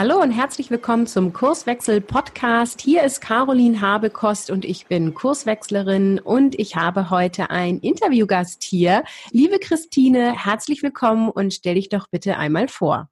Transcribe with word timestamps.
Hallo 0.00 0.20
und 0.20 0.30
herzlich 0.30 0.70
willkommen 0.70 1.08
zum 1.08 1.32
Kurswechsel 1.32 2.00
Podcast. 2.00 2.80
Hier 2.80 3.02
ist 3.02 3.20
Caroline 3.20 3.80
Habekost 3.80 4.48
und 4.48 4.64
ich 4.64 4.86
bin 4.86 5.12
Kurswechslerin 5.12 6.20
und 6.20 6.56
ich 6.56 6.76
habe 6.76 7.10
heute 7.10 7.50
einen 7.50 7.80
Interviewgast 7.80 8.62
hier. 8.62 9.02
Liebe 9.32 9.58
Christine, 9.58 10.34
herzlich 10.44 10.84
willkommen 10.84 11.28
und 11.28 11.52
stell 11.52 11.74
dich 11.74 11.88
doch 11.88 12.06
bitte 12.06 12.36
einmal 12.36 12.68
vor. 12.68 13.08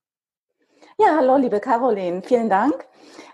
Ja, 0.97 1.17
hallo 1.19 1.39
liebe 1.39 1.59
Caroline, 1.59 2.23
vielen 2.23 2.49
Dank. 2.49 2.87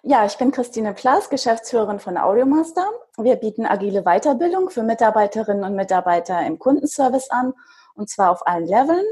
Ja, 0.03 0.25
ich 0.25 0.39
bin 0.39 0.51
Christine 0.51 0.95
Plass, 0.95 1.29
Geschäftsführerin 1.29 2.01
von 2.01 2.17
Audiomaster. 2.17 2.89
Wir 3.19 3.37
bieten 3.37 3.67
agile 3.67 4.05
Weiterbildung 4.05 4.71
für 4.71 4.83
Mitarbeiterinnen 4.83 5.65
und 5.65 5.77
Mitarbeiter 5.77 6.41
im 6.47 6.59
Kundenservice 6.59 7.29
an 7.29 7.53
und 7.97 8.09
zwar 8.09 8.31
auf 8.31 8.47
allen 8.47 8.65
Leveln. 8.65 9.05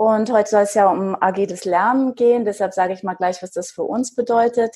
Und 0.00 0.32
heute 0.32 0.48
soll 0.48 0.62
es 0.62 0.72
ja 0.72 0.88
um 0.88 1.14
agiles 1.20 1.66
Lernen 1.66 2.14
gehen. 2.14 2.46
Deshalb 2.46 2.72
sage 2.72 2.94
ich 2.94 3.02
mal 3.02 3.16
gleich, 3.16 3.42
was 3.42 3.50
das 3.50 3.70
für 3.70 3.82
uns 3.82 4.14
bedeutet. 4.14 4.74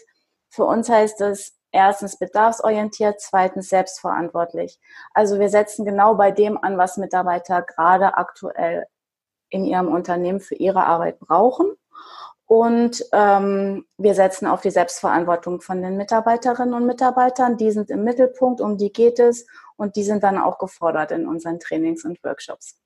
Für 0.51 0.67
uns 0.67 0.91
heißt 0.91 1.19
es 1.23 1.57
erstens 1.73 2.19
bedarfsorientiert, 2.19 3.23
zweitens 3.23 3.71
selbstverantwortlich. 3.71 4.79
Also 5.15 5.41
wir 5.41 5.49
setzen 5.49 5.87
genau 5.87 6.15
bei 6.17 6.31
dem 6.31 6.63
an, 6.63 6.77
was 6.77 6.99
Mitarbeiter 6.99 7.63
gerade 7.63 8.19
aktuell 8.19 8.87
in 9.49 9.65
ihrem 9.65 9.89
Unternehmen 9.89 10.41
für 10.41 10.57
ihre 10.57 10.85
Arbeit 10.85 11.19
brauchen. 11.21 11.73
Und 12.45 13.03
ähm, 13.15 13.87
wir 13.97 14.15
setzen 14.15 14.47
auf 14.47 14.61
die 14.61 14.73
Selbstverantwortung 14.73 15.63
von 15.63 15.81
den 15.81 15.97
Mitarbeiterinnen 15.97 16.75
und 16.75 16.85
Mitarbeitern. 16.85 17.57
Die 17.57 17.71
sind 17.71 17.89
im 17.89 18.05
Mittelpunkt, 18.05 18.61
um 18.61 18.77
die 18.77 18.93
geht 18.93 19.19
es. 19.19 19.47
Und 19.77 19.97
die 19.97 20.05
sind 20.05 20.23
dann 20.23 20.37
auch 20.37 20.59
gefordert 20.59 21.13
in 21.13 21.27
unseren 21.27 21.61
Trainings 21.61 22.05
und 22.05 22.23
Workshops. 22.23 22.84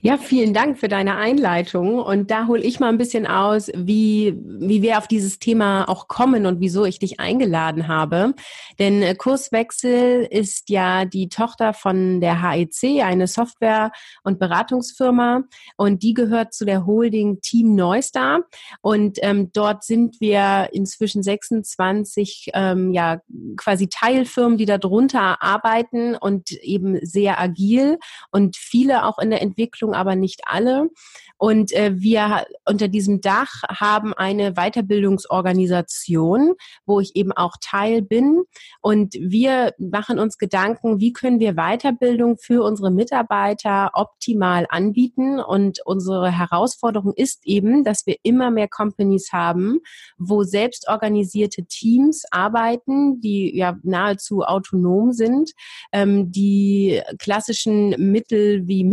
Ja, 0.00 0.18
vielen 0.18 0.52
Dank 0.52 0.78
für 0.78 0.88
deine 0.88 1.16
Einleitung. 1.16 1.98
Und 1.98 2.30
da 2.30 2.46
hole 2.46 2.62
ich 2.62 2.80
mal 2.80 2.90
ein 2.90 2.98
bisschen 2.98 3.26
aus, 3.26 3.70
wie, 3.74 4.38
wie 4.44 4.82
wir 4.82 4.98
auf 4.98 5.08
dieses 5.08 5.38
Thema 5.38 5.88
auch 5.88 6.08
kommen 6.08 6.44
und 6.44 6.60
wieso 6.60 6.84
ich 6.84 6.98
dich 6.98 7.20
eingeladen 7.20 7.88
habe. 7.88 8.34
Denn 8.78 9.02
äh, 9.02 9.14
Kurswechsel 9.14 10.26
ist 10.30 10.68
ja 10.68 11.06
die 11.06 11.28
Tochter 11.28 11.72
von 11.72 12.20
der 12.20 12.42
HEC, 12.42 13.02
eine 13.02 13.26
Software- 13.26 13.92
und 14.22 14.38
Beratungsfirma. 14.38 15.44
Und 15.76 16.02
die 16.02 16.12
gehört 16.12 16.52
zu 16.52 16.66
der 16.66 16.84
Holding 16.84 17.40
Team 17.40 17.74
Neustar. 17.74 18.40
Und 18.82 19.18
ähm, 19.22 19.50
dort 19.52 19.84
sind 19.84 20.20
wir 20.20 20.68
inzwischen 20.72 21.22
26 21.22 22.50
ähm, 22.52 22.92
ja 22.92 23.20
quasi 23.56 23.88
Teilfirmen, 23.88 24.58
die 24.58 24.66
darunter 24.66 25.42
arbeiten 25.42 26.14
und 26.16 26.52
eben 26.52 26.98
sehr 27.04 27.40
agil 27.40 27.98
und 28.30 28.56
viele 28.56 29.06
auch 29.06 29.18
in 29.18 29.30
der 29.30 29.40
Entwicklung, 29.54 29.94
aber 29.94 30.16
nicht 30.16 30.42
alle. 30.46 30.90
Und 31.36 31.72
äh, 31.72 31.92
wir 31.96 32.46
unter 32.64 32.88
diesem 32.88 33.20
Dach 33.20 33.62
haben 33.68 34.14
eine 34.14 34.54
Weiterbildungsorganisation, 34.54 36.54
wo 36.86 37.00
ich 37.00 37.16
eben 37.16 37.32
auch 37.32 37.56
Teil 37.60 38.02
bin. 38.02 38.44
Und 38.80 39.14
wir 39.14 39.74
machen 39.78 40.18
uns 40.18 40.38
Gedanken, 40.38 41.00
wie 41.00 41.12
können 41.12 41.40
wir 41.40 41.54
Weiterbildung 41.54 42.38
für 42.38 42.64
unsere 42.64 42.90
Mitarbeiter 42.90 43.90
optimal 43.94 44.66
anbieten. 44.70 45.40
Und 45.40 45.80
unsere 45.84 46.30
Herausforderung 46.30 47.12
ist 47.14 47.46
eben, 47.46 47.84
dass 47.84 48.06
wir 48.06 48.16
immer 48.22 48.50
mehr 48.50 48.68
Companies 48.68 49.32
haben, 49.32 49.80
wo 50.16 50.44
selbstorganisierte 50.44 51.64
Teams 51.64 52.24
arbeiten, 52.30 53.20
die 53.20 53.56
ja 53.56 53.76
nahezu 53.82 54.42
autonom 54.42 55.12
sind. 55.12 55.52
Ähm, 55.92 56.30
die 56.30 57.02
klassischen 57.18 57.90
Mittel 58.10 58.66
wie 58.66 58.84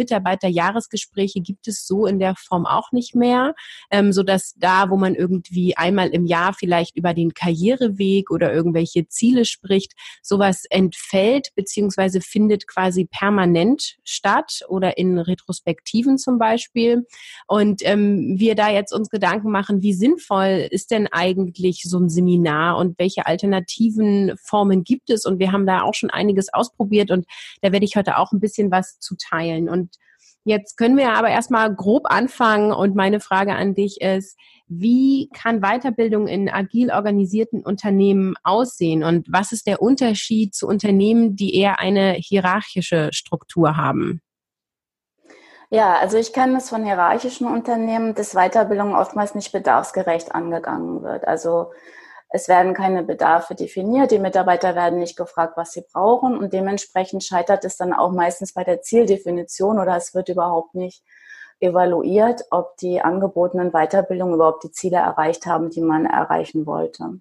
Mitarbeiterjahresgespräche 0.52 1.42
gibt 1.42 1.68
es 1.68 1.86
so 1.88 2.06
in 2.06 2.20
der 2.20 2.36
Form 2.36 2.66
auch 2.66 2.92
nicht 2.92 3.16
mehr, 3.16 3.56
ähm, 3.90 4.12
so 4.12 4.24
dass 4.24 4.54
da, 4.58 4.90
wo 4.90 4.98
man 4.98 5.16
irgendwie 5.16 5.76
einmal 5.78 6.10
im 6.10 6.26
Jahr 6.26 6.54
vielleicht 6.54 6.96
über 6.96 7.14
den 7.14 7.34
Karriereweg 7.34 8.32
oder 8.32 8.54
irgendwelche 8.54 9.08
Ziele 9.08 9.46
spricht, 9.46 9.94
sowas 10.22 10.64
entfällt 10.70 11.50
beziehungsweise 11.56 12.22
findet 12.22 12.68
quasi 12.68 13.06
permanent 13.06 13.98
statt 14.04 14.62
oder 14.68 14.98
in 14.98 15.18
Retrospektiven 15.18 16.18
zum 16.18 16.38
Beispiel. 16.38 17.06
Und 17.48 17.82
ähm, 17.84 18.36
wir 18.38 18.56
da 18.56 18.70
jetzt 18.70 18.94
uns 18.94 19.10
Gedanken 19.10 19.52
machen, 19.52 19.82
wie 19.82 19.94
sinnvoll 19.94 20.68
ist 20.70 20.92
denn 20.92 21.08
eigentlich 21.08 21.84
so 21.84 22.00
ein 22.00 22.10
Seminar 22.10 22.78
und 22.78 23.00
welche 23.00 23.26
alternativen 23.26 24.34
Formen 24.38 24.84
gibt 24.84 25.10
es? 25.10 25.26
Und 25.26 25.40
wir 25.40 25.52
haben 25.52 25.66
da 25.66 25.82
auch 25.82 25.94
schon 25.94 26.10
einiges 26.10 26.54
ausprobiert 26.54 27.12
und 27.12 27.26
da 27.62 27.72
werde 27.72 27.86
ich 27.86 27.96
heute 27.96 28.18
auch 28.18 28.32
ein 28.32 28.40
bisschen 28.40 28.72
was 28.72 29.00
zu 29.00 29.16
teilen. 29.16 29.70
Und 29.70 29.98
Jetzt 30.44 30.76
können 30.76 30.98
wir 30.98 31.14
aber 31.14 31.30
erstmal 31.30 31.74
grob 31.74 32.04
anfangen 32.06 32.72
und 32.72 32.96
meine 32.96 33.20
Frage 33.20 33.54
an 33.54 33.76
dich 33.76 34.02
ist, 34.02 34.38
wie 34.68 35.30
kann 35.34 35.62
Weiterbildung 35.62 36.28
in 36.28 36.50
agil 36.50 36.92
organisierten 36.92 37.64
Unternehmen 37.64 38.34
aussehen 38.44 39.04
und 39.04 39.28
was 39.30 39.52
ist 39.52 39.68
der 39.68 39.82
Unterschied 39.82 40.56
zu 40.56 40.68
Unternehmen, 40.68 41.36
die 41.36 41.56
eher 41.56 41.80
eine 41.80 42.14
hierarchische 42.14 43.10
Struktur 43.12 43.78
haben? 43.78 44.22
Ja, 45.70 45.96
also 45.96 46.18
ich 46.18 46.34
kenne 46.34 46.58
es 46.58 46.70
von 46.70 46.84
hierarchischen 46.84 47.48
Unternehmen, 47.48 48.16
dass 48.16 48.34
Weiterbildung 48.34 48.96
oftmals 48.96 49.36
nicht 49.36 49.52
bedarfsgerecht 49.52 50.34
angegangen 50.34 51.04
wird. 51.04 51.26
Also 51.28 51.72
es 52.34 52.48
werden 52.48 52.74
keine 52.74 53.04
Bedarfe 53.04 53.56
definiert, 53.56 54.12
die 54.12 54.20
Mitarbeiter 54.20 54.74
werden 54.74 55.00
nicht 55.00 55.18
gefragt, 55.18 55.58
was 55.58 55.74
sie 55.74 55.84
brauchen 55.92 56.38
und 56.38 56.54
dementsprechend 56.54 57.24
scheitert 57.24 57.66
es 57.66 57.76
dann 57.76 57.94
auch 57.94 58.12
meistens 58.12 58.54
bei 58.54 58.64
der 58.64 58.82
Zieldefinition 58.82 59.80
oder 59.80 59.98
es 59.98 60.16
wird 60.16 60.30
überhaupt 60.30 60.74
nicht 60.74 61.04
evaluiert, 61.60 62.44
ob 62.50 62.78
die 62.78 63.02
angebotenen 63.02 63.72
Weiterbildungen 63.72 64.36
überhaupt 64.36 64.64
die 64.64 64.72
Ziele 64.72 64.98
erreicht 64.98 65.46
haben, 65.46 65.70
die 65.70 65.82
man 65.82 66.06
erreichen 66.06 66.66
wollte. 66.66 67.20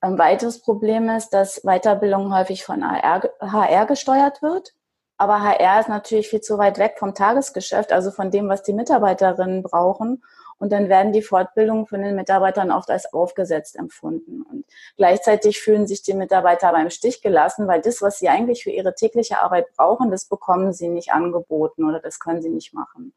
Ein 0.00 0.18
weiteres 0.18 0.60
Problem 0.60 1.08
ist, 1.08 1.30
dass 1.30 1.62
Weiterbildung 1.62 2.34
häufig 2.34 2.64
von 2.64 2.84
HR, 2.84 3.86
gesteuert 3.86 4.42
wird. 4.42 4.74
Aber 5.16 5.40
HR 5.42 5.80
ist 5.80 5.88
natürlich 5.88 6.28
viel 6.28 6.42
zu 6.42 6.58
weit 6.58 6.78
weg 6.78 6.96
vom 6.98 7.14
Tagesgeschäft, 7.14 7.92
also 7.92 8.10
von 8.10 8.30
dem, 8.30 8.48
was 8.48 8.62
die 8.62 8.74
Mitarbeiterinnen 8.74 9.62
brauchen. 9.62 10.22
Und 10.58 10.72
dann 10.72 10.88
werden 10.88 11.12
die 11.12 11.22
Fortbildungen 11.22 11.86
von 11.86 12.02
den 12.02 12.16
Mitarbeitern 12.16 12.70
oft 12.70 12.90
als 12.90 13.12
aufgesetzt 13.12 13.76
empfunden. 13.76 14.42
Und 14.42 14.64
gleichzeitig 14.96 15.60
fühlen 15.60 15.86
sich 15.86 16.02
die 16.02 16.14
Mitarbeiter 16.14 16.68
aber 16.68 16.80
im 16.80 16.90
Stich 16.90 17.20
gelassen, 17.20 17.68
weil 17.68 17.82
das, 17.82 18.00
was 18.00 18.18
sie 18.18 18.28
eigentlich 18.28 18.62
für 18.62 18.70
ihre 18.70 18.94
tägliche 18.94 19.40
Arbeit 19.40 19.66
brauchen, 19.76 20.10
das 20.10 20.24
bekommen 20.24 20.72
sie 20.72 20.88
nicht 20.88 21.12
angeboten 21.12 21.84
oder 21.84 22.00
das 22.00 22.18
können 22.18 22.40
sie 22.40 22.50
nicht 22.50 22.72
machen. 22.72 23.12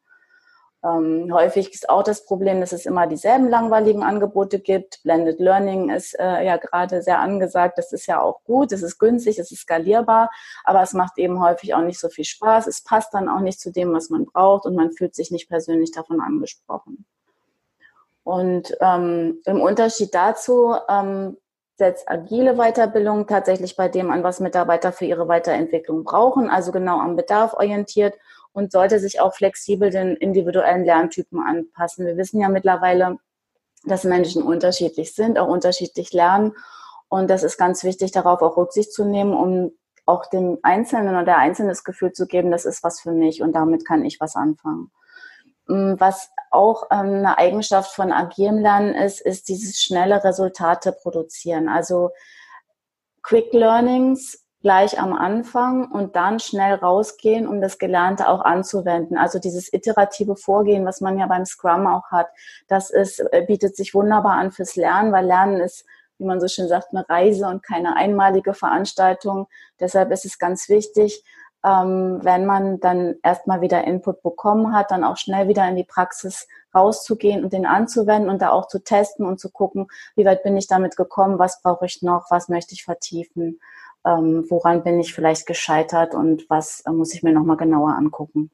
Ähm, 0.82 1.28
häufig 1.32 1.72
ist 1.74 1.90
auch 1.90 2.02
das 2.02 2.24
Problem, 2.24 2.60
dass 2.60 2.72
es 2.72 2.86
immer 2.86 3.06
dieselben 3.06 3.48
langweiligen 3.48 4.02
Angebote 4.02 4.60
gibt. 4.60 5.02
Blended 5.02 5.38
Learning 5.38 5.90
ist 5.90 6.18
äh, 6.18 6.44
ja 6.44 6.56
gerade 6.56 7.02
sehr 7.02 7.18
angesagt. 7.18 7.76
Das 7.76 7.92
ist 7.92 8.06
ja 8.06 8.20
auch 8.20 8.42
gut, 8.44 8.72
es 8.72 8.82
ist 8.82 8.98
günstig, 8.98 9.38
es 9.38 9.52
ist 9.52 9.60
skalierbar, 9.60 10.30
aber 10.64 10.82
es 10.82 10.94
macht 10.94 11.18
eben 11.18 11.42
häufig 11.42 11.74
auch 11.74 11.82
nicht 11.82 12.00
so 12.00 12.08
viel 12.08 12.24
Spaß. 12.24 12.66
Es 12.66 12.82
passt 12.82 13.12
dann 13.12 13.28
auch 13.28 13.40
nicht 13.40 13.60
zu 13.60 13.70
dem, 13.70 13.92
was 13.92 14.08
man 14.08 14.24
braucht 14.24 14.64
und 14.64 14.74
man 14.74 14.92
fühlt 14.92 15.14
sich 15.14 15.30
nicht 15.30 15.48
persönlich 15.48 15.90
davon 15.92 16.20
angesprochen. 16.20 17.04
Und 18.22 18.76
ähm, 18.80 19.40
im 19.44 19.60
Unterschied 19.60 20.14
dazu 20.14 20.74
ähm, 20.88 21.36
setzt 21.78 22.08
agile 22.10 22.56
Weiterbildung 22.56 23.26
tatsächlich 23.26 23.76
bei 23.76 23.88
dem 23.88 24.10
an, 24.10 24.22
was 24.22 24.40
Mitarbeiter 24.40 24.92
für 24.92 25.06
ihre 25.06 25.28
Weiterentwicklung 25.28 26.04
brauchen, 26.04 26.50
also 26.50 26.72
genau 26.72 27.00
am 27.00 27.16
Bedarf 27.16 27.54
orientiert 27.54 28.14
und 28.52 28.72
sollte 28.72 28.98
sich 28.98 29.20
auch 29.20 29.34
flexibel 29.34 29.90
den 29.90 30.16
individuellen 30.16 30.84
Lerntypen 30.84 31.40
anpassen. 31.40 32.06
Wir 32.06 32.16
wissen 32.16 32.40
ja 32.40 32.48
mittlerweile, 32.48 33.16
dass 33.84 34.04
Menschen 34.04 34.42
unterschiedlich 34.42 35.14
sind, 35.14 35.38
auch 35.38 35.48
unterschiedlich 35.48 36.12
lernen. 36.12 36.52
Und 37.08 37.30
das 37.30 37.42
ist 37.42 37.56
ganz 37.56 37.82
wichtig, 37.82 38.12
darauf 38.12 38.42
auch 38.42 38.56
Rücksicht 38.56 38.92
zu 38.92 39.04
nehmen, 39.04 39.32
um 39.32 39.72
auch 40.06 40.26
dem 40.26 40.58
Einzelnen 40.62 41.14
oder 41.14 41.24
der 41.24 41.38
Einzelnen 41.38 41.70
das 41.70 41.84
Gefühl 41.84 42.12
zu 42.12 42.26
geben, 42.26 42.50
das 42.50 42.64
ist 42.64 42.82
was 42.82 43.00
für 43.00 43.12
mich 43.12 43.42
und 43.42 43.52
damit 43.52 43.86
kann 43.86 44.04
ich 44.04 44.20
was 44.20 44.36
anfangen. 44.36 44.90
Mm, 45.70 45.94
was 45.98 46.30
auch 46.50 46.88
ähm, 46.90 47.24
eine 47.24 47.38
Eigenschaft 47.38 47.92
von 47.94 48.12
agilem 48.12 48.58
Lernen 48.58 48.94
ist, 48.94 49.20
ist 49.20 49.48
dieses 49.48 49.80
schnelle 49.80 50.24
Resultate 50.24 50.92
produzieren. 50.92 51.68
Also 51.68 52.10
Quick 53.22 53.52
Learnings 53.52 54.44
gleich 54.62 54.98
am 55.00 55.12
Anfang 55.14 55.90
und 55.90 56.16
dann 56.16 56.40
schnell 56.40 56.74
rausgehen, 56.74 57.46
um 57.46 57.60
das 57.60 57.78
Gelernte 57.78 58.28
auch 58.28 58.40
anzuwenden. 58.40 59.16
Also 59.16 59.38
dieses 59.38 59.72
iterative 59.72 60.34
Vorgehen, 60.36 60.84
was 60.84 61.00
man 61.00 61.18
ja 61.18 61.26
beim 61.26 61.46
Scrum 61.46 61.86
auch 61.86 62.10
hat, 62.10 62.28
das 62.66 62.90
ist, 62.90 63.20
äh, 63.30 63.44
bietet 63.46 63.76
sich 63.76 63.94
wunderbar 63.94 64.32
an 64.32 64.50
fürs 64.50 64.74
Lernen, 64.74 65.12
weil 65.12 65.26
Lernen 65.26 65.60
ist, 65.60 65.86
wie 66.18 66.24
man 66.24 66.40
so 66.40 66.48
schön 66.48 66.68
sagt, 66.68 66.88
eine 66.92 67.08
Reise 67.08 67.46
und 67.46 67.62
keine 67.62 67.96
einmalige 67.96 68.54
Veranstaltung. 68.54 69.46
Deshalb 69.78 70.10
ist 70.10 70.24
es 70.24 70.38
ganz 70.38 70.68
wichtig, 70.68 71.24
ähm, 71.64 72.20
wenn 72.22 72.46
man 72.46 72.80
dann 72.80 73.16
erstmal 73.22 73.60
wieder 73.60 73.84
Input 73.84 74.22
bekommen 74.22 74.74
hat, 74.74 74.90
dann 74.90 75.04
auch 75.04 75.16
schnell 75.16 75.48
wieder 75.48 75.68
in 75.68 75.76
die 75.76 75.84
Praxis 75.84 76.48
rauszugehen 76.74 77.44
und 77.44 77.52
den 77.52 77.66
anzuwenden 77.66 78.30
und 78.30 78.42
da 78.42 78.50
auch 78.50 78.68
zu 78.68 78.82
testen 78.82 79.26
und 79.26 79.40
zu 79.40 79.50
gucken, 79.50 79.88
wie 80.16 80.24
weit 80.24 80.42
bin 80.42 80.56
ich 80.56 80.68
damit 80.68 80.96
gekommen, 80.96 81.38
was 81.38 81.60
brauche 81.62 81.86
ich 81.86 82.02
noch, 82.02 82.26
was 82.30 82.48
möchte 82.48 82.74
ich 82.74 82.84
vertiefen, 82.84 83.60
ähm, 84.06 84.46
woran 84.48 84.82
bin 84.82 85.00
ich 85.00 85.12
vielleicht 85.14 85.46
gescheitert 85.46 86.14
und 86.14 86.48
was 86.48 86.82
äh, 86.86 86.92
muss 86.92 87.12
ich 87.12 87.22
mir 87.22 87.32
nochmal 87.32 87.56
genauer 87.56 87.94
angucken. 87.94 88.50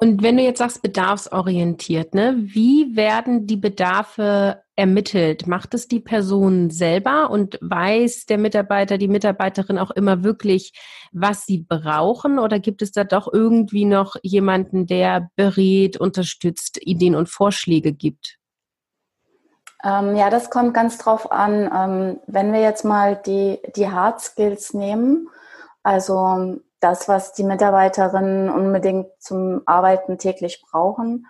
Und 0.00 0.22
wenn 0.22 0.36
du 0.36 0.42
jetzt 0.42 0.58
sagst, 0.58 0.82
bedarfsorientiert, 0.82 2.14
ne, 2.14 2.36
wie 2.38 2.94
werden 2.94 3.46
die 3.46 3.56
Bedarfe 3.56 4.62
ermittelt? 4.76 5.48
Macht 5.48 5.74
es 5.74 5.88
die 5.88 5.98
Person 5.98 6.70
selber 6.70 7.30
und 7.30 7.58
weiß 7.60 8.26
der 8.26 8.38
Mitarbeiter, 8.38 8.96
die 8.96 9.08
Mitarbeiterin 9.08 9.76
auch 9.76 9.90
immer 9.90 10.22
wirklich, 10.22 10.72
was 11.12 11.46
sie 11.46 11.66
brauchen? 11.68 12.38
Oder 12.38 12.60
gibt 12.60 12.80
es 12.80 12.92
da 12.92 13.02
doch 13.02 13.32
irgendwie 13.32 13.86
noch 13.86 14.14
jemanden, 14.22 14.86
der 14.86 15.30
berät, 15.34 15.96
unterstützt, 15.96 16.78
Ideen 16.80 17.16
und 17.16 17.28
Vorschläge 17.28 17.92
gibt? 17.92 18.38
Ähm, 19.82 20.14
ja, 20.14 20.30
das 20.30 20.50
kommt 20.50 20.74
ganz 20.74 20.98
drauf 20.98 21.32
an. 21.32 21.70
Ähm, 21.74 22.20
wenn 22.26 22.52
wir 22.52 22.60
jetzt 22.60 22.84
mal 22.84 23.20
die, 23.26 23.58
die 23.74 23.88
Hard 23.88 24.20
Skills 24.20 24.74
nehmen, 24.74 25.28
also 25.82 26.60
das, 26.80 27.08
was 27.08 27.32
die 27.32 27.44
Mitarbeiterinnen 27.44 28.50
unbedingt 28.50 29.08
zum 29.18 29.62
Arbeiten 29.66 30.18
täglich 30.18 30.64
brauchen, 30.70 31.26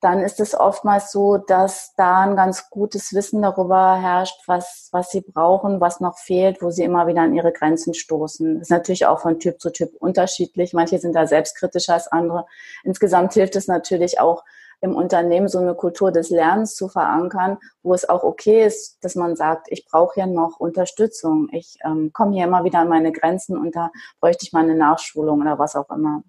dann 0.00 0.20
ist 0.20 0.40
es 0.40 0.58
oftmals 0.58 1.12
so, 1.12 1.36
dass 1.36 1.94
da 1.94 2.20
ein 2.20 2.34
ganz 2.34 2.70
gutes 2.70 3.12
Wissen 3.12 3.42
darüber 3.42 4.00
herrscht, 4.00 4.40
was, 4.46 4.88
was 4.92 5.10
sie 5.10 5.20
brauchen, 5.20 5.80
was 5.80 6.00
noch 6.00 6.18
fehlt, 6.18 6.62
wo 6.62 6.70
sie 6.70 6.84
immer 6.84 7.06
wieder 7.06 7.20
an 7.20 7.34
ihre 7.34 7.52
Grenzen 7.52 7.92
stoßen. 7.92 8.54
Das 8.54 8.62
ist 8.62 8.70
natürlich 8.70 9.04
auch 9.04 9.20
von 9.20 9.38
Typ 9.38 9.60
zu 9.60 9.70
Typ 9.70 9.92
unterschiedlich. 9.98 10.72
Manche 10.72 10.98
sind 10.98 11.14
da 11.14 11.26
selbstkritischer 11.26 11.94
als 11.94 12.08
andere. 12.08 12.46
Insgesamt 12.82 13.34
hilft 13.34 13.56
es 13.56 13.68
natürlich 13.68 14.20
auch, 14.20 14.42
im 14.80 14.94
Unternehmen 14.94 15.48
so 15.48 15.58
eine 15.58 15.74
Kultur 15.74 16.10
des 16.10 16.30
Lernens 16.30 16.74
zu 16.74 16.88
verankern, 16.88 17.58
wo 17.82 17.92
es 17.92 18.08
auch 18.08 18.22
okay 18.22 18.64
ist, 18.64 19.04
dass 19.04 19.14
man 19.14 19.36
sagt, 19.36 19.66
ich 19.70 19.84
brauche 19.84 20.20
ja 20.20 20.26
noch 20.26 20.58
Unterstützung. 20.58 21.48
Ich 21.52 21.78
ähm, 21.84 22.12
komme 22.12 22.34
hier 22.34 22.44
immer 22.44 22.64
wieder 22.64 22.78
an 22.78 22.88
meine 22.88 23.12
Grenzen 23.12 23.58
und 23.58 23.76
da 23.76 23.90
bräuchte 24.20 24.44
ich 24.46 24.52
mal 24.52 24.64
eine 24.64 24.74
Nachschulung 24.74 25.40
oder 25.42 25.58
was 25.58 25.76
auch 25.76 25.90
immer. 25.90 26.22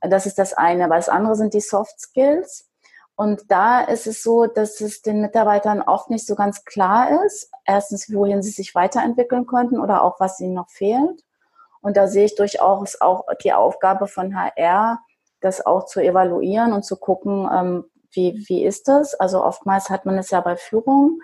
Das 0.00 0.26
ist 0.26 0.38
das 0.38 0.54
eine. 0.54 0.84
Aber 0.84 0.96
das 0.96 1.08
andere 1.08 1.34
sind 1.34 1.54
die 1.54 1.60
Soft 1.60 2.00
Skills. 2.00 2.68
Und 3.16 3.50
da 3.50 3.82
ist 3.82 4.06
es 4.06 4.22
so, 4.22 4.46
dass 4.46 4.80
es 4.80 5.02
den 5.02 5.20
Mitarbeitern 5.20 5.82
oft 5.82 6.08
nicht 6.08 6.26
so 6.26 6.34
ganz 6.34 6.64
klar 6.64 7.24
ist. 7.26 7.50
Erstens, 7.66 8.12
wohin 8.14 8.42
sie 8.42 8.50
sich 8.50 8.74
weiterentwickeln 8.74 9.46
könnten 9.46 9.78
oder 9.78 10.02
auch 10.02 10.20
was 10.20 10.40
ihnen 10.40 10.54
noch 10.54 10.70
fehlt. 10.70 11.22
Und 11.82 11.96
da 11.96 12.08
sehe 12.08 12.24
ich 12.24 12.34
durchaus 12.34 13.00
auch 13.00 13.24
die 13.42 13.52
Aufgabe 13.52 14.06
von 14.06 14.34
HR, 14.34 15.00
das 15.40 15.64
auch 15.64 15.86
zu 15.86 16.00
evaluieren 16.00 16.72
und 16.72 16.84
zu 16.84 16.96
gucken, 16.96 17.48
ähm, 17.52 17.84
wie, 18.12 18.44
wie 18.48 18.64
ist 18.64 18.88
das? 18.88 19.14
Also 19.14 19.44
oftmals 19.44 19.90
hat 19.90 20.04
man 20.06 20.18
es 20.18 20.30
ja 20.30 20.40
bei 20.40 20.56
Führung, 20.56 21.20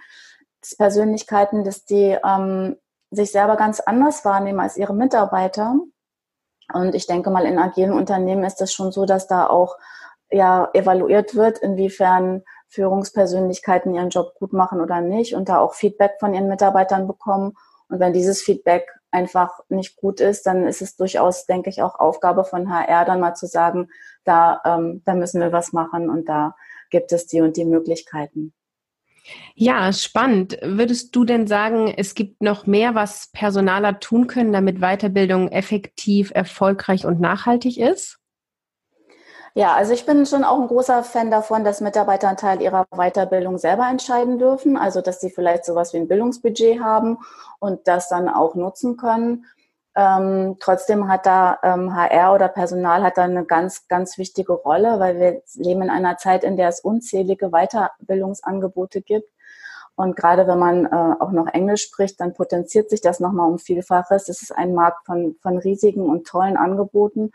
dass 0.60 0.76
Persönlichkeiten, 0.76 1.64
dass 1.64 1.84
die 1.84 2.16
ähm, 2.24 2.76
sich 3.10 3.32
selber 3.32 3.56
ganz 3.56 3.80
anders 3.80 4.24
wahrnehmen 4.24 4.60
als 4.60 4.76
ihre 4.76 4.94
Mitarbeiter. 4.94 5.76
Und 6.72 6.94
ich 6.94 7.06
denke 7.06 7.30
mal, 7.30 7.44
in 7.44 7.58
agilen 7.58 7.92
Unternehmen 7.92 8.44
ist 8.44 8.60
es 8.60 8.72
schon 8.72 8.92
so, 8.92 9.06
dass 9.06 9.26
da 9.26 9.46
auch 9.46 9.76
ja 10.30 10.68
evaluiert 10.72 11.34
wird, 11.34 11.58
inwiefern 11.58 12.42
Führungspersönlichkeiten 12.68 13.94
ihren 13.94 14.10
Job 14.10 14.34
gut 14.38 14.52
machen 14.52 14.80
oder 14.80 15.00
nicht 15.00 15.34
und 15.34 15.48
da 15.48 15.60
auch 15.60 15.74
Feedback 15.74 16.14
von 16.18 16.34
ihren 16.34 16.48
Mitarbeitern 16.48 17.06
bekommen. 17.06 17.54
Und 17.88 18.00
wenn 18.00 18.12
dieses 18.12 18.42
Feedback 18.42 18.88
einfach 19.16 19.60
nicht 19.70 19.96
gut 19.96 20.20
ist, 20.20 20.44
dann 20.44 20.66
ist 20.66 20.82
es 20.82 20.96
durchaus, 20.96 21.46
denke 21.46 21.70
ich, 21.70 21.80
auch 21.80 21.98
Aufgabe 21.98 22.44
von 22.44 22.70
HR, 22.70 23.06
dann 23.06 23.20
mal 23.20 23.34
zu 23.34 23.46
sagen, 23.46 23.88
da, 24.24 24.60
ähm, 24.66 25.02
da 25.06 25.14
müssen 25.14 25.40
wir 25.40 25.52
was 25.52 25.72
machen 25.72 26.10
und 26.10 26.28
da 26.28 26.54
gibt 26.90 27.12
es 27.12 27.26
die 27.26 27.40
und 27.40 27.56
die 27.56 27.64
Möglichkeiten. 27.64 28.52
Ja, 29.54 29.92
spannend. 29.92 30.58
Würdest 30.62 31.16
du 31.16 31.24
denn 31.24 31.46
sagen, 31.46 31.92
es 31.96 32.14
gibt 32.14 32.42
noch 32.42 32.66
mehr, 32.66 32.94
was 32.94 33.30
Personaler 33.32 33.98
tun 33.98 34.26
können, 34.26 34.52
damit 34.52 34.80
Weiterbildung 34.80 35.48
effektiv, 35.48 36.30
erfolgreich 36.34 37.06
und 37.06 37.18
nachhaltig 37.18 37.78
ist? 37.78 38.18
Ja, 39.56 39.72
also 39.74 39.94
ich 39.94 40.04
bin 40.04 40.26
schon 40.26 40.44
auch 40.44 40.60
ein 40.60 40.68
großer 40.68 41.02
Fan 41.02 41.30
davon, 41.30 41.64
dass 41.64 41.80
Mitarbeiter 41.80 42.28
einen 42.28 42.36
Teil 42.36 42.60
ihrer 42.60 42.84
Weiterbildung 42.90 43.56
selber 43.56 43.88
entscheiden 43.88 44.38
dürfen. 44.38 44.76
Also, 44.76 45.00
dass 45.00 45.18
sie 45.18 45.30
vielleicht 45.30 45.64
sowas 45.64 45.94
wie 45.94 45.96
ein 45.96 46.08
Bildungsbudget 46.08 46.78
haben 46.82 47.16
und 47.58 47.88
das 47.88 48.10
dann 48.10 48.28
auch 48.28 48.54
nutzen 48.54 48.98
können. 48.98 49.46
Ähm, 49.94 50.56
trotzdem 50.60 51.08
hat 51.08 51.24
da 51.24 51.58
ähm, 51.62 51.94
HR 51.94 52.34
oder 52.34 52.48
Personal 52.48 53.02
hat 53.02 53.16
da 53.16 53.22
eine 53.22 53.46
ganz, 53.46 53.88
ganz 53.88 54.18
wichtige 54.18 54.52
Rolle, 54.52 55.00
weil 55.00 55.18
wir 55.18 55.42
leben 55.54 55.80
in 55.80 55.88
einer 55.88 56.18
Zeit, 56.18 56.44
in 56.44 56.58
der 56.58 56.68
es 56.68 56.80
unzählige 56.80 57.48
Weiterbildungsangebote 57.48 59.00
gibt. 59.00 59.30
Und 59.94 60.16
gerade 60.16 60.46
wenn 60.46 60.58
man 60.58 60.84
äh, 60.84 61.14
auch 61.18 61.32
noch 61.32 61.46
Englisch 61.46 61.84
spricht, 61.84 62.20
dann 62.20 62.34
potenziert 62.34 62.90
sich 62.90 63.00
das 63.00 63.20
nochmal 63.20 63.48
um 63.50 63.58
Vielfaches. 63.58 64.28
Es 64.28 64.42
ist 64.42 64.52
ein 64.52 64.74
Markt 64.74 65.06
von, 65.06 65.36
von 65.40 65.56
riesigen 65.56 66.02
und 66.02 66.26
tollen 66.26 66.58
Angeboten. 66.58 67.32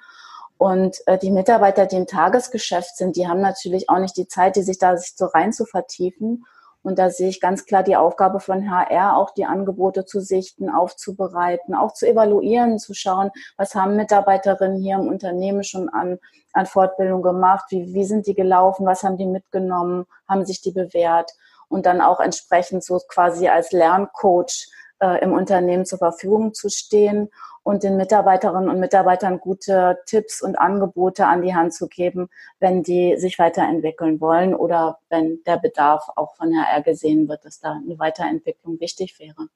Und 0.61 0.97
äh, 1.07 1.17
die 1.17 1.31
Mitarbeiter, 1.31 1.87
die 1.87 1.95
im 1.95 2.05
Tagesgeschäft 2.05 2.95
sind, 2.95 3.15
die 3.15 3.27
haben 3.27 3.41
natürlich 3.41 3.89
auch 3.89 3.97
nicht 3.97 4.15
die 4.15 4.27
Zeit, 4.27 4.55
die 4.55 4.61
sich 4.61 4.77
da 4.77 4.95
sich 4.95 5.15
so 5.15 5.25
rein 5.25 5.53
zu 5.53 5.65
vertiefen. 5.65 6.45
Und 6.83 6.99
da 6.99 7.09
sehe 7.09 7.29
ich 7.29 7.41
ganz 7.41 7.65
klar 7.65 7.81
die 7.81 7.95
Aufgabe 7.95 8.39
von 8.39 8.69
HR, 8.69 9.17
auch 9.17 9.31
die 9.31 9.45
Angebote 9.45 10.05
zu 10.05 10.19
sichten, 10.19 10.69
aufzubereiten, 10.69 11.73
auch 11.73 11.95
zu 11.95 12.07
evaluieren, 12.07 12.77
zu 12.77 12.93
schauen, 12.93 13.31
was 13.57 13.73
haben 13.73 13.95
Mitarbeiterinnen 13.95 14.79
hier 14.79 14.97
im 14.97 15.07
Unternehmen 15.07 15.63
schon 15.63 15.89
an, 15.89 16.19
an 16.53 16.67
Fortbildung 16.67 17.23
gemacht, 17.23 17.65
wie, 17.69 17.95
wie 17.95 18.05
sind 18.05 18.27
die 18.27 18.35
gelaufen, 18.35 18.85
was 18.85 19.01
haben 19.01 19.17
die 19.17 19.25
mitgenommen, 19.25 20.05
haben 20.29 20.45
sich 20.45 20.61
die 20.61 20.73
bewährt 20.73 21.31
und 21.69 21.87
dann 21.87 22.01
auch 22.01 22.19
entsprechend 22.19 22.83
so 22.83 23.01
quasi 23.07 23.47
als 23.47 23.71
Lerncoach 23.71 24.67
äh, 24.99 25.23
im 25.23 25.33
Unternehmen 25.33 25.87
zur 25.87 25.97
Verfügung 25.97 26.53
zu 26.53 26.69
stehen 26.69 27.31
und 27.63 27.83
den 27.83 27.97
Mitarbeiterinnen 27.97 28.69
und 28.69 28.79
Mitarbeitern 28.79 29.39
gute 29.39 29.99
Tipps 30.05 30.41
und 30.41 30.57
Angebote 30.57 31.27
an 31.27 31.41
die 31.41 31.53
Hand 31.53 31.73
zu 31.73 31.87
geben, 31.87 32.29
wenn 32.59 32.83
die 32.83 33.17
sich 33.17 33.37
weiterentwickeln 33.39 34.19
wollen 34.19 34.55
oder 34.55 34.99
wenn 35.09 35.43
der 35.45 35.57
Bedarf 35.57 36.07
auch 36.15 36.35
von 36.35 36.53
HR 36.55 36.81
gesehen 36.81 37.27
wird, 37.27 37.45
dass 37.45 37.59
da 37.59 37.73
eine 37.73 37.99
Weiterentwicklung 37.99 38.79
wichtig 38.79 39.19
wäre. 39.19 39.47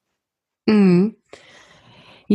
Mhm. 0.67 1.15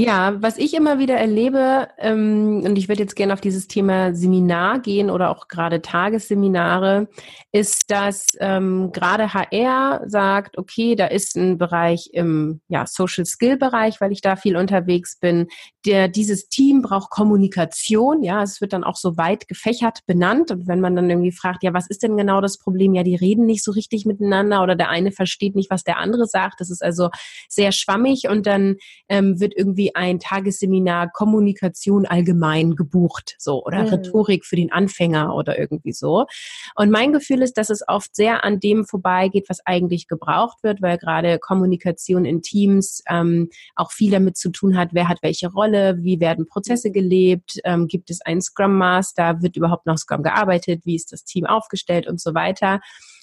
Ja, 0.03 0.41
was 0.41 0.57
ich 0.57 0.73
immer 0.73 0.99
wieder 0.99 1.17
erlebe, 1.17 1.89
ähm, 1.99 2.63
und 2.65 2.79
ich 2.79 2.89
würde 2.89 3.03
jetzt 3.03 3.17
gerne 3.17 3.35
auf 3.35 3.43
dieses 3.43 3.69
Thema 3.69 4.15
Seminar 4.15 4.79
gehen 4.79 5.11
oder 5.11 5.29
auch 5.29 5.47
gerade 5.47 5.83
Tagesseminare, 5.83 7.07
ist, 7.53 7.91
dass 7.91 8.29
ähm, 8.39 8.93
gerade 8.93 9.35
HR 9.35 10.01
sagt, 10.07 10.57
okay, 10.57 10.95
da 10.95 11.05
ist 11.05 11.37
ein 11.37 11.59
Bereich 11.59 12.09
im 12.15 12.63
ja, 12.69 12.87
Social 12.87 13.27
Skill 13.27 13.59
Bereich, 13.59 14.01
weil 14.01 14.11
ich 14.11 14.23
da 14.23 14.37
viel 14.37 14.57
unterwegs 14.57 15.19
bin. 15.19 15.49
Der, 15.85 16.09
dieses 16.09 16.49
Team 16.49 16.81
braucht 16.81 17.11
Kommunikation, 17.11 18.23
ja, 18.23 18.43
es 18.43 18.63
wird 18.63 18.73
dann 18.73 18.85
auch 18.85 18.97
so 18.97 19.19
weit 19.19 19.49
gefächert 19.49 19.99
benannt. 20.07 20.51
Und 20.51 20.67
wenn 20.67 20.81
man 20.81 20.97
dann 20.97 21.11
irgendwie 21.11 21.33
fragt, 21.33 21.63
ja, 21.63 21.75
was 21.75 21.91
ist 21.91 22.03
denn 22.03 22.17
genau 22.17 22.41
das 22.41 22.57
Problem? 22.57 22.95
Ja, 22.95 23.03
die 23.03 23.17
reden 23.17 23.45
nicht 23.45 23.65
so 23.65 23.73
richtig 23.73 24.07
miteinander 24.07 24.63
oder 24.63 24.77
der 24.77 24.89
eine 24.89 25.13
versteht 25.13 25.57
nicht, 25.57 25.71
was 25.71 25.85
der 25.85 25.99
andere 25.99 26.25
sagt. 26.25 26.61
Das 26.61 26.71
ist 26.71 26.83
also 26.83 27.11
sehr 27.51 27.73
schwammig 27.73 28.29
und 28.29 28.47
dann 28.47 28.77
ähm, 29.11 29.39
wird 29.41 29.53
irgendwie 29.55 29.90
irgendwie 29.91 29.95
ein 29.95 30.19
Tagesseminar 30.19 31.11
Kommunikation 31.11 32.07
allgemein 32.07 32.77
gebucht, 32.77 33.35
so 33.39 33.65
oder 33.65 33.83
mhm. 33.83 33.89
Rhetorik 33.89 34.45
für 34.45 34.57
den 34.57 34.73
Anfänger 34.73 35.35
oder 35.35 35.59
irgendwie 35.59 35.93
so. 35.93 36.27
Und 36.75 36.91
mein 36.91 37.13
Gefühl 37.13 37.43
ist, 37.43 37.57
dass 37.57 37.71
es 37.71 37.83
oft 37.87 38.15
sehr 38.15 38.45
an 38.45 38.61
dem 38.61 38.85
vorbeigeht, 38.85 39.47
was 39.49 39.65
eigentlich 39.65 40.09
gebraucht 40.09 40.63
wird, 40.63 40.83
weil 40.83 40.99
gerade 40.99 41.39
Kommunikation 41.39 42.25
in 42.25 42.43
Teams 42.43 43.03
ähm, 43.09 43.51
auch 43.77 43.93
viel 43.93 44.11
damit 44.11 44.37
zu 44.37 44.51
tun 44.51 44.77
hat, 44.77 44.91
wer 44.93 45.09
hat 45.09 45.19
welche 45.23 45.49
Rolle, 45.49 45.99
wie 46.03 46.21
werden 46.21 46.47
Prozesse 46.47 46.91
gelebt, 46.91 47.61
ähm, 47.65 47.87
gibt 47.87 48.11
es 48.11 48.21
einen 48.23 48.41
Scrum 48.41 48.77
Master, 48.77 49.43
wird 49.43 49.57
überhaupt 49.57 49.87
noch 49.87 49.99
Scrum 49.99 50.23
gearbeitet, 50.23 50.83
wie 50.85 50.97
ist 50.97 51.13
das 51.13 51.25
Team 51.25 51.47
aufgestellt 51.47 52.07
und 52.07 52.21
so 52.21 52.35
weiter. 52.35 52.81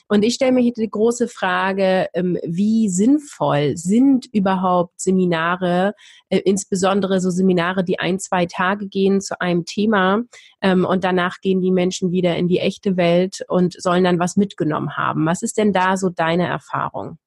Und 0.07 0.23
ich 0.23 0.35
stelle 0.35 0.51
mir 0.51 0.61
hier 0.61 0.73
die 0.73 0.89
große 0.89 1.27
Frage, 1.27 2.07
ähm, 2.13 2.37
wie 2.43 2.89
sinnvoll 2.89 3.75
sind 3.77 4.27
überhaupt 4.31 4.99
Seminare, 4.99 5.93
äh, 6.29 6.39
insbesondere 6.39 7.19
so 7.19 7.29
Seminare, 7.29 7.83
die 7.83 7.99
ein, 7.99 8.19
zwei 8.19 8.45
Tage 8.45 8.87
gehen 8.87 9.21
zu 9.21 9.39
einem 9.41 9.65
Thema 9.65 10.23
ähm, 10.61 10.85
und 10.85 11.03
danach 11.03 11.39
gehen 11.41 11.61
die 11.61 11.71
Menschen 11.71 12.11
wieder 12.11 12.35
in 12.37 12.47
die 12.47 12.59
echte 12.59 12.97
Welt 12.97 13.43
und 13.47 13.79
sollen 13.81 14.03
dann 14.03 14.19
was 14.19 14.37
mitgenommen 14.37 14.95
haben. 14.95 15.25
Was 15.25 15.41
ist 15.41 15.57
denn 15.57 15.73
da 15.73 15.97
so 15.97 16.09
deine 16.09 16.47
Erfahrung? 16.47 17.17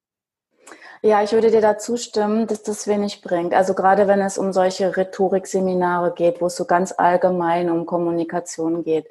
Ja, 1.03 1.23
ich 1.23 1.33
würde 1.33 1.51
dir 1.51 1.63
dazu 1.63 1.97
stimmen, 1.97 2.47
dass 2.47 2.63
das 2.63 2.87
wenig 2.87 3.23
bringt. 3.23 3.55
Also 3.55 3.73
gerade 3.73 4.07
wenn 4.07 4.21
es 4.21 4.37
um 4.37 4.53
solche 4.53 4.99
Rhetorikseminare 4.99 6.13
geht, 6.15 6.43
wo 6.43 6.47
es 6.47 6.57
so 6.57 6.67
ganz 6.67 6.93
allgemein 6.93 7.71
um 7.71 7.87
Kommunikation 7.87 8.85
geht. 8.85 9.07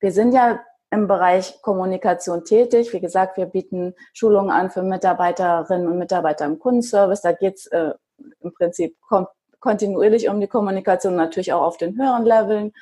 Wir 0.00 0.10
sind 0.10 0.32
ja 0.32 0.60
im 0.94 1.08
Bereich 1.08 1.60
Kommunikation 1.60 2.44
tätig. 2.44 2.92
Wie 2.92 3.00
gesagt, 3.00 3.36
wir 3.36 3.46
bieten 3.46 3.94
Schulungen 4.12 4.50
an 4.50 4.70
für 4.70 4.82
Mitarbeiterinnen 4.82 5.88
und 5.88 5.98
Mitarbeiter 5.98 6.44
im 6.44 6.58
Kundenservice. 6.58 7.20
Da 7.20 7.32
geht 7.32 7.56
es 7.56 7.66
äh, 7.66 7.94
im 8.40 8.54
Prinzip 8.54 8.96
kontinuierlich 9.58 10.28
um 10.28 10.40
die 10.40 10.46
Kommunikation, 10.46 11.16
natürlich 11.16 11.52
auch 11.52 11.62
auf 11.62 11.78
den 11.78 11.98
höheren 11.98 12.24
Leveln, 12.24 12.72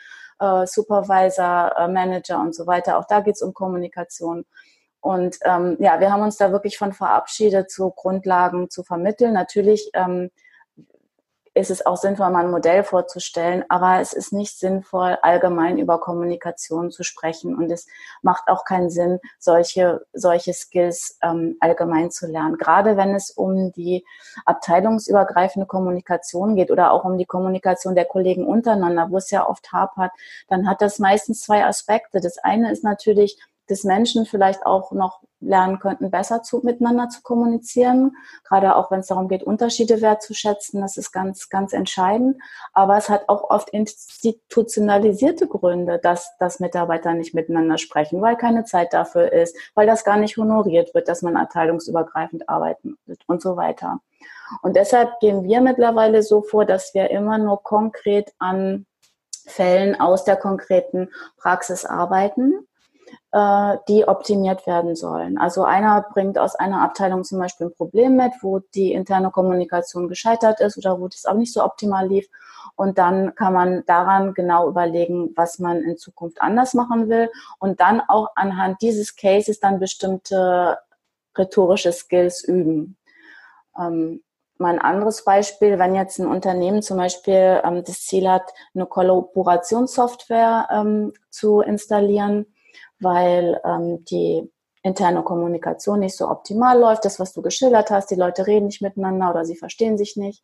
äh, 0.41 0.67
Supervisor, 0.67 1.73
äh, 1.79 1.89
Manager 1.89 2.41
und 2.41 2.55
so 2.55 2.67
weiter. 2.67 2.99
Auch 2.99 3.07
da 3.07 3.21
geht 3.21 3.37
es 3.37 3.43
um 3.43 3.55
Kommunikation. 3.55 4.45
Und 5.01 5.39
ähm, 5.45 5.77
ja, 5.81 5.99
wir 5.99 6.13
haben 6.13 6.23
uns 6.23 6.37
da 6.37 6.53
wirklich 6.53 6.77
von 6.77 6.93
verabschiedet, 6.93 7.71
so 7.71 7.91
Grundlagen 7.91 8.69
zu 8.69 8.85
vermitteln. 8.85 9.33
Natürlich 9.33 9.91
ähm, 9.95 10.31
ist 11.55 11.71
es 11.71 11.85
auch 11.85 11.97
sinnvoll, 11.97 12.31
mal 12.31 12.45
ein 12.45 12.51
Modell 12.51 12.83
vorzustellen, 12.83 13.65
aber 13.69 14.01
es 14.01 14.13
ist 14.13 14.33
nicht 14.33 14.59
sinnvoll, 14.59 15.19
allgemein 15.21 15.79
über 15.79 16.01
Kommunikation 16.01 16.91
zu 16.91 17.03
sprechen 17.03 17.55
und 17.57 17.71
es 17.71 17.87
macht 18.23 18.49
auch 18.49 18.65
keinen 18.65 18.89
Sinn, 18.89 19.19
solche, 19.39 20.07
solche 20.15 20.55
Skills 20.55 21.19
ähm, 21.23 21.57
allgemein 21.61 22.11
zu 22.11 22.27
lernen. 22.27 22.57
Gerade 22.57 22.97
wenn 22.97 23.15
es 23.15 23.31
um 23.31 23.73
die 23.73 24.05
abteilungsübergreifende 24.47 25.67
Kommunikation 25.67 26.57
geht 26.57 26.71
oder 26.71 26.93
auch 26.93 27.05
um 27.05 27.19
die 27.19 27.27
Kommunikation 27.27 27.95
der 27.95 28.07
Kollegen 28.07 28.47
untereinander, 28.47 29.09
wo 29.11 29.19
es 29.19 29.31
ja 29.31 29.47
oft 29.47 29.73
hapert, 29.73 30.13
dann 30.49 30.69
hat 30.69 30.81
das 30.81 30.99
meistens 30.99 31.43
zwei 31.43 31.67
Aspekte. 31.67 32.21
Das 32.21 32.39
eine 32.39 32.73
ist 32.73 32.83
natürlich, 32.83 33.39
dass 33.69 33.85
Menschen 33.85 34.27
vielleicht 34.27 34.67
auch 34.67 34.93
noch 34.93 35.21
lernen 35.43 35.79
könnten, 35.79 36.11
besser 36.11 36.43
zu, 36.43 36.61
miteinander 36.63 37.09
zu 37.09 37.23
kommunizieren. 37.23 38.17
Gerade 38.45 38.77
auch 38.77 38.91
wenn 38.91 39.01
es 39.01 39.09
darum 39.09 39.29
geht, 39.29 39.43
Unterschiede 39.43 40.01
wertzuschätzen, 40.01 40.81
das 40.81 40.97
ist 40.97 41.13
ganz, 41.13 41.49
ganz 41.49 41.73
entscheidend. 41.73 42.41
Aber 42.73 42.97
es 42.97 43.09
hat 43.09 43.29
auch 43.29 43.51
oft 43.51 43.71
institutionalisierte 43.71 45.49
Gründe, 45.49 45.99
dass, 45.99 46.37
dass 46.39 46.61
Mitarbeiter 46.61 47.15
nicht 47.15 47.35
miteinander 47.35 47.79
sprechen, 47.79 48.23
weil 48.23 48.37
keine 48.37 48.65
Zeit 48.65 48.93
dafür 48.93 49.33
ist, 49.33 49.57
weil 49.75 49.87
das 49.87 50.05
gar 50.05 50.17
nicht 50.17 50.37
honoriert 50.37 50.95
wird, 50.95 51.09
dass 51.09 51.23
man 51.23 51.37
abteilungsübergreifend 51.37 52.49
arbeiten 52.49 52.97
wird 53.07 53.21
und 53.27 53.43
so 53.43 53.57
weiter. 53.57 54.01
Und 54.63 54.77
deshalb 54.77 55.19
gehen 55.21 55.45
wir 55.45 55.61
mittlerweile 55.61 56.23
so 56.23 56.43
vor, 56.43 56.65
dass 56.65 56.95
wir 56.95 57.11
immer 57.11 57.39
nur 57.39 57.63
konkret 57.63 58.33
an 58.39 58.87
Fällen 59.47 60.01
aus 60.01 60.25
der 60.25 60.37
konkreten 60.37 61.11
Praxis 61.37 61.85
arbeiten 61.85 62.69
äh, 63.33 63.79
die 63.89 64.07
optimiert 64.07 64.67
werden 64.67 64.95
sollen. 64.95 65.39
Also 65.39 65.65
einer 65.65 66.03
bringt 66.13 66.39
aus 66.39 66.55
einer 66.55 66.83
Abteilung 66.83 67.25
zum 67.25 67.39
Beispiel 67.39 67.69
ein 67.69 67.75
Problem 67.75 68.17
mit, 68.17 68.33
wo 68.43 68.59
die 68.59 68.93
interne 68.93 69.31
Kommunikation 69.31 70.09
gescheitert 70.09 70.61
ist 70.61 70.77
oder 70.77 71.01
wo 71.01 71.09
das 71.09 71.25
auch 71.25 71.35
nicht 71.35 71.53
so 71.53 71.65
optimal 71.65 72.07
lief. 72.07 72.29
Und 72.77 72.99
dann 72.99 73.35
kann 73.35 73.53
man 73.53 73.85
daran 73.87 74.35
genau 74.35 74.69
überlegen, 74.69 75.33
was 75.35 75.59
man 75.59 75.83
in 75.83 75.97
Zukunft 75.97 76.41
anders 76.41 76.75
machen 76.75 77.09
will 77.09 77.31
und 77.59 77.81
dann 77.81 78.03
auch 78.07 78.29
anhand 78.35 78.81
dieses 78.83 79.17
Cases 79.17 79.61
dann 79.61 79.79
bestimmte 79.79 80.79
rhetorische 81.37 81.93
Skills 81.93 82.45
üben. 82.45 82.97
Ähm, 83.79 84.23
mal 84.59 84.75
ein 84.75 84.79
anderes 84.79 85.25
Beispiel, 85.25 85.79
wenn 85.79 85.95
jetzt 85.95 86.19
ein 86.19 86.27
Unternehmen 86.27 86.83
zum 86.83 86.99
Beispiel 86.99 87.61
ähm, 87.65 87.83
das 87.85 88.03
Ziel 88.03 88.29
hat, 88.29 88.45
eine 88.75 88.87
Kollaborationssoftware 88.87 90.69
ähm, 90.71 91.13
zu 91.31 91.61
installieren, 91.61 92.47
weil 93.03 93.61
ähm, 93.65 94.05
die 94.05 94.51
interne 94.83 95.23
Kommunikation 95.23 96.01
nicht 96.01 96.17
so 96.17 96.29
optimal 96.29 96.79
läuft. 96.79 97.05
Das, 97.05 97.21
was 97.21 97.33
du 97.33 97.43
geschildert 97.43 97.91
hast, 97.91 98.11
die 98.11 98.17
Leute 98.17 98.47
reden 98.47 98.67
nicht 98.67 98.83
miteinander 98.83 99.31
oder 99.31 99.45
sie 99.45 99.57
verstehen 99.57 99.97
sich 99.97 100.17
nicht. 100.17 100.43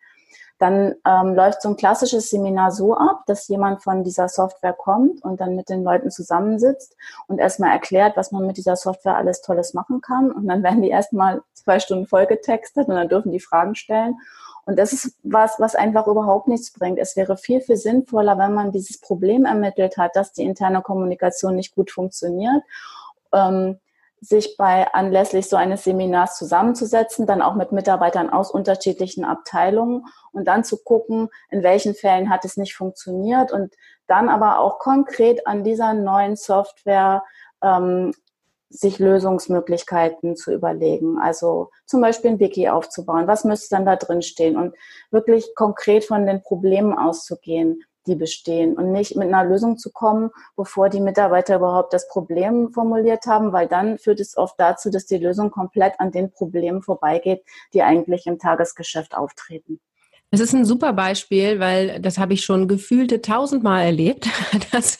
Dann 0.58 0.94
ähm, 1.06 1.34
läuft 1.34 1.62
so 1.62 1.68
ein 1.68 1.76
klassisches 1.76 2.30
Seminar 2.30 2.72
so 2.72 2.96
ab, 2.96 3.22
dass 3.26 3.46
jemand 3.46 3.82
von 3.82 4.02
dieser 4.02 4.28
Software 4.28 4.72
kommt 4.72 5.22
und 5.22 5.40
dann 5.40 5.54
mit 5.54 5.68
den 5.68 5.84
Leuten 5.84 6.10
zusammensitzt 6.10 6.96
und 7.28 7.38
erstmal 7.38 7.70
erklärt, 7.70 8.16
was 8.16 8.32
man 8.32 8.44
mit 8.44 8.56
dieser 8.56 8.74
Software 8.74 9.16
alles 9.16 9.40
Tolles 9.40 9.72
machen 9.72 10.00
kann. 10.00 10.32
Und 10.32 10.48
dann 10.48 10.64
werden 10.64 10.82
die 10.82 10.90
erstmal 10.90 11.42
zwei 11.54 11.78
Stunden 11.78 12.06
voll 12.06 12.26
getextet 12.26 12.88
und 12.88 12.96
dann 12.96 13.08
dürfen 13.08 13.30
die 13.30 13.40
Fragen 13.40 13.76
stellen. 13.76 14.16
Und 14.68 14.78
das 14.78 14.92
ist 14.92 15.16
was, 15.22 15.58
was 15.58 15.74
einfach 15.74 16.06
überhaupt 16.06 16.46
nichts 16.46 16.74
bringt. 16.74 16.98
Es 16.98 17.16
wäre 17.16 17.38
viel, 17.38 17.62
viel 17.62 17.78
sinnvoller, 17.78 18.36
wenn 18.36 18.52
man 18.52 18.70
dieses 18.70 19.00
Problem 19.00 19.46
ermittelt 19.46 19.96
hat, 19.96 20.14
dass 20.14 20.34
die 20.34 20.44
interne 20.44 20.82
Kommunikation 20.82 21.56
nicht 21.56 21.74
gut 21.74 21.90
funktioniert, 21.90 22.62
ähm, 23.32 23.78
sich 24.20 24.58
bei 24.58 24.92
anlässlich 24.92 25.48
so 25.48 25.56
eines 25.56 25.84
Seminars 25.84 26.36
zusammenzusetzen, 26.36 27.26
dann 27.26 27.40
auch 27.40 27.54
mit 27.54 27.72
Mitarbeitern 27.72 28.28
aus 28.28 28.50
unterschiedlichen 28.50 29.24
Abteilungen 29.24 30.04
und 30.32 30.44
dann 30.44 30.64
zu 30.64 30.76
gucken, 30.76 31.30
in 31.48 31.62
welchen 31.62 31.94
Fällen 31.94 32.28
hat 32.28 32.44
es 32.44 32.58
nicht 32.58 32.74
funktioniert 32.74 33.50
und 33.50 33.72
dann 34.06 34.28
aber 34.28 34.60
auch 34.60 34.78
konkret 34.78 35.46
an 35.46 35.64
dieser 35.64 35.94
neuen 35.94 36.36
Software 36.36 37.24
ähm, 37.62 38.12
sich 38.70 38.98
Lösungsmöglichkeiten 38.98 40.36
zu 40.36 40.52
überlegen. 40.52 41.18
Also 41.18 41.70
zum 41.86 42.00
Beispiel 42.00 42.32
ein 42.32 42.40
Wiki 42.40 42.68
aufzubauen. 42.68 43.26
Was 43.26 43.44
müsste 43.44 43.74
dann 43.76 43.86
da 43.86 43.96
drin 43.96 44.22
stehen? 44.22 44.56
Und 44.56 44.74
wirklich 45.10 45.54
konkret 45.54 46.04
von 46.04 46.26
den 46.26 46.42
Problemen 46.42 46.92
auszugehen, 46.92 47.82
die 48.06 48.14
bestehen 48.14 48.76
und 48.76 48.92
nicht 48.92 49.16
mit 49.16 49.28
einer 49.28 49.44
Lösung 49.44 49.78
zu 49.78 49.92
kommen, 49.92 50.30
bevor 50.56 50.88
die 50.88 51.00
Mitarbeiter 51.00 51.56
überhaupt 51.56 51.92
das 51.92 52.08
Problem 52.08 52.72
formuliert 52.72 53.26
haben, 53.26 53.52
weil 53.52 53.68
dann 53.68 53.98
führt 53.98 54.20
es 54.20 54.36
oft 54.36 54.58
dazu, 54.58 54.90
dass 54.90 55.06
die 55.06 55.18
Lösung 55.18 55.50
komplett 55.50 56.00
an 56.00 56.10
den 56.10 56.30
Problemen 56.30 56.82
vorbeigeht, 56.82 57.44
die 57.74 57.82
eigentlich 57.82 58.26
im 58.26 58.38
Tagesgeschäft 58.38 59.16
auftreten. 59.16 59.80
Das 60.30 60.40
ist 60.40 60.52
ein 60.52 60.66
super 60.66 60.92
Beispiel, 60.92 61.58
weil 61.58 62.00
das 62.00 62.18
habe 62.18 62.34
ich 62.34 62.44
schon 62.44 62.68
gefühlte 62.68 63.22
tausendmal 63.22 63.86
erlebt, 63.86 64.28
dass 64.72 64.98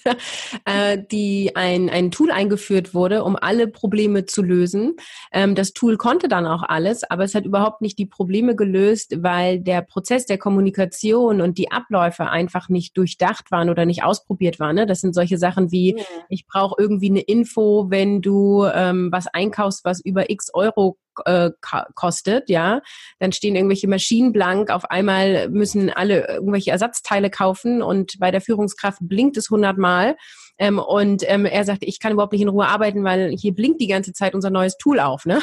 äh, 0.65 0.99
die 1.11 1.55
ein, 1.55 1.91
ein 1.91 2.11
Tool 2.11 2.31
eingeführt 2.31 2.95
wurde, 2.95 3.23
um 3.25 3.37
alle 3.37 3.69
Probleme 3.69 4.25
zu 4.25 4.43
lösen. 4.43 4.97
Ähm, 5.31 5.55
das 5.55 5.75
Tool 5.75 5.99
konnte 5.99 6.29
dann 6.29 6.47
auch 6.47 6.63
alles, 6.63 7.05
aber 7.05 7.25
es 7.25 7.35
hat 7.35 7.45
überhaupt 7.45 7.83
nicht 7.83 7.99
die 7.99 8.07
Probleme 8.07 8.57
gelöst, 8.57 9.23
weil 9.23 9.61
der 9.61 9.83
Prozess 9.83 10.25
der 10.25 10.39
Kommunikation 10.39 11.43
und 11.43 11.59
die 11.59 11.71
Abläufe 11.71 12.31
einfach 12.31 12.71
nicht 12.71 12.97
durchdacht 12.97 13.51
waren 13.51 13.69
oder 13.69 13.85
nicht 13.85 14.05
ausprobiert 14.05 14.59
waren. 14.59 14.77
Ne? 14.77 14.87
Das 14.87 15.03
sind 15.03 15.15
solche 15.15 15.37
Sachen 15.37 15.71
wie, 15.71 15.95
ja. 15.99 16.05
ich 16.31 16.47
brauche 16.47 16.77
irgendwie 16.79 17.11
eine 17.11 17.21
Info, 17.21 17.91
wenn 17.91 18.23
du 18.23 18.65
ähm, 18.65 19.11
was 19.13 19.27
einkaufst, 19.27 19.85
was 19.85 20.01
über 20.01 20.31
x 20.31 20.49
Euro 20.55 20.97
äh, 21.27 21.51
kostet, 21.95 22.49
ja, 22.49 22.81
dann 23.19 23.33
stehen 23.33 23.57
irgendwelche 23.57 23.89
Maschinen 23.89 24.33
blank, 24.33 24.71
auf 24.71 24.91
einmal 24.91 25.49
müssen 25.49 25.91
alle 25.91 26.29
irgendwelche 26.29 26.71
Ersatzteile 26.71 27.31
kaufen 27.31 27.83
und 27.83 28.19
bei 28.19 28.31
der 28.31 28.41
Führungskraft 28.41 29.01
blinkt 29.03 29.37
es 29.37 29.51
hundertmal. 29.51 30.17
Ähm, 30.61 30.81
und 30.81 31.23
ähm, 31.27 31.47
er 31.47 31.65
sagt, 31.65 31.85
ich 31.85 32.01
kann 32.01 32.13
überhaupt 32.13 32.33
nicht 32.33 32.43
in 32.43 32.49
Ruhe 32.49 32.67
arbeiten, 32.67 33.05
weil 33.05 33.31
hier 33.31 33.55
blinkt 33.55 33.81
die 33.81 33.87
ganze 33.87 34.13
Zeit 34.13 34.35
unser 34.35 34.51
neues 34.51 34.77
Tool 34.77 34.99
auf, 34.99 35.25
ne? 35.25 35.41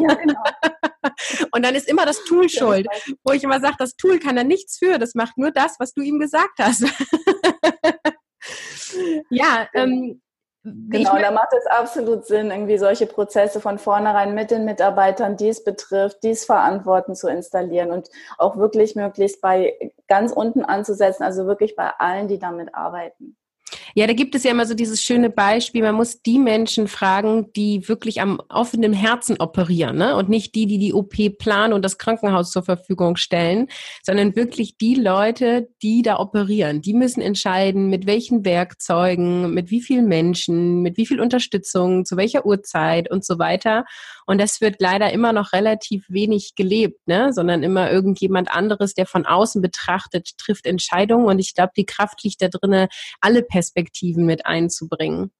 Ja, 0.00 0.14
genau. 0.14 0.40
und 1.52 1.64
dann 1.64 1.74
ist 1.74 1.88
immer 1.88 2.06
das 2.06 2.24
Tool 2.24 2.48
schuld, 2.48 2.86
wo 3.24 3.32
ich 3.32 3.44
immer 3.44 3.60
sage, 3.60 3.76
das 3.78 3.96
Tool 3.96 4.18
kann 4.18 4.36
da 4.36 4.44
nichts 4.44 4.78
für, 4.78 4.98
das 4.98 5.14
macht 5.14 5.36
nur 5.36 5.50
das, 5.50 5.76
was 5.78 5.92
du 5.92 6.00
ihm 6.00 6.18
gesagt 6.18 6.58
hast. 6.58 6.84
ja, 9.30 9.68
ähm, 9.74 10.22
Genau, 10.88 11.18
da 11.18 11.30
macht 11.30 11.52
es 11.56 11.66
absolut 11.66 12.26
Sinn, 12.26 12.50
irgendwie 12.50 12.78
solche 12.78 13.06
Prozesse 13.06 13.60
von 13.60 13.78
vornherein 13.78 14.34
mit 14.34 14.50
den 14.50 14.64
Mitarbeitern, 14.64 15.36
die 15.36 15.48
es 15.48 15.64
betrifft, 15.64 16.22
die 16.22 16.30
es 16.30 16.44
verantworten, 16.44 17.14
zu 17.14 17.28
installieren 17.28 17.90
und 17.90 18.08
auch 18.36 18.56
wirklich 18.56 18.96
möglichst 18.96 19.40
bei 19.40 19.92
ganz 20.06 20.32
unten 20.32 20.64
anzusetzen, 20.64 21.22
also 21.22 21.46
wirklich 21.46 21.76
bei 21.76 21.90
allen, 21.98 22.28
die 22.28 22.38
damit 22.38 22.74
arbeiten. 22.74 23.36
Ja, 23.94 24.06
da 24.06 24.12
gibt 24.12 24.34
es 24.34 24.44
ja 24.44 24.50
immer 24.50 24.66
so 24.66 24.74
dieses 24.74 25.02
schöne 25.02 25.30
Beispiel, 25.30 25.82
man 25.82 25.94
muss 25.94 26.22
die 26.22 26.38
Menschen 26.38 26.88
fragen, 26.88 27.52
die 27.54 27.88
wirklich 27.88 28.20
am 28.20 28.40
offenen 28.48 28.92
Herzen 28.92 29.40
operieren, 29.40 29.96
ne? 29.96 30.14
Und 30.16 30.28
nicht 30.28 30.54
die, 30.54 30.66
die 30.66 30.78
die 30.78 30.92
OP 30.92 31.14
planen 31.38 31.72
und 31.72 31.84
das 31.84 31.98
Krankenhaus 31.98 32.50
zur 32.50 32.62
Verfügung 32.62 33.16
stellen, 33.16 33.68
sondern 34.02 34.36
wirklich 34.36 34.76
die 34.76 34.94
Leute, 34.94 35.68
die 35.82 36.02
da 36.02 36.18
operieren. 36.18 36.82
Die 36.82 36.94
müssen 36.94 37.20
entscheiden, 37.20 37.88
mit 37.88 38.06
welchen 38.06 38.44
Werkzeugen, 38.44 39.54
mit 39.54 39.70
wie 39.70 39.80
vielen 39.80 40.06
Menschen, 40.06 40.82
mit 40.82 40.96
wie 40.96 41.06
viel 41.06 41.20
Unterstützung, 41.20 42.04
zu 42.04 42.16
welcher 42.16 42.44
Uhrzeit 42.46 43.10
und 43.10 43.24
so 43.24 43.38
weiter. 43.38 43.84
Und 44.26 44.38
das 44.40 44.60
wird 44.60 44.76
leider 44.80 45.12
immer 45.12 45.32
noch 45.32 45.52
relativ 45.52 46.04
wenig 46.08 46.54
gelebt, 46.54 47.08
ne? 47.08 47.32
Sondern 47.32 47.62
immer 47.62 47.90
irgendjemand 47.90 48.50
anderes, 48.50 48.94
der 48.94 49.06
von 49.06 49.24
außen 49.26 49.62
betrachtet, 49.62 50.36
trifft 50.38 50.66
Entscheidungen. 50.66 51.26
Und 51.26 51.38
ich 51.38 51.54
glaube, 51.54 51.72
die 51.76 51.86
Kraft 51.86 52.22
liegt 52.22 52.42
da 52.42 52.48
drinnen, 52.48 52.88
alle 53.20 53.42
Perspektiven 53.42 53.87
mit 54.24 54.46
einzubringen. 54.46 55.30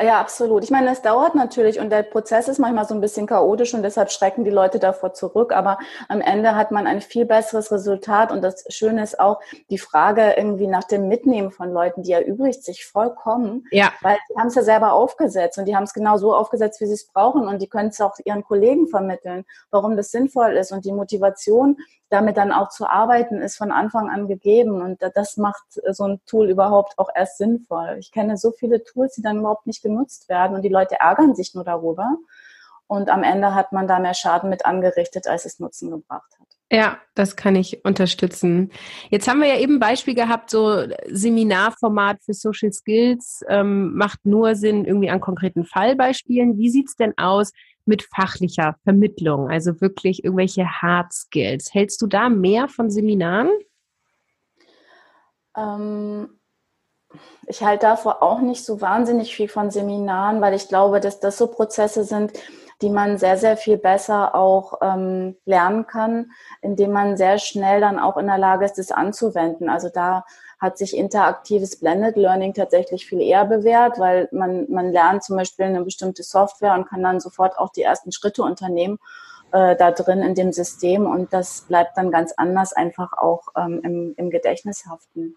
Ja, 0.00 0.20
absolut. 0.20 0.64
Ich 0.64 0.70
meine, 0.70 0.90
es 0.90 1.02
dauert 1.02 1.34
natürlich 1.34 1.78
und 1.78 1.90
der 1.90 2.02
Prozess 2.02 2.48
ist 2.48 2.58
manchmal 2.58 2.86
so 2.86 2.94
ein 2.94 3.00
bisschen 3.00 3.26
chaotisch 3.26 3.74
und 3.74 3.82
deshalb 3.82 4.10
schrecken 4.10 4.44
die 4.44 4.50
Leute 4.50 4.78
davor 4.78 5.14
zurück. 5.14 5.52
Aber 5.52 5.78
am 6.08 6.20
Ende 6.20 6.54
hat 6.56 6.70
man 6.70 6.86
ein 6.86 7.00
viel 7.00 7.26
besseres 7.26 7.72
Resultat 7.72 8.32
und 8.32 8.42
das 8.42 8.64
Schöne 8.68 9.02
ist 9.02 9.18
auch 9.18 9.40
die 9.70 9.78
Frage 9.78 10.34
irgendwie 10.36 10.66
nach 10.66 10.84
dem 10.84 11.08
Mitnehmen 11.08 11.50
von 11.50 11.72
Leuten, 11.72 12.02
die 12.02 12.12
erübrigt 12.12 12.64
sich 12.64 12.86
vollkommen. 12.86 13.66
Ja. 13.70 13.92
Weil 14.00 14.18
die 14.30 14.38
haben 14.38 14.48
es 14.48 14.54
ja 14.54 14.62
selber 14.62 14.92
aufgesetzt 14.92 15.58
und 15.58 15.66
die 15.66 15.76
haben 15.76 15.84
es 15.84 15.94
genau 15.94 16.16
so 16.16 16.34
aufgesetzt, 16.34 16.80
wie 16.80 16.86
sie 16.86 16.94
es 16.94 17.06
brauchen 17.06 17.48
und 17.48 17.60
die 17.60 17.68
können 17.68 17.90
es 17.90 18.00
auch 18.00 18.14
ihren 18.24 18.44
Kollegen 18.44 18.88
vermitteln, 18.88 19.44
warum 19.70 19.96
das 19.96 20.10
sinnvoll 20.10 20.52
ist 20.52 20.72
und 20.72 20.84
die 20.84 20.92
Motivation 20.92 21.76
damit 22.10 22.36
dann 22.36 22.52
auch 22.52 22.68
zu 22.68 22.86
arbeiten, 22.86 23.40
ist 23.40 23.56
von 23.56 23.70
Anfang 23.70 24.10
an 24.10 24.26
gegeben. 24.26 24.82
Und 24.82 25.00
das 25.14 25.36
macht 25.36 25.62
so 25.90 26.04
ein 26.04 26.20
Tool 26.26 26.50
überhaupt 26.50 26.98
auch 26.98 27.08
erst 27.14 27.38
sinnvoll. 27.38 27.96
Ich 28.00 28.10
kenne 28.10 28.36
so 28.36 28.50
viele 28.50 28.82
Tools, 28.82 29.14
die 29.14 29.22
dann 29.22 29.38
überhaupt 29.38 29.66
nicht 29.66 29.69
genutzt 29.82 30.28
werden 30.28 30.56
und 30.56 30.62
die 30.62 30.68
Leute 30.68 30.96
ärgern 31.00 31.34
sich 31.34 31.54
nur 31.54 31.64
darüber. 31.64 32.16
Und 32.86 33.08
am 33.08 33.22
Ende 33.22 33.54
hat 33.54 33.70
man 33.70 33.86
da 33.86 34.00
mehr 34.00 34.14
Schaden 34.14 34.50
mit 34.50 34.66
angerichtet, 34.66 35.28
als 35.28 35.44
es 35.44 35.60
Nutzen 35.60 35.90
gebracht 35.90 36.32
hat. 36.40 36.48
Ja, 36.72 36.98
das 37.14 37.34
kann 37.34 37.56
ich 37.56 37.84
unterstützen. 37.84 38.70
Jetzt 39.10 39.28
haben 39.28 39.40
wir 39.40 39.48
ja 39.48 39.58
eben 39.58 39.74
ein 39.74 39.80
Beispiel 39.80 40.14
gehabt, 40.14 40.50
so 40.50 40.86
Seminarformat 41.06 42.22
für 42.22 42.34
Social 42.34 42.72
Skills 42.72 43.44
ähm, 43.48 43.94
macht 43.94 44.24
nur 44.24 44.54
Sinn 44.54 44.84
irgendwie 44.84 45.10
an 45.10 45.20
konkreten 45.20 45.64
Fallbeispielen. 45.64 46.58
Wie 46.58 46.70
sieht's 46.70 46.94
denn 46.94 47.12
aus 47.16 47.52
mit 47.86 48.02
fachlicher 48.14 48.76
Vermittlung, 48.84 49.48
also 49.50 49.80
wirklich 49.80 50.22
irgendwelche 50.22 50.64
Hard 50.64 51.12
Skills? 51.12 51.74
Hältst 51.74 52.02
du 52.02 52.06
da 52.06 52.28
mehr 52.28 52.68
von 52.68 52.90
Seminaren? 52.90 53.50
Ähm, 55.56 56.39
ich 57.46 57.62
halte 57.62 57.86
davor 57.86 58.22
auch 58.22 58.40
nicht 58.40 58.64
so 58.64 58.80
wahnsinnig 58.80 59.34
viel 59.34 59.48
von 59.48 59.70
Seminaren, 59.70 60.40
weil 60.40 60.54
ich 60.54 60.68
glaube, 60.68 61.00
dass 61.00 61.20
das 61.20 61.36
so 61.36 61.48
Prozesse 61.48 62.04
sind, 62.04 62.32
die 62.82 62.90
man 62.90 63.18
sehr, 63.18 63.36
sehr 63.36 63.56
viel 63.56 63.76
besser 63.76 64.34
auch 64.34 64.78
ähm, 64.80 65.36
lernen 65.44 65.86
kann, 65.86 66.30
indem 66.62 66.92
man 66.92 67.16
sehr 67.16 67.38
schnell 67.38 67.80
dann 67.80 67.98
auch 67.98 68.16
in 68.16 68.26
der 68.26 68.38
Lage 68.38 68.64
ist, 68.64 68.78
das 68.78 68.90
anzuwenden. 68.90 69.68
Also 69.68 69.88
da 69.88 70.24
hat 70.58 70.78
sich 70.78 70.96
interaktives 70.96 71.78
Blended 71.78 72.16
Learning 72.16 72.54
tatsächlich 72.54 73.06
viel 73.06 73.20
eher 73.20 73.44
bewährt, 73.44 73.98
weil 73.98 74.28
man, 74.30 74.70
man 74.70 74.92
lernt 74.92 75.24
zum 75.24 75.36
Beispiel 75.36 75.66
eine 75.66 75.82
bestimmte 75.82 76.22
Software 76.22 76.74
und 76.74 76.86
kann 76.86 77.02
dann 77.02 77.20
sofort 77.20 77.58
auch 77.58 77.70
die 77.70 77.82
ersten 77.82 78.12
Schritte 78.12 78.42
unternehmen 78.42 78.98
äh, 79.52 79.76
da 79.76 79.90
drin 79.90 80.22
in 80.22 80.34
dem 80.34 80.52
System 80.52 81.06
und 81.06 81.32
das 81.32 81.62
bleibt 81.62 81.96
dann 81.96 82.10
ganz 82.10 82.32
anders 82.32 82.72
einfach 82.72 83.12
auch 83.14 83.48
ähm, 83.56 83.80
im, 83.82 84.14
im 84.16 84.30
Gedächtnis 84.30 84.86
haften. 84.86 85.36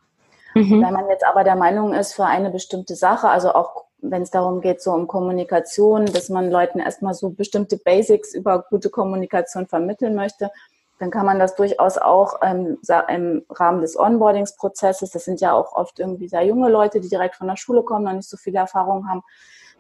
Mhm. 0.56 0.84
Wenn 0.84 0.94
man 0.94 1.10
jetzt 1.10 1.26
aber 1.26 1.44
der 1.44 1.56
Meinung 1.56 1.94
ist, 1.94 2.14
für 2.14 2.26
eine 2.26 2.50
bestimmte 2.50 2.96
Sache, 2.96 3.30
also 3.30 3.54
auch 3.54 3.86
wenn 4.00 4.22
es 4.22 4.32
darum 4.32 4.62
geht, 4.62 4.82
so 4.82 4.92
um 4.92 5.08
Kommunikation, 5.08 6.06
dass 6.06 6.30
man 6.30 6.52
Leuten 6.52 6.80
erstmal 6.80 7.14
so 7.14 7.30
bestimmte 7.30 7.78
Basics 7.78 8.34
über 8.34 8.64
gute 8.70 8.90
Kommunikation 8.90 9.68
vermitteln 9.68 10.16
möchte, 10.16 10.52
dann 11.00 11.10
kann 11.10 11.26
man 11.26 11.40
das 11.40 11.56
durchaus 11.56 11.98
auch 11.98 12.40
ähm, 12.44 12.78
im 13.10 13.46
Rahmen 13.50 13.82
des 13.82 13.98
Onboardingsprozesses, 13.98 15.12
das 15.12 15.26
sind 15.26 15.42
ja 15.42 15.54
auch 15.54 15.74
oft 15.74 16.00
irgendwie 16.00 16.28
sehr 16.28 16.44
junge 16.44 16.70
Leute, 16.70 17.00
die 17.00 17.10
direkt 17.10 17.36
von 17.36 17.48
der 17.48 17.58
Schule 17.58 17.84
kommen, 17.84 18.06
noch 18.06 18.14
nicht 18.14 18.30
so 18.30 18.38
viele 18.38 18.60
Erfahrungen 18.60 19.10
haben, 19.10 19.24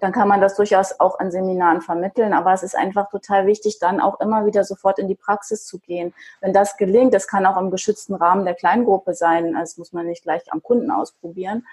dann 0.03 0.11
kann 0.11 0.27
man 0.27 0.41
das 0.41 0.55
durchaus 0.55 0.99
auch 0.99 1.17
an 1.19 1.31
Seminaren 1.31 1.79
vermitteln. 1.79 2.33
Aber 2.33 2.51
es 2.51 2.61
ist 2.61 2.75
einfach 2.75 3.09
total 3.09 3.47
wichtig, 3.47 3.79
dann 3.79 4.01
auch 4.01 4.19
immer 4.19 4.45
wieder 4.45 4.65
sofort 4.65 4.99
in 4.99 5.07
die 5.07 5.15
Praxis 5.15 5.65
zu 5.65 5.79
gehen. 5.79 6.13
Wenn 6.41 6.51
das 6.51 6.75
gelingt, 6.75 7.13
das 7.13 7.25
kann 7.25 7.45
auch 7.45 7.55
im 7.55 7.71
geschützten 7.71 8.13
Rahmen 8.13 8.43
der 8.43 8.53
Kleingruppe 8.53 9.13
sein, 9.13 9.53
das 9.53 9.77
muss 9.77 9.93
man 9.93 10.05
nicht 10.05 10.23
gleich 10.23 10.41
am 10.51 10.61
Kunden 10.61 10.91
ausprobieren, 10.91 11.65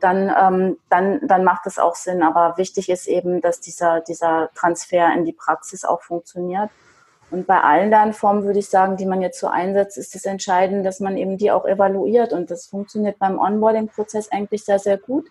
dann, 0.00 0.30
ähm, 0.38 0.78
dann, 0.90 1.26
dann 1.26 1.44
macht 1.44 1.66
es 1.66 1.78
auch 1.78 1.94
Sinn. 1.94 2.22
Aber 2.22 2.58
wichtig 2.58 2.90
ist 2.90 3.08
eben, 3.08 3.40
dass 3.40 3.60
dieser, 3.60 4.02
dieser 4.02 4.50
Transfer 4.54 5.10
in 5.14 5.24
die 5.24 5.32
Praxis 5.32 5.86
auch 5.86 6.02
funktioniert. 6.02 6.68
Und 7.30 7.46
bei 7.46 7.60
allen 7.60 7.90
Lernformen 7.90 8.44
würde 8.44 8.58
ich 8.58 8.68
sagen, 8.68 8.96
die 8.96 9.04
man 9.04 9.20
jetzt 9.20 9.38
so 9.38 9.48
einsetzt, 9.48 9.98
ist 9.98 10.14
es 10.14 10.24
entscheidend, 10.24 10.86
dass 10.86 11.00
man 11.00 11.16
eben 11.16 11.36
die 11.36 11.50
auch 11.50 11.66
evaluiert. 11.66 12.32
Und 12.32 12.50
das 12.50 12.66
funktioniert 12.66 13.18
beim 13.18 13.38
Onboarding-Prozess 13.38 14.32
eigentlich 14.32 14.64
sehr, 14.64 14.78
sehr 14.78 14.96
gut, 14.96 15.26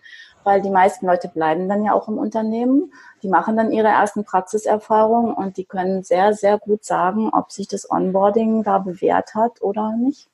weil 0.48 0.62
die 0.62 0.70
meisten 0.70 1.04
Leute 1.04 1.28
bleiben 1.28 1.68
dann 1.68 1.84
ja 1.84 1.92
auch 1.92 2.08
im 2.08 2.16
Unternehmen. 2.16 2.90
Die 3.22 3.28
machen 3.28 3.58
dann 3.58 3.70
ihre 3.70 3.88
ersten 3.88 4.24
Praxiserfahrungen 4.24 5.34
und 5.34 5.58
die 5.58 5.66
können 5.66 6.02
sehr, 6.02 6.32
sehr 6.32 6.58
gut 6.58 6.86
sagen, 6.86 7.28
ob 7.34 7.52
sich 7.52 7.68
das 7.68 7.90
Onboarding 7.90 8.62
da 8.62 8.78
bewährt 8.78 9.34
hat 9.34 9.60
oder 9.60 9.94
nicht. 9.94 10.30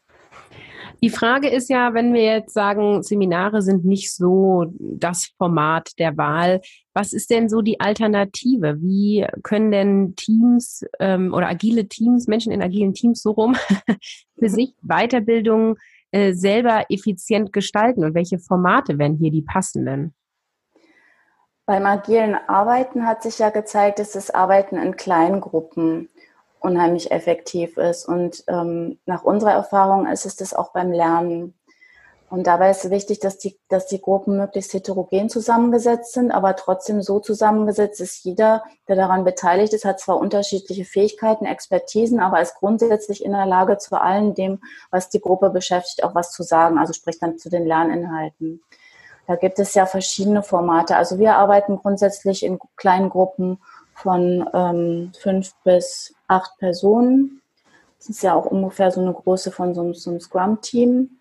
Die 1.03 1.11
Frage 1.11 1.49
ist 1.49 1.69
ja, 1.69 1.95
wenn 1.95 2.15
wir 2.15 2.23
jetzt 2.23 2.55
sagen, 2.55 3.03
Seminare 3.03 3.61
sind 3.61 3.85
nicht 3.85 4.15
so 4.15 4.67
das 4.79 5.33
Format 5.37 5.91
der 5.99 6.17
Wahl, 6.17 6.61
was 6.93 7.13
ist 7.13 7.31
denn 7.31 7.49
so 7.49 7.61
die 7.61 7.81
Alternative? 7.81 8.77
Wie 8.81 9.27
können 9.43 9.73
denn 9.73 10.15
Teams 10.15 10.85
ähm, 11.01 11.35
oder 11.35 11.49
agile 11.49 11.89
Teams, 11.89 12.29
Menschen 12.29 12.53
in 12.53 12.63
agilen 12.63 12.95
Teams 12.95 13.21
so 13.21 13.33
rum, 13.33 13.57
für 14.39 14.49
sich 14.49 14.75
Weiterbildung 14.83 15.77
äh, 16.15 16.33
selber 16.33 16.85
effizient 16.91 17.53
gestalten 17.53 18.05
und 18.05 18.15
welche 18.15 18.39
Formate 18.39 18.99
wären 19.01 19.17
hier 19.17 19.33
die 19.33 19.43
passenden? 19.43 20.15
Beim 21.67 21.87
agilen 21.87 22.37
Arbeiten 22.47 23.05
hat 23.05 23.25
sich 23.25 23.41
ja 23.41 23.51
gezeigt, 23.51 23.99
dass 23.99 24.13
das 24.13 24.31
Arbeiten 24.31 24.77
in 24.77 24.95
kleinen 24.95 25.41
Gruppen 25.41 26.09
unheimlich 26.61 27.11
effektiv 27.11 27.79
ist. 27.79 28.07
Und 28.07 28.45
ähm, 28.47 29.01
nach 29.07 29.25
unserer 29.25 29.55
Erfahrung 29.55 30.07
ist 30.07 30.25
es 30.25 30.37
das 30.37 30.55
auch 30.55 30.73
beim 30.73 30.93
Lernen. 30.93 31.55
Und 32.31 32.47
dabei 32.47 32.71
ist 32.71 32.91
wichtig, 32.91 33.21
dass 33.21 33.39
die, 33.39 33.57
dass 33.69 33.87
die 33.87 34.01
Gruppen 34.01 34.37
möglichst 34.37 34.73
heterogen 34.73 35.29
zusammengesetzt 35.29 36.15
sind, 36.15 36.33
aber 36.33 36.57
trotzdem 36.57 37.01
so 37.01 37.21
zusammengesetzt 37.21 38.01
ist, 38.01 38.25
jeder, 38.25 38.65
der 38.89 38.97
daran 38.97 39.25
beteiligt 39.25 39.73
ist, 39.73 39.85
hat 39.85 40.01
zwar 40.01 40.19
unterschiedliche 40.19 40.85
Fähigkeiten, 40.85 41.45
Expertisen, 41.45 42.21
aber 42.21 42.41
ist 42.41 42.57
grundsätzlich 42.57 43.25
in 43.25 43.33
der 43.33 43.47
Lage, 43.47 43.79
zu 43.79 44.01
allem 44.01 44.35
dem, 44.35 44.61
was 44.91 45.11
die 45.11 45.21
Gruppe 45.21 45.51
beschäftigt, 45.51 46.03
auch 46.03 46.15
was 46.15 46.33
zu 46.33 46.43
sagen, 46.43 46.79
also 46.79 46.93
sprich 46.93 47.19
dann 47.21 47.39
zu 47.39 47.51
den 47.51 47.67
Lerninhalten. 47.67 48.61
Da 49.27 49.37
gibt 49.37 49.59
es 49.59 49.75
ja 49.75 49.87
verschiedene 49.87 50.43
Formate. 50.43 50.97
Also 50.97 51.19
wir 51.19 51.37
arbeiten 51.37 51.77
grundsätzlich 51.77 52.45
in 52.45 52.59
kleinen 52.77 53.11
Gruppen 53.11 53.59
von 53.95 54.49
ähm, 54.53 55.13
fünf 55.19 55.55
bis 55.63 56.15
acht 56.27 56.59
Personen. 56.59 57.41
Das 57.99 58.09
ist 58.09 58.23
ja 58.23 58.35
auch 58.35 58.47
ungefähr 58.47 58.91
so 58.91 59.01
eine 59.01 59.15
Größe 59.15 59.51
von 59.51 59.75
so 59.75 59.93
so 59.93 60.11
einem 60.11 60.21
Scrum-Team. 60.21 61.19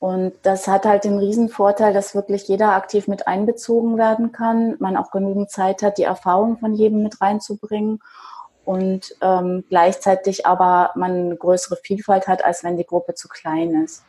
Und 0.00 0.34
das 0.42 0.68
hat 0.68 0.84
halt 0.84 1.04
den 1.04 1.18
Riesenvorteil, 1.18 1.94
dass 1.94 2.14
wirklich 2.14 2.46
jeder 2.46 2.72
aktiv 2.72 3.08
mit 3.08 3.26
einbezogen 3.26 3.96
werden 3.96 4.32
kann, 4.32 4.76
man 4.78 4.96
auch 4.96 5.10
genügend 5.10 5.50
Zeit 5.50 5.82
hat, 5.82 5.96
die 5.96 6.02
Erfahrung 6.02 6.58
von 6.58 6.74
jedem 6.74 7.02
mit 7.02 7.20
reinzubringen 7.20 8.00
und 8.64 9.14
ähm, 9.20 9.64
gleichzeitig 9.68 10.46
aber 10.46 10.90
man 10.94 11.12
eine 11.12 11.36
größere 11.36 11.76
Vielfalt 11.76 12.26
hat, 12.28 12.44
als 12.44 12.64
wenn 12.64 12.76
die 12.76 12.86
Gruppe 12.86 13.14
zu 13.14 13.28
klein 13.28 13.82
ist. 13.82 14.04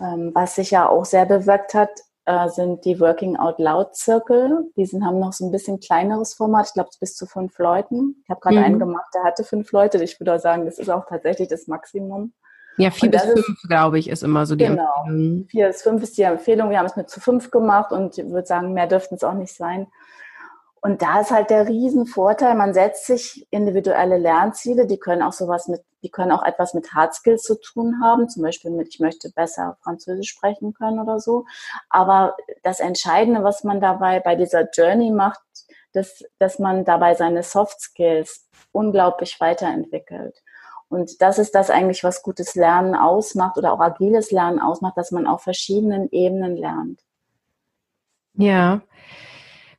Ähm, 0.00 0.32
was 0.34 0.54
sich 0.54 0.70
ja 0.70 0.88
auch 0.88 1.04
sehr 1.04 1.26
bewirkt 1.26 1.74
hat, 1.74 1.90
äh, 2.26 2.48
sind 2.48 2.84
die 2.84 3.00
Working 3.00 3.36
Out 3.36 3.58
Loud 3.58 3.96
Zirkel. 3.96 4.70
Die 4.76 4.86
sind, 4.86 5.04
haben 5.04 5.18
noch 5.18 5.32
so 5.32 5.46
ein 5.46 5.50
bisschen 5.50 5.80
kleineres 5.80 6.34
Format. 6.34 6.66
Ich 6.66 6.74
glaube, 6.74 6.90
bis 7.00 7.16
zu 7.16 7.26
fünf 7.26 7.58
Leuten. 7.58 8.22
Ich 8.22 8.30
habe 8.30 8.40
gerade 8.40 8.58
mhm. 8.58 8.64
einen 8.64 8.78
gemacht, 8.78 9.08
der 9.14 9.24
hatte 9.24 9.44
fünf 9.44 9.72
Leute. 9.72 10.02
Ich 10.02 10.20
würde 10.20 10.34
auch 10.34 10.40
sagen, 10.40 10.66
das 10.66 10.78
ist 10.78 10.90
auch 10.90 11.06
tatsächlich 11.06 11.48
das 11.48 11.66
Maximum. 11.66 12.34
Ja, 12.78 12.90
vier 12.90 13.10
bis 13.10 13.22
fünf, 13.22 13.62
glaube 13.68 13.98
ich, 13.98 14.08
ist 14.08 14.22
immer 14.22 14.46
so 14.46 14.54
die 14.54 14.66
genau. 14.66 15.04
Empfehlung. 15.06 15.46
Vier 15.48 15.66
bis 15.66 15.82
fünf 15.82 16.02
ist 16.02 16.16
die 16.16 16.22
Empfehlung. 16.22 16.70
Wir 16.70 16.78
haben 16.78 16.86
es 16.86 16.96
mit 16.96 17.10
zu 17.10 17.20
fünf 17.20 17.50
gemacht 17.50 17.92
und 17.92 18.16
ich 18.16 18.28
würde 18.30 18.46
sagen, 18.46 18.72
mehr 18.72 18.86
dürften 18.86 19.16
es 19.16 19.24
auch 19.24 19.34
nicht 19.34 19.54
sein. 19.54 19.88
Und 20.80 21.02
da 21.02 21.20
ist 21.20 21.32
halt 21.32 21.50
der 21.50 21.66
Riesenvorteil, 21.66 22.54
man 22.54 22.72
setzt 22.72 23.06
sich 23.06 23.46
individuelle 23.50 24.16
Lernziele, 24.16 24.86
die 24.86 24.98
können 24.98 25.22
auch 25.22 25.32
sowas 25.32 25.66
mit, 25.66 25.82
die 26.04 26.10
können 26.10 26.30
auch 26.30 26.44
etwas 26.44 26.72
mit 26.72 26.94
Hard 26.94 27.14
Skills 27.14 27.42
zu 27.42 27.58
tun 27.60 28.00
haben, 28.00 28.28
zum 28.28 28.44
Beispiel 28.44 28.70
mit, 28.70 28.88
ich 28.88 29.00
möchte 29.00 29.30
besser 29.34 29.76
Französisch 29.82 30.30
sprechen 30.30 30.74
können 30.74 31.00
oder 31.00 31.18
so. 31.18 31.46
Aber 31.90 32.36
das 32.62 32.78
Entscheidende, 32.78 33.42
was 33.42 33.64
man 33.64 33.80
dabei 33.80 34.20
bei 34.20 34.36
dieser 34.36 34.68
Journey 34.70 35.10
macht, 35.10 35.40
dass, 35.92 36.22
dass 36.38 36.60
man 36.60 36.84
dabei 36.84 37.14
seine 37.14 37.42
Soft 37.42 37.80
Skills 37.80 38.48
unglaublich 38.70 39.40
weiterentwickelt. 39.40 40.40
Und 40.88 41.20
das 41.20 41.38
ist 41.38 41.54
das 41.54 41.70
eigentlich, 41.70 42.02
was 42.02 42.22
gutes 42.22 42.54
Lernen 42.54 42.94
ausmacht 42.94 43.58
oder 43.58 43.72
auch 43.72 43.80
agiles 43.80 44.30
Lernen 44.30 44.58
ausmacht, 44.58 44.96
dass 44.96 45.10
man 45.10 45.26
auf 45.26 45.42
verschiedenen 45.42 46.08
Ebenen 46.10 46.56
lernt. 46.56 47.00
Ja. 48.34 48.82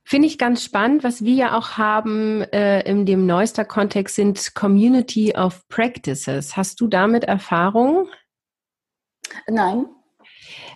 Finde 0.03 0.27
ich 0.27 0.37
ganz 0.37 0.63
spannend. 0.63 1.03
Was 1.03 1.23
wir 1.23 1.33
ja 1.33 1.57
auch 1.57 1.77
haben 1.77 2.41
äh, 2.51 2.81
in 2.81 3.05
dem 3.05 3.25
neuester 3.25 3.65
Kontext 3.65 4.15
sind 4.15 4.53
Community 4.55 5.35
of 5.35 5.67
Practices. 5.67 6.57
Hast 6.57 6.81
du 6.81 6.87
damit 6.87 7.23
Erfahrung? 7.23 8.07
Nein. 9.47 9.85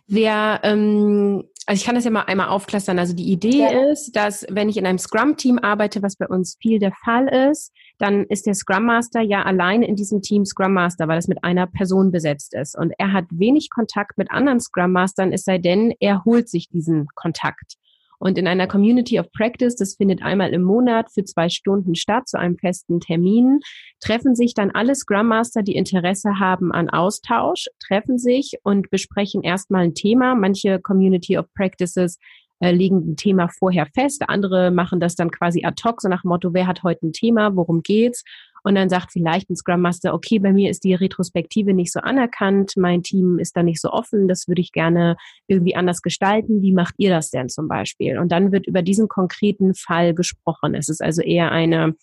Wer, 0.07 0.59
ähm, 0.63 1.49
also 1.65 1.79
ich 1.79 1.85
kann 1.85 1.95
das 1.95 2.03
ja 2.03 2.11
mal 2.11 2.23
einmal 2.23 2.49
aufklustern. 2.49 2.99
Also 2.99 3.13
die 3.13 3.31
Idee 3.31 3.59
ja. 3.59 3.89
ist, 3.91 4.15
dass 4.15 4.45
wenn 4.49 4.69
ich 4.69 4.77
in 4.77 4.85
einem 4.85 4.97
Scrum-Team 4.97 5.59
arbeite, 5.59 6.01
was 6.01 6.17
bei 6.17 6.27
uns 6.27 6.57
viel 6.61 6.79
der 6.79 6.91
Fall 6.91 7.27
ist, 7.49 7.71
dann 7.99 8.25
ist 8.25 8.45
der 8.45 8.53
Scrum 8.53 8.85
Master 8.85 9.21
ja 9.21 9.43
alleine 9.43 9.87
in 9.87 9.95
diesem 9.95 10.21
Team 10.21 10.45
Scrum 10.45 10.73
Master, 10.73 11.07
weil 11.07 11.17
es 11.17 11.27
mit 11.27 11.43
einer 11.43 11.67
Person 11.67 12.11
besetzt 12.11 12.53
ist. 12.53 12.77
Und 12.77 12.93
er 12.97 13.13
hat 13.13 13.25
wenig 13.29 13.69
Kontakt 13.69 14.17
mit 14.17 14.29
anderen 14.29 14.59
Scrum 14.59 14.91
Mastern, 14.91 15.31
es 15.31 15.45
sei 15.45 15.57
denn, 15.57 15.93
er 15.99 16.25
holt 16.25 16.49
sich 16.49 16.69
diesen 16.69 17.07
Kontakt. 17.15 17.77
Und 18.23 18.37
in 18.37 18.47
einer 18.47 18.67
Community 18.67 19.19
of 19.19 19.29
Practice, 19.33 19.75
das 19.75 19.95
findet 19.95 20.21
einmal 20.21 20.53
im 20.53 20.63
Monat 20.63 21.11
für 21.11 21.25
zwei 21.25 21.49
Stunden 21.49 21.93
statt, 21.93 22.29
zu 22.29 22.39
einem 22.39 22.57
festen 22.57 23.01
Termin, 23.01 23.59
treffen 23.99 24.33
sich 24.33 24.53
dann 24.53 24.71
alle 24.71 24.95
Scrum 24.95 25.27
Master, 25.27 25.61
die 25.61 25.75
Interesse 25.75 26.39
haben 26.39 26.71
an 26.71 26.89
Austausch, 26.89 27.65
treffen 27.85 28.17
sich 28.17 28.53
und 28.63 28.89
besprechen 28.89 29.43
erstmal 29.43 29.83
ein 29.83 29.93
Thema. 29.93 30.35
Manche 30.35 30.79
Community 30.79 31.37
of 31.37 31.53
Practices 31.53 32.17
äh, 32.63 33.15
Thema 33.15 33.49
vorher 33.49 33.87
fest, 33.93 34.23
andere 34.27 34.71
machen 34.71 34.99
das 34.99 35.15
dann 35.15 35.31
quasi 35.31 35.65
ad 35.65 35.81
hoc, 35.83 36.01
so 36.01 36.09
nach 36.09 36.21
dem 36.21 36.29
Motto, 36.29 36.53
wer 36.53 36.67
hat 36.67 36.83
heute 36.83 37.07
ein 37.07 37.13
Thema, 37.13 37.55
worum 37.55 37.81
geht's? 37.81 38.23
Und 38.63 38.75
dann 38.75 38.87
sagt 38.87 39.11
vielleicht 39.11 39.49
ein 39.49 39.57
Scrum 39.57 39.81
Master, 39.81 40.13
okay, 40.13 40.39
bei 40.39 40.53
mir 40.53 40.69
ist 40.69 40.85
die 40.85 40.93
Retrospektive 40.93 41.73
nicht 41.73 41.91
so 41.91 41.99
anerkannt, 41.99 42.73
mein 42.77 43.03
Team 43.03 43.37
ist 43.37 43.57
da 43.57 43.63
nicht 43.63 43.81
so 43.81 43.91
offen, 43.91 44.29
das 44.29 44.47
würde 44.47 44.61
ich 44.61 44.71
gerne 44.71 45.17
irgendwie 45.47 45.75
anders 45.75 46.01
gestalten. 46.01 46.61
Wie 46.61 46.71
macht 46.71 46.95
ihr 46.97 47.09
das 47.09 47.29
denn 47.29 47.49
zum 47.49 47.67
Beispiel? 47.67 48.17
Und 48.17 48.31
dann 48.31 48.53
wird 48.53 48.65
über 48.65 48.81
diesen 48.81 49.09
konkreten 49.09 49.73
Fall 49.75 50.13
gesprochen. 50.13 50.75
Es 50.75 50.87
ist 50.87 51.01
also 51.01 51.21
eher 51.21 51.51
eine 51.51 51.95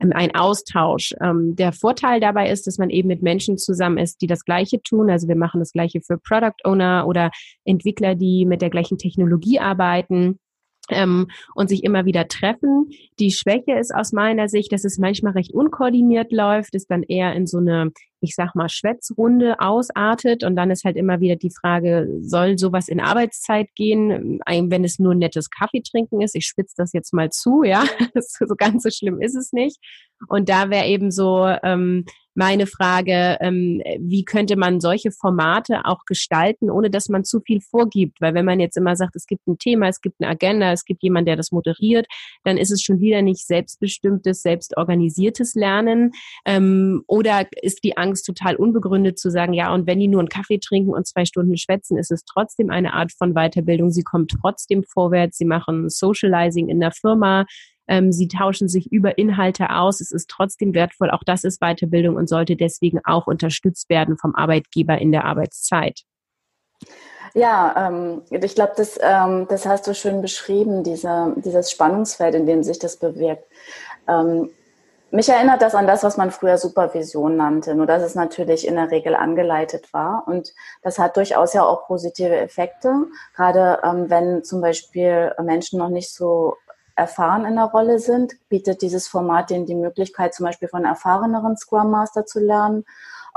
ein 0.00 0.34
Austausch. 0.34 1.14
Ähm, 1.20 1.56
der 1.56 1.72
Vorteil 1.72 2.20
dabei 2.20 2.50
ist, 2.50 2.66
dass 2.66 2.78
man 2.78 2.90
eben 2.90 3.08
mit 3.08 3.22
Menschen 3.22 3.58
zusammen 3.58 3.98
ist, 3.98 4.20
die 4.20 4.26
das 4.26 4.44
Gleiche 4.44 4.80
tun. 4.80 5.10
Also 5.10 5.28
wir 5.28 5.36
machen 5.36 5.60
das 5.60 5.72
Gleiche 5.72 6.00
für 6.00 6.18
Product 6.18 6.64
Owner 6.64 7.04
oder 7.06 7.30
Entwickler, 7.64 8.14
die 8.14 8.46
mit 8.46 8.62
der 8.62 8.70
gleichen 8.70 8.98
Technologie 8.98 9.58
arbeiten 9.58 10.38
ähm, 10.90 11.28
und 11.54 11.68
sich 11.68 11.84
immer 11.84 12.04
wieder 12.04 12.28
treffen. 12.28 12.90
Die 13.18 13.30
Schwäche 13.30 13.78
ist 13.78 13.94
aus 13.94 14.12
meiner 14.12 14.48
Sicht, 14.48 14.72
dass 14.72 14.84
es 14.84 14.98
manchmal 14.98 15.32
recht 15.32 15.52
unkoordiniert 15.52 16.32
läuft, 16.32 16.74
ist 16.74 16.90
dann 16.90 17.02
eher 17.02 17.34
in 17.34 17.46
so 17.46 17.58
eine, 17.58 17.90
ich 18.20 18.34
sag 18.34 18.54
mal, 18.54 18.68
Schwätzrunde 18.68 19.60
ausartet 19.60 20.44
und 20.44 20.56
dann 20.56 20.70
ist 20.70 20.84
halt 20.84 20.96
immer 20.96 21.20
wieder 21.20 21.36
die 21.36 21.50
Frage, 21.50 22.08
soll 22.20 22.58
sowas 22.58 22.88
in 22.88 23.00
Arbeitszeit 23.00 23.68
gehen, 23.74 24.40
wenn 24.46 24.84
es 24.84 24.98
nur 24.98 25.14
nettes 25.14 25.50
Kaffee 25.50 25.82
trinken 25.82 26.20
ist? 26.20 26.34
Ich 26.34 26.46
spitze 26.46 26.74
das 26.76 26.92
jetzt 26.92 27.12
mal 27.12 27.30
zu, 27.30 27.62
ja, 27.62 27.84
so 28.14 28.54
ganz 28.56 28.82
so 28.82 28.90
schlimm 28.90 29.20
ist 29.20 29.36
es 29.36 29.52
nicht. 29.52 29.78
Und 30.28 30.48
da 30.48 30.70
wäre 30.70 30.86
eben 30.86 31.10
so 31.10 31.46
ähm, 31.62 32.04
meine 32.38 32.68
Frage, 32.68 33.36
ähm, 33.40 33.82
wie 33.98 34.24
könnte 34.24 34.56
man 34.56 34.80
solche 34.80 35.10
Formate 35.10 35.84
auch 35.84 36.04
gestalten, 36.06 36.70
ohne 36.70 36.88
dass 36.88 37.08
man 37.08 37.24
zu 37.24 37.40
viel 37.40 37.60
vorgibt? 37.60 38.20
Weil 38.20 38.32
wenn 38.34 38.44
man 38.44 38.60
jetzt 38.60 38.76
immer 38.76 38.94
sagt, 38.94 39.16
es 39.16 39.26
gibt 39.26 39.48
ein 39.48 39.58
Thema, 39.58 39.88
es 39.88 40.00
gibt 40.00 40.20
eine 40.20 40.30
Agenda, 40.30 40.70
es 40.70 40.84
gibt 40.84 41.02
jemand, 41.02 41.26
der 41.26 41.34
das 41.34 41.50
moderiert, 41.50 42.06
dann 42.44 42.56
ist 42.56 42.70
es 42.70 42.80
schon 42.80 43.00
wieder 43.00 43.22
nicht 43.22 43.44
selbstbestimmtes, 43.44 44.42
selbstorganisiertes 44.42 45.54
Lernen. 45.56 46.12
Ähm, 46.44 47.02
oder 47.08 47.44
ist 47.60 47.82
die 47.82 47.96
Angst 47.96 48.07
total 48.14 48.56
unbegründet 48.56 49.18
zu 49.18 49.30
sagen, 49.30 49.52
ja, 49.52 49.72
und 49.72 49.86
wenn 49.86 49.98
die 49.98 50.08
nur 50.08 50.20
einen 50.20 50.28
Kaffee 50.28 50.58
trinken 50.58 50.90
und 50.90 51.06
zwei 51.06 51.24
Stunden 51.24 51.56
schwätzen, 51.56 51.98
ist 51.98 52.10
es 52.10 52.24
trotzdem 52.24 52.70
eine 52.70 52.92
Art 52.94 53.12
von 53.12 53.34
Weiterbildung. 53.34 53.90
Sie 53.90 54.02
kommen 54.02 54.28
trotzdem 54.28 54.84
vorwärts, 54.84 55.38
sie 55.38 55.44
machen 55.44 55.88
Socializing 55.88 56.68
in 56.68 56.80
der 56.80 56.92
Firma, 56.92 57.46
ähm, 57.88 58.12
sie 58.12 58.28
tauschen 58.28 58.68
sich 58.68 58.92
über 58.92 59.18
Inhalte 59.18 59.70
aus. 59.70 60.00
Es 60.00 60.12
ist 60.12 60.28
trotzdem 60.28 60.74
wertvoll. 60.74 61.10
Auch 61.10 61.22
das 61.24 61.44
ist 61.44 61.60
Weiterbildung 61.60 62.16
und 62.16 62.28
sollte 62.28 62.56
deswegen 62.56 63.00
auch 63.04 63.26
unterstützt 63.26 63.88
werden 63.88 64.18
vom 64.18 64.34
Arbeitgeber 64.34 64.98
in 64.98 65.12
der 65.12 65.24
Arbeitszeit. 65.24 66.02
Ja, 67.34 67.88
ähm, 67.88 68.22
ich 68.30 68.54
glaube, 68.54 68.72
das, 68.76 68.98
ähm, 69.02 69.46
das 69.48 69.66
hast 69.66 69.86
du 69.86 69.94
schön 69.94 70.22
beschrieben, 70.22 70.82
diese, 70.82 71.34
dieses 71.44 71.70
Spannungsfeld, 71.70 72.34
in 72.34 72.46
dem 72.46 72.62
sich 72.62 72.78
das 72.78 72.96
bewirkt. 72.96 73.44
Ähm, 74.06 74.50
mich 75.10 75.28
erinnert 75.28 75.62
das 75.62 75.74
an 75.74 75.86
das, 75.86 76.02
was 76.02 76.16
man 76.16 76.30
früher 76.30 76.58
Supervision 76.58 77.36
nannte, 77.36 77.74
nur 77.74 77.86
dass 77.86 78.02
es 78.02 78.14
natürlich 78.14 78.66
in 78.66 78.74
der 78.74 78.90
Regel 78.90 79.14
angeleitet 79.14 79.92
war. 79.92 80.24
Und 80.26 80.52
das 80.82 80.98
hat 80.98 81.16
durchaus 81.16 81.54
ja 81.54 81.62
auch 81.64 81.86
positive 81.86 82.36
Effekte, 82.36 83.06
gerade 83.34 83.80
ähm, 83.82 84.10
wenn 84.10 84.44
zum 84.44 84.60
Beispiel 84.60 85.32
Menschen 85.42 85.78
noch 85.78 85.88
nicht 85.88 86.12
so 86.12 86.56
erfahren 86.98 87.46
in 87.46 87.54
der 87.54 87.66
Rolle 87.66 88.00
sind, 88.00 88.34
bietet 88.48 88.82
dieses 88.82 89.06
Format 89.08 89.50
denen 89.50 89.66
die 89.66 89.76
Möglichkeit, 89.76 90.34
zum 90.34 90.46
Beispiel 90.46 90.68
von 90.68 90.84
erfahreneren 90.84 91.56
Scrum 91.56 91.90
Master 91.90 92.26
zu 92.26 92.40
lernen. 92.40 92.84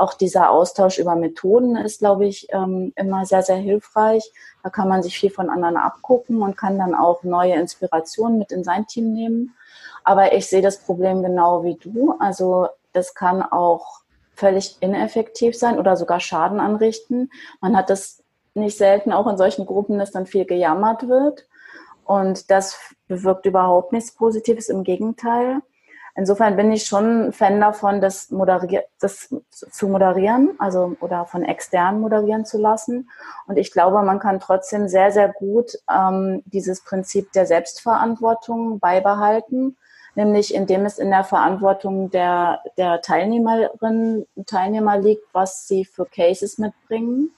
Auch 0.02 0.16
dieser 0.16 0.50
Austausch 0.50 0.98
über 0.98 1.16
Methoden 1.16 1.76
ist, 1.76 2.00
glaube 2.00 2.26
ich, 2.26 2.48
ähm, 2.52 2.92
immer 2.96 3.24
sehr, 3.28 3.44
sehr 3.44 3.58
hilfreich. 3.58 4.32
Da 4.64 4.72
kann 4.72 4.88
man 4.88 5.04
sich 5.04 5.20
viel 5.20 5.30
von 5.30 5.52
anderen 5.52 5.78
abgucken 5.78 6.42
und 6.42 6.58
kann 6.58 6.80
dann 6.80 6.96
auch 6.96 7.22
neue 7.22 7.54
Inspirationen 7.54 8.40
mit 8.40 8.52
in 8.52 8.64
sein 8.64 8.88
Team 8.88 9.14
nehmen. 9.14 9.54
Aber 10.04 10.34
ich 10.34 10.48
sehe 10.48 10.64
das 10.64 10.80
Problem 10.80 11.22
genau 11.22 11.64
wie 11.64 11.76
du. 11.76 12.16
Also 12.20 12.68
das 12.94 13.14
kann 13.14 13.44
auch 13.44 14.00
völlig 14.34 14.78
ineffektiv 14.80 15.56
sein 15.56 15.78
oder 15.78 15.96
sogar 15.96 16.20
Schaden 16.20 16.60
anrichten. 16.60 17.30
Man 17.60 17.78
hat 17.78 17.92
das 17.92 18.24
nicht 18.56 18.80
selten 18.80 19.14
auch 19.14 19.28
in 19.28 19.38
solchen 19.38 19.68
Gruppen, 19.68 20.00
dass 20.00 20.10
dann 20.10 20.26
viel 20.26 20.46
gejammert 20.46 21.10
wird. 21.10 21.46
Und 22.06 22.50
das 22.50 22.76
bewirkt 23.08 23.46
überhaupt 23.46 23.94
nichts 23.94 24.14
Positives, 24.14 24.68
im 24.68 24.84
Gegenteil. 24.84 25.62
Insofern 26.16 26.58
bin 26.58 26.72
ich 26.72 26.86
schon 26.86 27.32
Fan 27.32 27.60
davon, 27.62 28.02
das, 28.02 28.32
moderier 28.32 28.84
das 29.00 29.34
zu 29.50 29.88
moderieren, 29.88 30.52
also 30.60 30.96
oder 31.00 31.26
von 31.26 31.44
externen 31.44 32.02
moderieren 32.02 32.46
zu 32.46 32.58
lassen. 32.58 33.10
Und 33.48 33.58
ich 33.58 33.72
glaube, 33.72 34.02
man 34.02 34.20
kann 34.20 34.40
trotzdem 34.40 34.88
sehr, 34.88 35.12
sehr 35.12 35.30
gut 35.30 35.78
ähm, 35.90 36.44
dieses 36.46 36.84
Prinzip 36.84 37.32
der 37.32 37.46
Selbstverantwortung 37.46 38.80
beibehalten, 38.80 39.78
nämlich 40.16 40.54
indem 40.54 40.86
es 40.86 41.00
in 41.00 41.12
der 41.12 41.24
Verantwortung 41.24 42.12
der, 42.12 42.62
der 42.78 43.02
Teilnehmerinnen 43.02 44.26
und 44.36 44.48
Teilnehmer 44.48 44.98
liegt, 44.98 45.24
was 45.34 45.68
sie 45.68 45.86
für 45.86 46.06
Cases 46.06 46.58
mitbringen 46.58 47.32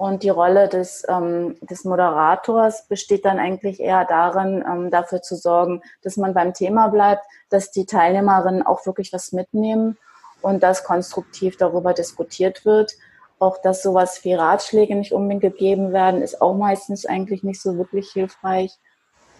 und 0.00 0.22
die 0.22 0.30
Rolle 0.30 0.66
des, 0.66 1.04
ähm, 1.10 1.58
des 1.60 1.84
Moderators 1.84 2.88
besteht 2.88 3.26
dann 3.26 3.38
eigentlich 3.38 3.80
eher 3.80 4.06
darin, 4.06 4.64
ähm, 4.66 4.90
dafür 4.90 5.20
zu 5.20 5.36
sorgen, 5.36 5.82
dass 6.00 6.16
man 6.16 6.32
beim 6.32 6.54
Thema 6.54 6.88
bleibt, 6.88 7.22
dass 7.50 7.70
die 7.70 7.84
Teilnehmerinnen 7.84 8.62
auch 8.62 8.86
wirklich 8.86 9.12
was 9.12 9.32
mitnehmen 9.32 9.98
und 10.40 10.62
dass 10.62 10.84
konstruktiv 10.84 11.58
darüber 11.58 11.92
diskutiert 11.92 12.64
wird. 12.64 12.94
Auch 13.38 13.60
dass 13.60 13.82
sowas 13.82 14.24
wie 14.24 14.32
Ratschläge 14.32 14.94
nicht 14.96 15.12
unbedingt 15.12 15.42
gegeben 15.42 15.92
werden, 15.92 16.22
ist 16.22 16.40
auch 16.40 16.54
meistens 16.54 17.04
eigentlich 17.04 17.42
nicht 17.42 17.60
so 17.60 17.76
wirklich 17.76 18.10
hilfreich 18.10 18.78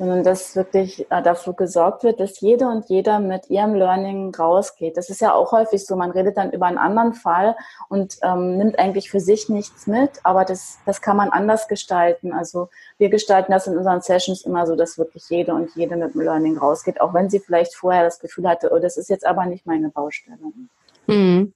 sondern 0.00 0.24
dass 0.24 0.56
wirklich 0.56 1.06
äh, 1.10 1.22
dafür 1.22 1.52
gesorgt 1.52 2.04
wird, 2.04 2.20
dass 2.20 2.40
jede 2.40 2.66
und 2.68 2.88
jeder 2.88 3.20
mit 3.20 3.50
ihrem 3.50 3.74
Learning 3.74 4.34
rausgeht. 4.34 4.96
Das 4.96 5.10
ist 5.10 5.20
ja 5.20 5.34
auch 5.34 5.52
häufig 5.52 5.84
so, 5.84 5.94
man 5.94 6.10
redet 6.10 6.38
dann 6.38 6.52
über 6.52 6.64
einen 6.64 6.78
anderen 6.78 7.12
Fall 7.12 7.54
und 7.90 8.16
ähm, 8.22 8.56
nimmt 8.56 8.78
eigentlich 8.78 9.10
für 9.10 9.20
sich 9.20 9.50
nichts 9.50 9.86
mit, 9.86 10.12
aber 10.22 10.46
das, 10.46 10.78
das 10.86 11.02
kann 11.02 11.18
man 11.18 11.28
anders 11.28 11.68
gestalten. 11.68 12.32
Also 12.32 12.70
wir 12.96 13.10
gestalten 13.10 13.52
das 13.52 13.66
in 13.66 13.76
unseren 13.76 14.00
Sessions 14.00 14.40
immer 14.46 14.66
so, 14.66 14.74
dass 14.74 14.96
wirklich 14.96 15.28
jede 15.28 15.52
und 15.52 15.76
jede 15.76 15.96
mit 15.96 16.14
dem 16.14 16.22
Learning 16.22 16.56
rausgeht, 16.56 16.98
auch 17.02 17.12
wenn 17.12 17.28
sie 17.28 17.38
vielleicht 17.38 17.74
vorher 17.74 18.02
das 18.02 18.20
Gefühl 18.20 18.48
hatte, 18.48 18.70
oh, 18.72 18.78
das 18.78 18.96
ist 18.96 19.10
jetzt 19.10 19.26
aber 19.26 19.44
nicht 19.44 19.66
meine 19.66 19.90
Baustelle. 19.90 20.38
Mhm. 21.08 21.52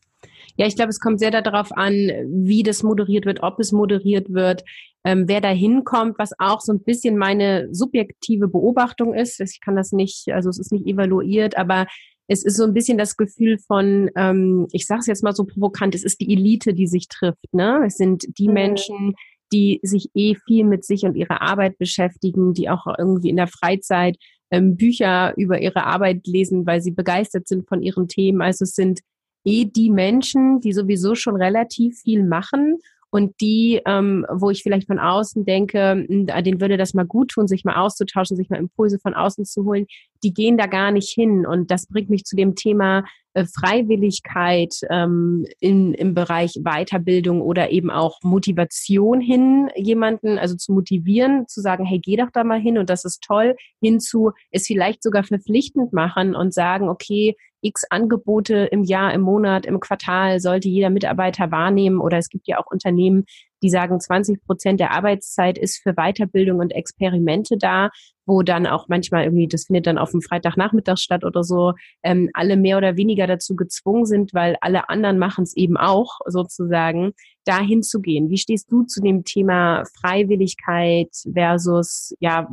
Ja, 0.57 0.67
ich 0.67 0.77
glaube, 0.77 0.91
es 0.91 1.01
kommt 1.01 1.19
sehr 1.19 1.31
darauf 1.31 1.73
an, 1.73 1.93
wie 1.93 2.63
das 2.63 2.83
moderiert 2.83 3.27
wird, 3.27 3.43
ob 3.43 3.59
es 3.59 3.73
moderiert 3.73 4.33
wird, 4.33 4.65
ähm, 5.05 5.25
wer 5.27 5.41
da 5.41 5.49
hinkommt, 5.49 6.19
was 6.19 6.33
auch 6.39 6.61
so 6.61 6.73
ein 6.73 6.83
bisschen 6.83 7.19
meine 7.19 7.69
subjektive 7.73 8.49
Beobachtung 8.49 9.15
ist. 9.15 9.41
Ich 9.41 9.61
kann 9.61 9.77
das 9.77 9.93
nicht, 9.93 10.33
also 10.33 10.49
es 10.49 10.59
ist 10.59 10.73
nicht 10.73 10.87
evaluiert, 10.87 11.57
aber 11.57 11.87
es 12.27 12.45
ist 12.45 12.57
so 12.57 12.65
ein 12.65 12.73
bisschen 12.73 12.97
das 12.97 13.17
Gefühl 13.17 13.59
von, 13.59 14.11
ähm, 14.17 14.67
ich 14.73 14.87
sage 14.87 15.01
es 15.01 15.07
jetzt 15.07 15.23
mal 15.23 15.35
so 15.35 15.45
provokant, 15.45 15.95
es 15.95 16.05
ist 16.05 16.21
die 16.21 16.33
Elite, 16.33 16.73
die 16.73 16.87
sich 16.87 17.09
trifft. 17.09 17.53
Ne? 17.53 17.83
Es 17.87 17.97
sind 17.97 18.25
die 18.39 18.49
mhm. 18.49 18.55
Menschen, 18.55 19.15
die 19.53 19.79
sich 19.83 20.09
eh 20.15 20.35
viel 20.47 20.65
mit 20.65 20.85
sich 20.85 21.05
und 21.05 21.17
ihrer 21.17 21.43
Arbeit 21.43 21.79
beschäftigen, 21.79 22.55
die 22.55 22.71
auch 22.71 22.87
irgendwie 22.99 23.29
in 23.29 23.37
der 23.37 23.47
Freizeit 23.47 24.17
ähm, 24.51 24.77
Bücher 24.77 25.35
über 25.37 25.61
ihre 25.61 25.85
Arbeit 25.85 26.27
lesen, 26.27 26.67
weil 26.67 26.81
sie 26.81 26.93
begeistert 26.93 27.47
sind 27.47 27.69
von 27.69 27.83
ihren 27.83 28.09
Themen. 28.09 28.41
Also 28.41 28.65
es 28.65 28.75
sind 28.75 29.01
eh 29.45 29.65
die 29.65 29.91
Menschen, 29.91 30.61
die 30.61 30.73
sowieso 30.73 31.15
schon 31.15 31.37
relativ 31.37 32.01
viel 32.01 32.25
machen 32.25 32.79
und 33.15 33.41
die, 33.41 33.81
ähm, 33.87 34.27
wo 34.29 34.51
ich 34.51 34.65
vielleicht 34.65 34.89
von 34.89 34.99
außen 34.99 35.45
denke, 35.45 36.05
hm, 36.09 36.27
denen 36.27 36.61
würde 36.61 36.77
das 36.77 36.95
mal 36.95 37.07
gut 37.07 37.31
tun, 37.31 37.47
sich 37.47 37.65
mal 37.65 37.77
auszutauschen, 37.77 38.37
sich 38.37 38.51
mal 38.51 38.59
Impulse 38.59 38.99
von 38.99 39.15
außen 39.15 39.45
zu 39.45 39.65
holen, 39.65 39.87
die 40.25 40.35
gehen 40.35 40.59
da 40.59 40.67
gar 40.67 40.91
nicht 40.91 41.11
hin. 41.11 41.47
Und 41.47 41.71
das 41.71 41.87
bringt 41.87 42.11
mich 42.11 42.25
zu 42.25 42.35
dem 42.35 42.57
Thema 42.57 43.05
äh, 43.35 43.45
Freiwilligkeit 43.45 44.75
ähm, 44.91 45.47
in, 45.61 45.95
im 45.95 46.15
Bereich 46.15 46.55
Weiterbildung 46.65 47.41
oder 47.41 47.71
eben 47.71 47.89
auch 47.89 48.19
Motivation 48.25 49.21
hin, 49.21 49.71
jemanden, 49.77 50.37
also 50.37 50.57
zu 50.57 50.73
motivieren, 50.73 51.47
zu 51.47 51.61
sagen, 51.61 51.85
hey, 51.85 52.01
geh 52.01 52.17
doch 52.17 52.31
da 52.33 52.43
mal 52.43 52.61
hin 52.61 52.79
und 52.79 52.91
das 52.91 53.05
ist 53.05 53.23
toll, 53.23 53.55
hinzu 53.81 54.33
es 54.51 54.67
vielleicht 54.67 55.05
sogar 55.05 55.23
verpflichtend 55.23 55.93
machen 55.93 56.35
und 56.35 56.53
sagen, 56.53 56.89
okay, 56.89 57.37
x 57.65 57.85
Angebote 57.91 58.69
im 58.71 58.85
Jahr, 58.85 59.13
im 59.15 59.23
Monat, 59.23 59.67
im 59.67 59.81
Quartal 59.81 60.39
sollte 60.39 60.69
jeder 60.69 60.91
Mitarbeiter 60.91 61.51
wahrnehmen. 61.51 62.01
Oder 62.01 62.19
es 62.19 62.29
gibt 62.29 62.47
ja 62.47 62.59
auch 62.59 62.71
Unternehmen, 62.71 63.25
die 63.63 63.71
sagen, 63.71 63.99
20 63.99 64.45
Prozent 64.45 64.79
der 64.79 64.91
Arbeitszeit 64.91 65.57
ist 65.57 65.83
für 65.83 65.95
Weiterbildung 65.95 66.59
und 66.59 66.71
Experimente 66.71 67.57
da, 67.57 67.89
wo 68.27 68.43
dann 68.43 68.67
auch 68.67 68.89
manchmal 68.89 69.25
irgendwie, 69.25 69.49
das 69.49 69.65
findet 69.65 69.87
dann 69.87 69.99
auf 69.99 70.11
dem 70.11 70.21
Freitagnachmittag 70.21 70.99
statt 70.99 71.25
oder 71.25 71.43
so, 71.43 71.73
ähm, 72.03 72.29
alle 72.35 72.57
mehr 72.57 72.77
oder 72.77 72.97
weniger 72.97 73.27
dazu 73.27 73.57
gezwungen 73.57 74.05
sind, 74.05 74.35
weil 74.35 74.57
alle 74.61 74.89
anderen 74.91 75.19
machen 75.19 75.45
es 75.45 75.57
eben 75.57 75.77
auch 75.77 76.19
sozusagen, 76.27 77.13
dahin 77.45 77.83
zu 77.83 78.01
gehen. 78.01 78.31
Wie 78.31 78.39
stehst 78.39 78.71
du 78.71 78.83
zu 78.85 79.01
dem 79.01 79.25
Thema 79.25 79.85
Freiwilligkeit 80.01 81.09
versus 81.33 82.15
ja 82.21 82.49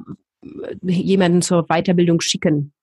jemanden 0.82 1.42
zur 1.42 1.68
Weiterbildung 1.68 2.22
schicken? 2.22 2.74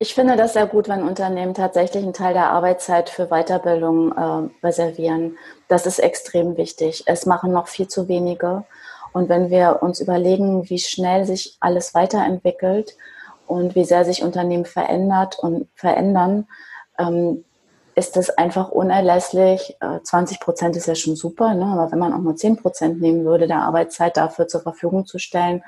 Ich 0.00 0.14
finde 0.14 0.36
das 0.36 0.52
sehr 0.52 0.68
gut, 0.68 0.88
wenn 0.88 1.02
Unternehmen 1.02 1.54
tatsächlich 1.54 2.04
einen 2.04 2.12
Teil 2.12 2.32
der 2.32 2.50
Arbeitszeit 2.50 3.10
für 3.10 3.26
Weiterbildung 3.26 4.12
äh, 4.12 4.48
reservieren. 4.64 5.36
Das 5.66 5.86
ist 5.86 5.98
extrem 5.98 6.56
wichtig. 6.56 7.02
Es 7.06 7.26
machen 7.26 7.50
noch 7.50 7.66
viel 7.66 7.88
zu 7.88 8.06
wenige. 8.06 8.64
Und 9.12 9.28
wenn 9.28 9.50
wir 9.50 9.82
uns 9.82 10.00
überlegen, 10.00 10.70
wie 10.70 10.78
schnell 10.78 11.24
sich 11.24 11.56
alles 11.58 11.94
weiterentwickelt 11.94 12.96
und 13.48 13.74
wie 13.74 13.84
sehr 13.84 14.04
sich 14.04 14.22
Unternehmen 14.22 14.66
verändert 14.66 15.36
und 15.40 15.66
verändern, 15.74 16.46
ähm, 16.96 17.44
ist 17.96 18.14
das 18.14 18.30
einfach 18.30 18.70
unerlässlich. 18.70 19.76
20 20.04 20.36
äh, 20.36 20.44
Prozent 20.44 20.76
ist 20.76 20.86
ja 20.86 20.94
schon 20.94 21.16
super, 21.16 21.54
ne? 21.54 21.64
aber 21.64 21.90
wenn 21.90 21.98
man 21.98 22.12
auch 22.12 22.20
nur 22.20 22.36
10 22.36 22.58
Prozent 22.58 23.00
nehmen 23.00 23.24
würde, 23.24 23.48
der 23.48 23.62
Arbeitszeit 23.62 24.16
dafür 24.16 24.46
zur 24.46 24.60
Verfügung 24.60 25.06
zu 25.06 25.18
stellen, 25.18 25.64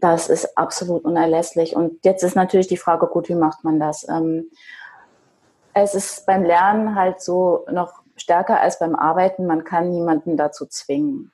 das 0.00 0.28
ist 0.28 0.56
absolut 0.56 1.04
unerlässlich. 1.04 1.74
Und 1.74 2.04
jetzt 2.04 2.22
ist 2.22 2.36
natürlich 2.36 2.68
die 2.68 2.76
Frage, 2.76 3.06
gut, 3.06 3.28
wie 3.28 3.34
macht 3.34 3.64
man 3.64 3.80
das? 3.80 4.06
Ähm, 4.08 4.50
es 5.74 5.94
ist 5.94 6.26
beim 6.26 6.44
Lernen 6.44 6.94
halt 6.94 7.20
so 7.20 7.64
noch 7.70 8.02
stärker 8.16 8.60
als 8.60 8.78
beim 8.78 8.94
Arbeiten. 8.94 9.46
Man 9.46 9.64
kann 9.64 9.90
niemanden 9.90 10.36
dazu 10.36 10.66
zwingen. 10.66 11.32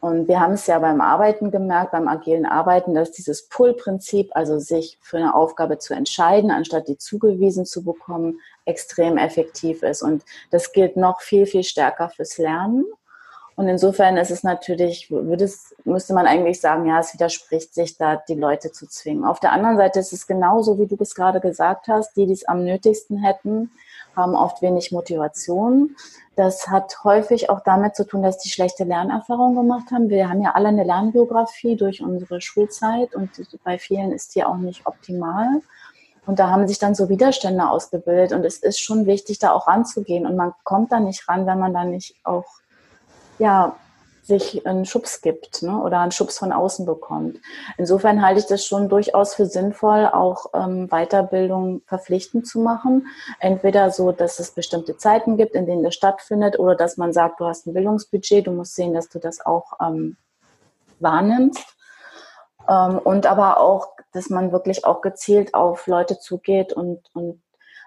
Und 0.00 0.28
wir 0.28 0.38
haben 0.38 0.52
es 0.52 0.66
ja 0.66 0.78
beim 0.80 1.00
Arbeiten 1.00 1.50
gemerkt, 1.50 1.92
beim 1.92 2.08
agilen 2.08 2.44
Arbeiten, 2.44 2.94
dass 2.94 3.10
dieses 3.10 3.48
Pull-Prinzip, 3.48 4.30
also 4.34 4.58
sich 4.58 4.98
für 5.00 5.16
eine 5.16 5.34
Aufgabe 5.34 5.78
zu 5.78 5.94
entscheiden, 5.94 6.50
anstatt 6.50 6.88
die 6.88 6.98
zugewiesen 6.98 7.64
zu 7.64 7.84
bekommen, 7.84 8.38
extrem 8.66 9.16
effektiv 9.16 9.82
ist. 9.82 10.02
Und 10.02 10.22
das 10.50 10.72
gilt 10.72 10.96
noch 10.96 11.22
viel, 11.22 11.46
viel 11.46 11.64
stärker 11.64 12.10
fürs 12.10 12.36
Lernen. 12.36 12.84
Und 13.56 13.68
insofern 13.68 14.16
ist 14.16 14.32
es 14.32 14.42
natürlich, 14.42 15.10
würde 15.10 15.44
es, 15.44 15.74
müsste 15.84 16.12
man 16.12 16.26
eigentlich 16.26 16.60
sagen, 16.60 16.86
ja, 16.86 16.98
es 16.98 17.14
widerspricht 17.14 17.72
sich 17.72 17.96
da, 17.96 18.16
die 18.16 18.34
Leute 18.34 18.72
zu 18.72 18.88
zwingen. 18.88 19.24
Auf 19.24 19.38
der 19.38 19.52
anderen 19.52 19.76
Seite 19.76 20.00
ist 20.00 20.12
es 20.12 20.26
genauso, 20.26 20.78
wie 20.78 20.86
du 20.86 20.96
es 20.98 21.14
gerade 21.14 21.40
gesagt 21.40 21.86
hast, 21.86 22.14
die, 22.16 22.26
die 22.26 22.32
es 22.32 22.48
am 22.48 22.64
nötigsten 22.64 23.18
hätten, 23.22 23.70
haben 24.16 24.34
oft 24.34 24.60
wenig 24.60 24.90
Motivation. 24.90 25.94
Das 26.34 26.66
hat 26.66 27.04
häufig 27.04 27.48
auch 27.48 27.60
damit 27.60 27.94
zu 27.94 28.04
tun, 28.04 28.22
dass 28.22 28.38
die 28.38 28.48
schlechte 28.48 28.82
Lernerfahrungen 28.82 29.54
gemacht 29.54 29.92
haben. 29.92 30.08
Wir 30.08 30.28
haben 30.28 30.42
ja 30.42 30.52
alle 30.54 30.68
eine 30.68 30.82
Lernbiografie 30.82 31.76
durch 31.76 32.02
unsere 32.02 32.40
Schulzeit 32.40 33.14
und 33.14 33.30
bei 33.62 33.78
vielen 33.78 34.10
ist 34.10 34.34
die 34.34 34.44
auch 34.44 34.56
nicht 34.56 34.84
optimal. 34.84 35.62
Und 36.26 36.38
da 36.38 36.50
haben 36.50 36.66
sich 36.66 36.78
dann 36.78 36.94
so 36.94 37.08
Widerstände 37.08 37.68
ausgebildet 37.68 38.32
und 38.32 38.44
es 38.44 38.58
ist 38.58 38.80
schon 38.80 39.06
wichtig, 39.06 39.38
da 39.38 39.52
auch 39.52 39.68
ranzugehen. 39.68 40.26
Und 40.26 40.36
man 40.36 40.54
kommt 40.64 40.90
da 40.90 40.98
nicht 40.98 41.28
ran, 41.28 41.46
wenn 41.46 41.58
man 41.58 41.74
da 41.74 41.84
nicht 41.84 42.16
auch 42.24 42.46
ja, 43.38 43.76
sich 44.24 44.66
einen 44.66 44.86
Schubs 44.86 45.20
gibt 45.20 45.62
ne, 45.62 45.78
oder 45.78 46.00
einen 46.00 46.12
Schubs 46.12 46.38
von 46.38 46.50
außen 46.50 46.86
bekommt. 46.86 47.40
Insofern 47.76 48.24
halte 48.24 48.40
ich 48.40 48.46
das 48.46 48.64
schon 48.64 48.88
durchaus 48.88 49.34
für 49.34 49.44
sinnvoll, 49.44 50.06
auch 50.06 50.46
ähm, 50.54 50.88
Weiterbildung 50.88 51.82
verpflichtend 51.86 52.46
zu 52.46 52.60
machen. 52.60 53.06
Entweder 53.38 53.90
so, 53.90 54.12
dass 54.12 54.38
es 54.38 54.52
bestimmte 54.52 54.96
Zeiten 54.96 55.36
gibt, 55.36 55.54
in 55.54 55.66
denen 55.66 55.82
das 55.82 55.94
stattfindet, 55.94 56.58
oder 56.58 56.74
dass 56.74 56.96
man 56.96 57.12
sagt, 57.12 57.40
du 57.40 57.44
hast 57.44 57.66
ein 57.66 57.74
Bildungsbudget, 57.74 58.46
du 58.46 58.52
musst 58.52 58.74
sehen, 58.74 58.94
dass 58.94 59.10
du 59.10 59.18
das 59.18 59.44
auch 59.44 59.74
ähm, 59.80 60.16
wahrnimmst. 61.00 61.76
Ähm, 62.66 62.98
und 62.98 63.26
aber 63.26 63.60
auch, 63.60 63.88
dass 64.12 64.30
man 64.30 64.52
wirklich 64.52 64.86
auch 64.86 65.02
gezielt 65.02 65.52
auf 65.52 65.86
Leute 65.86 66.18
zugeht 66.18 66.72
und, 66.72 67.02
und 67.12 67.42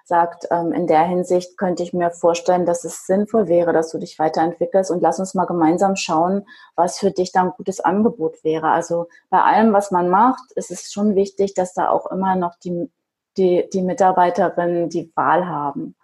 sagt, 0.08 0.48
ähm, 0.52 0.72
in 0.72 0.88
der 0.88 1.04
Hinsicht 1.04 1.58
könnte 1.58 1.84
ich 1.84 1.93
mir 1.93 2.12
vorstellen, 2.12 2.65
dass 2.65 2.86
es 2.86 3.06
sinnvoll 3.06 3.48
wäre, 3.48 3.74
dass 3.74 3.91
du 3.91 3.98
dich 3.98 4.17
weiterentwickelst 4.17 4.89
und 4.89 5.02
lass 5.02 5.20
uns 5.20 5.34
mal 5.34 5.46
gemeinsam 5.46 5.98
schauen, 5.98 6.46
was 6.76 6.98
für 6.98 7.12
dich 7.12 7.34
da 7.34 7.43
ein 7.43 7.54
gutes 7.58 7.82
Angebot 7.82 8.43
wäre. 8.43 8.70
Also 8.70 9.08
bei 9.30 9.41
allem, 9.41 9.74
was 9.74 9.91
man 9.91 10.10
macht, 10.10 10.52
ist 10.56 10.72
es 10.72 10.91
schon 10.91 11.15
wichtig, 11.15 11.54
dass 11.54 11.74
da 11.74 11.89
auch 11.89 12.10
immer 12.10 12.36
noch 12.38 12.56
die, 12.56 12.89
die, 13.36 13.67
die 13.74 13.82
Mitarbeiterinnen 13.82 14.89
die 14.89 15.12
Wahl 15.15 15.46
haben, 15.46 15.96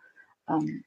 ähm, 0.49 0.83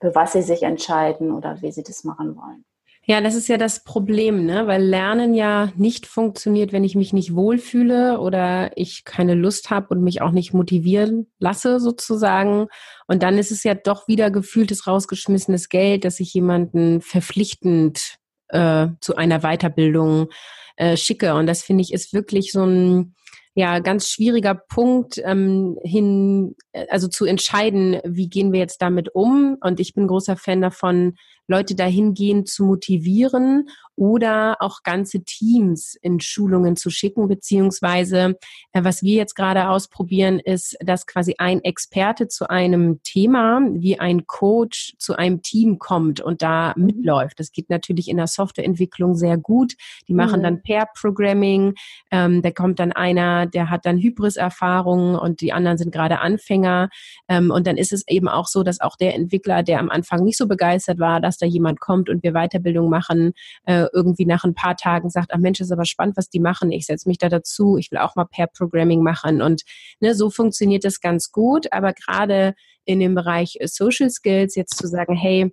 für 0.00 0.14
was 0.14 0.32
sie 0.32 0.42
sich 0.42 0.62
entscheiden 0.62 1.32
oder 1.32 1.62
wie 1.62 1.72
sie 1.72 1.82
das 1.82 2.04
machen 2.04 2.36
wollen. 2.36 2.64
Ja, 3.10 3.22
das 3.22 3.34
ist 3.34 3.48
ja 3.48 3.56
das 3.56 3.84
Problem, 3.84 4.44
ne? 4.44 4.66
weil 4.66 4.82
Lernen 4.82 5.32
ja 5.32 5.72
nicht 5.76 6.06
funktioniert, 6.06 6.72
wenn 6.74 6.84
ich 6.84 6.94
mich 6.94 7.14
nicht 7.14 7.34
wohlfühle 7.34 8.20
oder 8.20 8.76
ich 8.76 9.06
keine 9.06 9.32
Lust 9.32 9.70
habe 9.70 9.88
und 9.88 10.02
mich 10.02 10.20
auch 10.20 10.30
nicht 10.30 10.52
motivieren 10.52 11.26
lasse 11.38 11.80
sozusagen. 11.80 12.66
Und 13.06 13.22
dann 13.22 13.38
ist 13.38 13.50
es 13.50 13.64
ja 13.64 13.72
doch 13.74 14.08
wieder 14.08 14.30
gefühltes 14.30 14.86
rausgeschmissenes 14.86 15.70
Geld, 15.70 16.04
dass 16.04 16.20
ich 16.20 16.34
jemanden 16.34 17.00
verpflichtend 17.00 18.18
äh, 18.48 18.88
zu 19.00 19.16
einer 19.16 19.40
Weiterbildung 19.40 20.28
äh, 20.76 20.98
schicke. 20.98 21.32
Und 21.32 21.46
das 21.46 21.62
finde 21.62 21.80
ich 21.80 21.94
ist 21.94 22.12
wirklich 22.12 22.52
so 22.52 22.66
ein 22.66 23.14
ja 23.54 23.78
ganz 23.78 24.10
schwieriger 24.10 24.54
Punkt 24.54 25.18
ähm, 25.24 25.78
hin, 25.82 26.56
äh, 26.72 26.86
also 26.90 27.08
zu 27.08 27.24
entscheiden, 27.24 28.00
wie 28.04 28.28
gehen 28.28 28.52
wir 28.52 28.60
jetzt 28.60 28.82
damit 28.82 29.14
um. 29.14 29.56
Und 29.62 29.80
ich 29.80 29.94
bin 29.94 30.08
großer 30.08 30.36
Fan 30.36 30.60
davon, 30.60 31.14
Leute 31.48 31.74
dahingehend 31.74 32.48
zu 32.48 32.64
motivieren 32.64 33.68
oder 33.98 34.58
auch 34.60 34.84
ganze 34.84 35.24
Teams 35.24 35.96
in 36.00 36.20
Schulungen 36.20 36.76
zu 36.76 36.88
schicken, 36.88 37.26
beziehungsweise 37.26 38.38
äh, 38.72 38.84
was 38.84 39.02
wir 39.02 39.16
jetzt 39.16 39.34
gerade 39.34 39.68
ausprobieren, 39.68 40.38
ist, 40.38 40.76
dass 40.80 41.06
quasi 41.06 41.34
ein 41.38 41.64
Experte 41.64 42.28
zu 42.28 42.48
einem 42.48 43.00
Thema 43.02 43.60
wie 43.72 43.98
ein 43.98 44.26
Coach 44.26 44.94
zu 44.98 45.16
einem 45.16 45.42
Team 45.42 45.80
kommt 45.80 46.20
und 46.20 46.42
da 46.42 46.74
mhm. 46.76 46.86
mitläuft. 46.86 47.40
Das 47.40 47.50
geht 47.50 47.70
natürlich 47.70 48.08
in 48.08 48.18
der 48.18 48.28
Softwareentwicklung 48.28 49.16
sehr 49.16 49.36
gut. 49.36 49.74
Die 50.06 50.14
machen 50.14 50.40
mhm. 50.40 50.44
dann 50.44 50.62
Pair-Programming. 50.62 51.74
Ähm, 52.12 52.42
da 52.42 52.52
kommt 52.52 52.78
dann 52.78 52.92
einer, 52.92 53.46
der 53.46 53.68
hat 53.68 53.84
dann 53.84 53.98
Hybris-Erfahrungen 53.98 55.16
und 55.16 55.40
die 55.40 55.52
anderen 55.52 55.78
sind 55.78 55.92
gerade 55.92 56.20
Anfänger. 56.20 56.88
Ähm, 57.28 57.50
und 57.50 57.66
dann 57.66 57.76
ist 57.76 57.92
es 57.92 58.06
eben 58.06 58.28
auch 58.28 58.46
so, 58.46 58.62
dass 58.62 58.80
auch 58.80 58.94
der 58.94 59.16
Entwickler, 59.16 59.64
der 59.64 59.80
am 59.80 59.90
Anfang 59.90 60.22
nicht 60.22 60.38
so 60.38 60.46
begeistert 60.46 61.00
war, 61.00 61.20
dass 61.20 61.37
da 61.38 61.46
jemand 61.46 61.80
kommt 61.80 62.08
und 62.08 62.22
wir 62.22 62.32
Weiterbildung 62.32 62.88
machen, 62.88 63.32
äh, 63.64 63.86
irgendwie 63.92 64.26
nach 64.26 64.44
ein 64.44 64.54
paar 64.54 64.76
Tagen 64.76 65.10
sagt, 65.10 65.30
ach 65.32 65.38
Mensch, 65.38 65.60
ist 65.60 65.72
aber 65.72 65.84
spannend, 65.84 66.16
was 66.16 66.28
die 66.28 66.40
machen. 66.40 66.70
Ich 66.72 66.86
setze 66.86 67.08
mich 67.08 67.18
da 67.18 67.28
dazu. 67.28 67.76
Ich 67.78 67.90
will 67.90 67.98
auch 67.98 68.16
mal 68.16 68.26
Pair 68.26 68.46
Programming 68.46 69.02
machen. 69.02 69.42
Und 69.42 69.62
ne, 70.00 70.14
so 70.14 70.30
funktioniert 70.30 70.84
das 70.84 71.00
ganz 71.00 71.30
gut. 71.32 71.72
Aber 71.72 71.92
gerade 71.92 72.54
in 72.84 73.00
dem 73.00 73.14
Bereich 73.14 73.58
Social 73.64 74.10
Skills 74.10 74.54
jetzt 74.54 74.76
zu 74.76 74.86
sagen, 74.86 75.14
hey, 75.14 75.52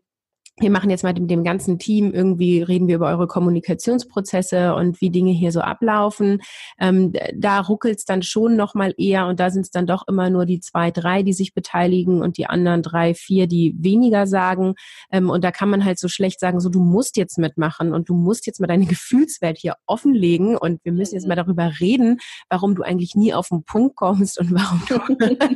wir 0.58 0.70
machen 0.70 0.89
jetzt 0.89 1.04
mal 1.04 1.13
mit 1.13 1.30
dem 1.30 1.44
ganzen 1.44 1.80
Team 1.80 2.13
irgendwie, 2.13 2.62
reden 2.62 2.88
wir 2.88 2.96
über 2.96 3.08
eure 3.08 3.28
Kommunikationsprozesse 3.28 4.74
und 4.74 5.02
wie 5.02 5.10
Dinge 5.10 5.32
hier 5.32 5.52
so 5.52 5.60
ablaufen. 5.60 6.41
Ähm, 6.80 7.12
da 7.36 7.60
ruckelt 7.60 8.00
es 8.00 8.06
dann 8.06 8.24
schon 8.24 8.56
nochmal 8.56 8.94
eher 8.98 9.28
und 9.28 9.41
da 9.41 9.50
sind 9.50 9.63
es 9.63 9.72
dann 9.72 9.86
doch 9.86 10.08
immer 10.08 10.30
nur 10.30 10.46
die 10.46 10.62
zwei, 10.62 10.91
drei, 10.91 11.24
die 11.24 11.34
sich 11.34 11.54
beteiligen 11.54 12.22
und 12.22 12.38
die 12.38 12.48
anderen 12.48 12.84
drei, 12.84 13.13
vier, 13.13 13.48
die 13.48 13.76
weniger 13.78 14.28
sagen. 14.28 14.76
Ähm, 15.12 15.30
und 15.30 15.44
da 15.44 15.52
kann 15.52 15.70
man 15.70 15.84
halt 15.84 16.00
so 16.00 16.08
schlecht 16.08 16.39
sagen, 16.39 16.62
so 16.62 16.70
du 16.70 16.80
musst 16.80 17.18
jetzt 17.18 17.38
mitmachen 17.38 17.94
und 17.94 18.08
du 18.08 18.15
musst 18.15 18.48
jetzt 18.48 18.62
mal 18.62 18.68
deine 18.68 18.86
Gefühlswelt 18.96 19.58
hier 19.58 19.76
offenlegen 19.88 20.56
und 20.58 20.80
wir 20.86 20.94
müssen 20.94 21.15
jetzt 21.15 21.28
mal 21.28 21.36
darüber 21.36 21.70
reden, 21.82 22.20
warum 22.50 22.76
du 22.76 22.84
eigentlich 22.84 23.15
nie 23.15 23.34
auf 23.34 23.50
den 23.50 23.63
Punkt 23.63 23.98
kommst 23.98 24.39
und 24.39 24.54
warum 24.54 24.82
du, 24.88 25.26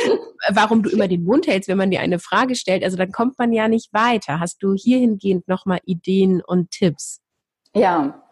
warum 0.54 0.82
du 0.82 0.90
immer 0.90 1.08
den 1.08 1.24
Mund 1.24 1.46
hältst, 1.46 1.68
wenn 1.68 1.78
man 1.78 1.90
dir 1.90 2.00
eine 2.00 2.18
Frage 2.18 2.54
stellt. 2.54 2.84
Also 2.84 2.96
dann 2.96 3.12
kommt 3.12 3.38
man 3.38 3.52
ja 3.52 3.68
nicht 3.68 3.92
weiter? 3.92 4.40
Hast 4.40 4.62
du 4.62 4.74
hierhingehend 4.74 5.48
nochmal 5.48 5.80
Ideen 5.84 6.42
und 6.42 6.70
Tipps? 6.70 7.20
Ja, 7.74 8.22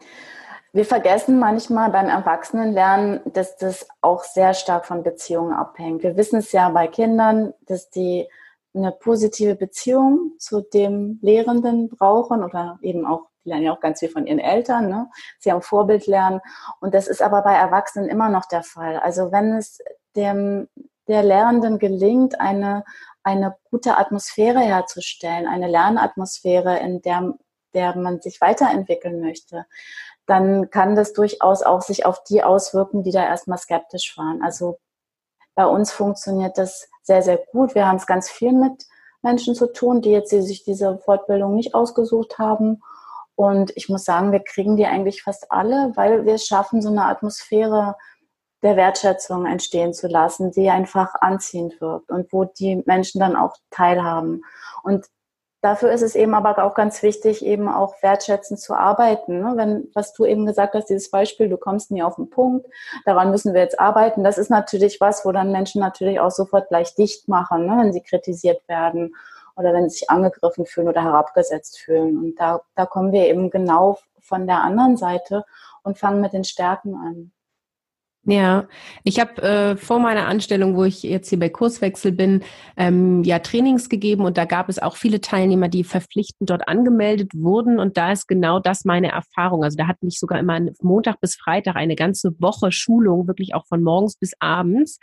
wir 0.73 0.85
vergessen 0.85 1.39
manchmal 1.39 1.91
beim 1.91 2.09
Erwachsenenlernen, 2.09 3.21
dass 3.33 3.57
das 3.57 3.89
auch 4.01 4.23
sehr 4.25 4.55
stark 4.55 4.85
von 4.87 5.03
Beziehungen 5.03 5.53
abhängt. 5.53 6.03
Wir 6.03 6.17
wissen 6.17 6.41
es 6.41 6.53
ja 6.53 6.69
bei 6.69 6.87
Kindern, 6.89 7.55
dass 7.67 7.91
die 7.91 8.29
eine 8.75 8.93
positive 8.93 9.55
Beziehung 9.55 10.33
zu 10.39 10.61
dem 10.61 11.19
Lehrenden 11.23 11.89
brauchen 11.89 12.45
oder 12.45 12.79
eben 12.83 13.07
auch, 13.07 13.29
die 13.45 13.49
lernen 13.49 13.65
ja 13.65 13.73
auch 13.73 13.81
ganz 13.81 14.01
viel 14.01 14.11
von 14.11 14.27
ihren 14.27 14.39
Eltern, 14.39 14.89
ne? 14.89 15.09
sie 15.39 15.51
haben 15.51 15.63
Vorbild 15.63 16.07
lernen. 16.07 16.41
Und 16.81 16.95
das 16.95 17.09
ist 17.09 17.23
aber 17.23 17.43
bei 17.43 17.55
Erwachsenen 17.55 18.09
immer 18.09 18.29
noch 18.29 18.45
der 18.45 18.63
Fall. 18.63 18.99
Also 18.99 19.33
wenn 19.33 19.55
es 19.55 19.81
dem, 20.15 20.69
der 21.09 21.23
Lehrenden 21.23 21.79
gelingt, 21.79 22.41
eine 22.41 22.85
eine 23.29 23.57
gute 23.71 23.99
Atmosphäre 23.99 24.61
herzustellen, 24.61 25.47
eine 25.47 25.69
Lernatmosphäre, 25.69 26.79
in 26.79 27.03
der, 27.03 27.35
der 27.75 27.95
man 27.95 28.23
sich 28.23 28.41
weiterentwickeln 28.41 29.21
möchte, 29.21 29.67
dann 30.25 30.71
kann 30.71 30.97
das 30.97 31.13
durchaus 31.13 31.63
auch 31.63 31.83
sich 31.83 32.07
auf 32.07 32.25
die 32.25 32.43
auswirken, 32.43 33.03
die 33.03 33.11
da 33.11 33.23
erstmal 33.25 33.59
skeptisch 33.59 34.17
waren. 34.17 34.43
Also 34.43 34.79
bei 35.55 35.67
uns 35.67 35.93
funktioniert 35.93 36.57
das 36.57 36.89
sehr, 37.03 37.23
sehr 37.23 37.37
gut. 37.53 37.75
Wir 37.75 37.87
haben 37.87 37.97
es 37.97 38.07
ganz 38.07 38.31
viel 38.31 38.53
mit 38.53 38.87
Menschen 39.21 39.55
zu 39.55 39.71
tun, 39.73 40.01
die 40.01 40.11
jetzt 40.11 40.33
die 40.33 40.41
sich 40.41 40.65
diese 40.65 40.99
Fortbildung 40.99 41.55
nicht 41.55 41.75
ausgesucht 41.75 42.39
haben. 42.39 42.83
Und 43.35 43.73
ich 43.77 43.91
muss 43.91 44.05
sagen, 44.05 44.33
wir 44.33 44.41
kriegen 44.41 44.77
die 44.77 44.87
eigentlich 44.87 45.23
fast 45.23 45.53
alle, 45.53 45.93
weil 45.97 46.25
wir 46.25 46.39
schaffen, 46.39 46.81
so 46.81 46.89
eine 46.89 47.05
Atmosphäre 47.05 47.97
der 48.63 48.77
Wertschätzung 48.77 49.47
entstehen 49.47 49.95
zu 49.95 50.09
lassen, 50.09 50.51
die 50.51 50.69
einfach 50.69 51.15
anziehend 51.21 51.81
wirkt 51.81 52.11
und 52.11 52.33
wo 52.33 52.45
die 52.45 52.83
Menschen 52.87 53.21
dann 53.21 53.37
auch 53.37 53.57
teilhaben. 53.71 54.43
Und 54.83 55.07
dafür 55.61 55.93
ist 55.93 56.03
es 56.03 56.15
eben 56.15 56.35
aber 56.35 56.63
auch 56.65 56.75
ganz 56.75 57.03
wichtig, 57.03 57.45
eben 57.45 57.69
auch 57.69 58.03
wertschätzend 58.03 58.61
zu 58.61 58.75
arbeiten. 58.75 59.41
Ne? 59.41 59.53
Wenn, 59.57 59.89
was 59.95 60.13
du 60.13 60.25
eben 60.25 60.47
gesagt 60.47 60.75
hast, 60.75 60.87
dieses 60.87 61.11
Beispiel, 61.11 61.49
du 61.49 61.57
kommst 61.57 61.91
nie 61.91 62.03
auf 62.03 62.17
den 62.17 62.31
Punkt, 62.31 62.67
daran 63.05 63.31
müssen 63.31 63.55
wir 63.55 63.61
jetzt 63.61 63.79
arbeiten. 63.79 64.25
Das 64.25 64.39
ist 64.39 64.51
natürlich 64.51 65.01
was, 65.01 65.25
wo 65.25 65.33
dann 65.33 65.53
Menschen 65.53 65.81
natürlich 65.81 66.21
auch 66.21 66.31
sofort 66.31 66.69
gleich 66.69 66.95
dicht 66.95 67.29
machen, 67.29 67.67
ne? 67.67 67.77
wenn 67.79 67.93
sie 67.93 68.03
kritisiert 68.03 68.67
werden 68.69 69.15
oder 69.57 69.73
wenn 69.73 69.89
sie 69.89 69.99
sich 69.99 70.11
angegriffen 70.11 70.67
fühlen 70.67 70.89
oder 70.89 71.03
herabgesetzt 71.03 71.79
fühlen. 71.79 72.19
Und 72.19 72.41
da, 72.41 72.61
da 72.75 72.87
kommen 72.87 73.13
wir 73.13 73.29
eben 73.29 73.51
genau 73.51 73.99
von 74.21 74.47
der 74.47 74.63
anderen 74.63 74.97
Seite 74.97 75.45
und 75.83 75.99
fangen 75.99 76.21
mit 76.21 76.33
den 76.33 76.45
Stärken 76.45 76.95
an. 76.95 77.33
Ja, 78.25 78.69
ich 79.05 79.21
habe 79.21 79.41
äh, 79.43 79.77
vor 79.77 80.01
meiner 80.01 80.27
Anstellung, 80.27 80.77
wo 80.77 80.85
ich 80.85 81.03
jetzt 81.03 81.31
hier 81.31 81.39
bei 81.39 81.49
Kurswechsel 81.49 82.13
bin, 82.13 82.43
ähm, 82.77 83.23
ja 83.23 83.39
Trainings 83.39 83.89
gegeben 83.89 84.25
und 84.27 84.37
da 84.37 84.45
gab 84.45 84.69
es 84.69 84.79
auch 84.79 84.97
viele 84.97 85.23
Teilnehmer, 85.23 85.69
die 85.69 85.83
verpflichtend 85.83 86.51
dort 86.51 86.69
angemeldet 86.69 87.33
wurden 87.35 87.79
und 87.79 87.97
da 87.97 88.13
ist 88.13 88.27
genau 88.29 88.61
das 88.61 88.85
meine 88.85 89.13
Erfahrung. 89.13 89.65
Also 89.65 89.77
da 89.79 89.87
hatte 89.87 90.07
ich 90.07 90.19
sogar 90.19 90.39
immer 90.41 90.61
Montag 90.83 91.21
bis 91.21 91.37
Freitag 91.37 91.77
eine 91.77 91.97
ganze 91.97 92.33
Woche 92.39 92.71
Schulung, 92.71 93.29
wirklich 93.29 93.55
auch 93.55 93.67
von 93.67 93.83
morgens 93.83 94.17
bis 94.19 94.33
abends 94.41 94.99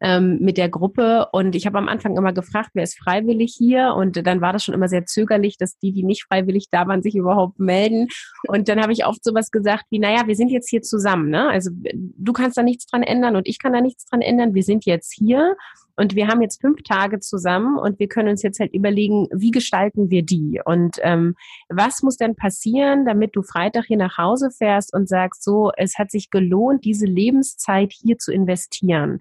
ähm, 0.00 0.38
mit 0.40 0.56
der 0.56 0.68
Gruppe. 0.68 1.28
Und 1.32 1.54
ich 1.54 1.66
habe 1.66 1.78
am 1.78 1.88
Anfang 1.88 2.16
immer 2.16 2.32
gefragt, 2.32 2.70
wer 2.74 2.82
ist 2.82 2.98
freiwillig 2.98 3.54
hier? 3.56 3.94
Und 3.94 4.26
dann 4.26 4.40
war 4.40 4.52
das 4.52 4.64
schon 4.64 4.74
immer 4.74 4.88
sehr 4.88 5.04
zögerlich, 5.04 5.58
dass 5.58 5.78
die, 5.78 5.92
die 5.92 6.02
nicht 6.02 6.24
freiwillig 6.24 6.68
da 6.70 6.86
waren, 6.86 7.02
sich 7.02 7.14
überhaupt 7.14 7.58
melden. 7.58 8.08
Und 8.48 8.68
dann 8.68 8.80
habe 8.80 8.92
ich 8.92 9.06
oft 9.06 9.22
sowas 9.22 9.50
gesagt 9.50 9.84
wie, 9.90 9.98
naja, 9.98 10.26
wir 10.26 10.36
sind 10.36 10.50
jetzt 10.50 10.70
hier 10.70 10.82
zusammen. 10.82 11.28
Ne? 11.30 11.48
Also 11.48 11.70
du 11.72 12.32
kannst 12.32 12.56
da 12.56 12.62
nichts 12.62 12.86
dran 12.86 13.02
ändern 13.02 13.36
und 13.36 13.46
ich 13.46 13.58
kann 13.58 13.72
da 13.72 13.80
nichts 13.80 14.06
dran 14.06 14.22
ändern. 14.22 14.54
Wir 14.54 14.62
sind 14.62 14.84
jetzt 14.86 15.12
hier. 15.12 15.56
Und 15.96 16.14
wir 16.14 16.28
haben 16.28 16.40
jetzt 16.40 16.62
fünf 16.62 16.82
Tage 16.82 17.20
zusammen 17.20 17.76
und 17.76 17.98
wir 17.98 18.08
können 18.08 18.30
uns 18.30 18.42
jetzt 18.42 18.58
halt 18.58 18.72
überlegen, 18.72 19.28
wie 19.34 19.50
gestalten 19.50 20.08
wir 20.08 20.22
die? 20.22 20.58
Und 20.64 20.96
ähm, 21.02 21.34
was 21.68 22.02
muss 22.02 22.16
denn 22.16 22.36
passieren, 22.36 23.04
damit 23.04 23.36
du 23.36 23.42
Freitag 23.42 23.84
hier 23.84 23.98
nach 23.98 24.16
Hause 24.16 24.50
fährst 24.50 24.94
und 24.94 25.10
sagst, 25.10 25.44
so, 25.44 25.72
es 25.76 25.98
hat 25.98 26.10
sich 26.10 26.30
gelohnt, 26.30 26.86
diese 26.86 27.04
Lebenszeit 27.04 27.92
hier 27.92 28.16
zu 28.16 28.32
investieren. 28.32 29.20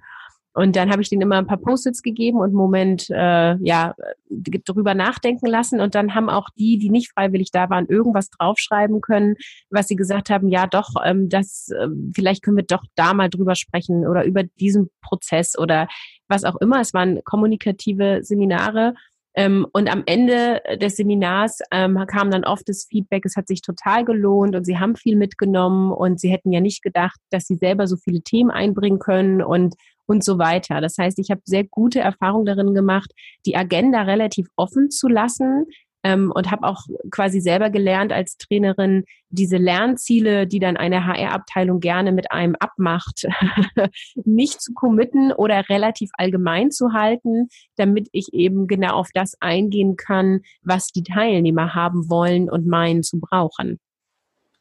Und 0.60 0.76
dann 0.76 0.92
habe 0.92 1.02
ich 1.02 1.08
denen 1.08 1.22
immer 1.22 1.38
ein 1.38 1.48
paar 1.48 1.56
Post-its 1.56 2.02
gegeben 2.02 2.40
und 2.40 2.48
einen 2.48 2.54
Moment 2.54 3.10
äh, 3.10 3.56
ja 3.62 3.96
drüber 4.30 4.94
nachdenken 4.94 5.46
lassen. 5.46 5.80
Und 5.80 5.96
dann 5.96 6.16
haben 6.16 6.30
auch 6.30 6.50
die, 6.58 6.78
die 6.78 6.90
nicht 6.90 7.14
freiwillig 7.14 7.52
da 7.52 7.70
waren, 7.70 7.86
irgendwas 7.88 8.30
draufschreiben 8.30 9.00
können, 9.00 9.36
was 9.70 9.88
sie 9.88 9.96
gesagt 9.96 10.30
haben, 10.30 10.50
ja 10.50 10.68
doch, 10.68 10.96
ähm, 11.06 11.30
das 11.30 11.70
äh, 11.70 11.88
vielleicht 12.14 12.44
können 12.44 12.58
wir 12.58 12.66
doch 12.66 12.84
da 12.96 13.14
mal 13.14 13.30
drüber 13.30 13.56
sprechen 13.56 14.06
oder 14.06 14.26
über 14.26 14.44
diesen 14.44 14.90
Prozess 15.02 15.58
oder 15.58 15.88
was 16.28 16.44
auch 16.44 16.58
immer. 16.58 16.82
Es 16.82 16.94
waren 16.94 17.24
kommunikative 17.24 18.20
Seminare. 18.24 18.96
Ähm, 19.36 19.68
und 19.74 19.92
am 19.92 20.04
Ende 20.06 20.62
des 20.82 20.96
Seminars 20.96 21.60
ähm, 21.72 22.04
kam 22.08 22.32
dann 22.32 22.46
oft 22.46 22.68
das 22.68 22.86
Feedback, 22.90 23.26
es 23.26 23.36
hat 23.36 23.48
sich 23.48 23.62
total 23.62 24.04
gelohnt 24.06 24.56
und 24.56 24.66
sie 24.66 24.80
haben 24.80 24.96
viel 24.96 25.16
mitgenommen 25.16 25.92
und 25.92 26.20
sie 26.20 26.30
hätten 26.30 26.52
ja 26.52 26.62
nicht 26.62 26.82
gedacht, 26.82 27.20
dass 27.30 27.46
sie 27.46 27.56
selber 27.56 27.88
so 27.88 27.96
viele 27.96 28.22
Themen 28.22 28.52
einbringen 28.52 29.00
können 29.00 29.42
und 29.42 29.76
und 30.10 30.24
so 30.24 30.40
weiter. 30.40 30.82
Das 30.82 30.98
heißt, 30.98 31.20
ich 31.20 31.30
habe 31.30 31.42
sehr 31.46 31.64
gute 31.64 32.00
Erfahrungen 32.00 32.46
darin 32.46 32.74
gemacht, 32.74 33.14
die 33.46 33.56
Agenda 33.56 34.02
relativ 34.02 34.48
offen 34.56 34.90
zu 34.90 35.08
lassen, 35.08 35.68
ähm, 36.04 36.32
und 36.34 36.52
habe 36.52 36.68
auch 36.68 36.82
quasi 37.12 37.42
selber 37.42 37.70
gelernt 37.70 38.14
als 38.14 38.38
Trainerin, 38.38 39.06
diese 39.30 39.58
Lernziele, 39.58 40.48
die 40.48 40.60
dann 40.60 40.78
eine 40.78 41.06
HR-Abteilung 41.06 41.80
gerne 41.80 42.12
mit 42.12 42.32
einem 42.32 42.56
abmacht, 42.60 43.28
nicht 44.16 44.62
zu 44.62 44.74
committen 44.74 45.32
oder 45.32 45.68
relativ 45.70 46.10
allgemein 46.18 46.72
zu 46.72 46.94
halten, 46.94 47.50
damit 47.76 48.08
ich 48.12 48.34
eben 48.34 48.68
genau 48.68 48.96
auf 48.96 49.10
das 49.14 49.36
eingehen 49.40 49.96
kann, 49.96 50.42
was 50.64 50.88
die 50.88 51.04
Teilnehmer 51.04 51.76
haben 51.76 52.10
wollen 52.10 52.50
und 52.50 52.68
meinen 52.68 53.04
zu 53.04 53.20
brauchen. 53.20 53.80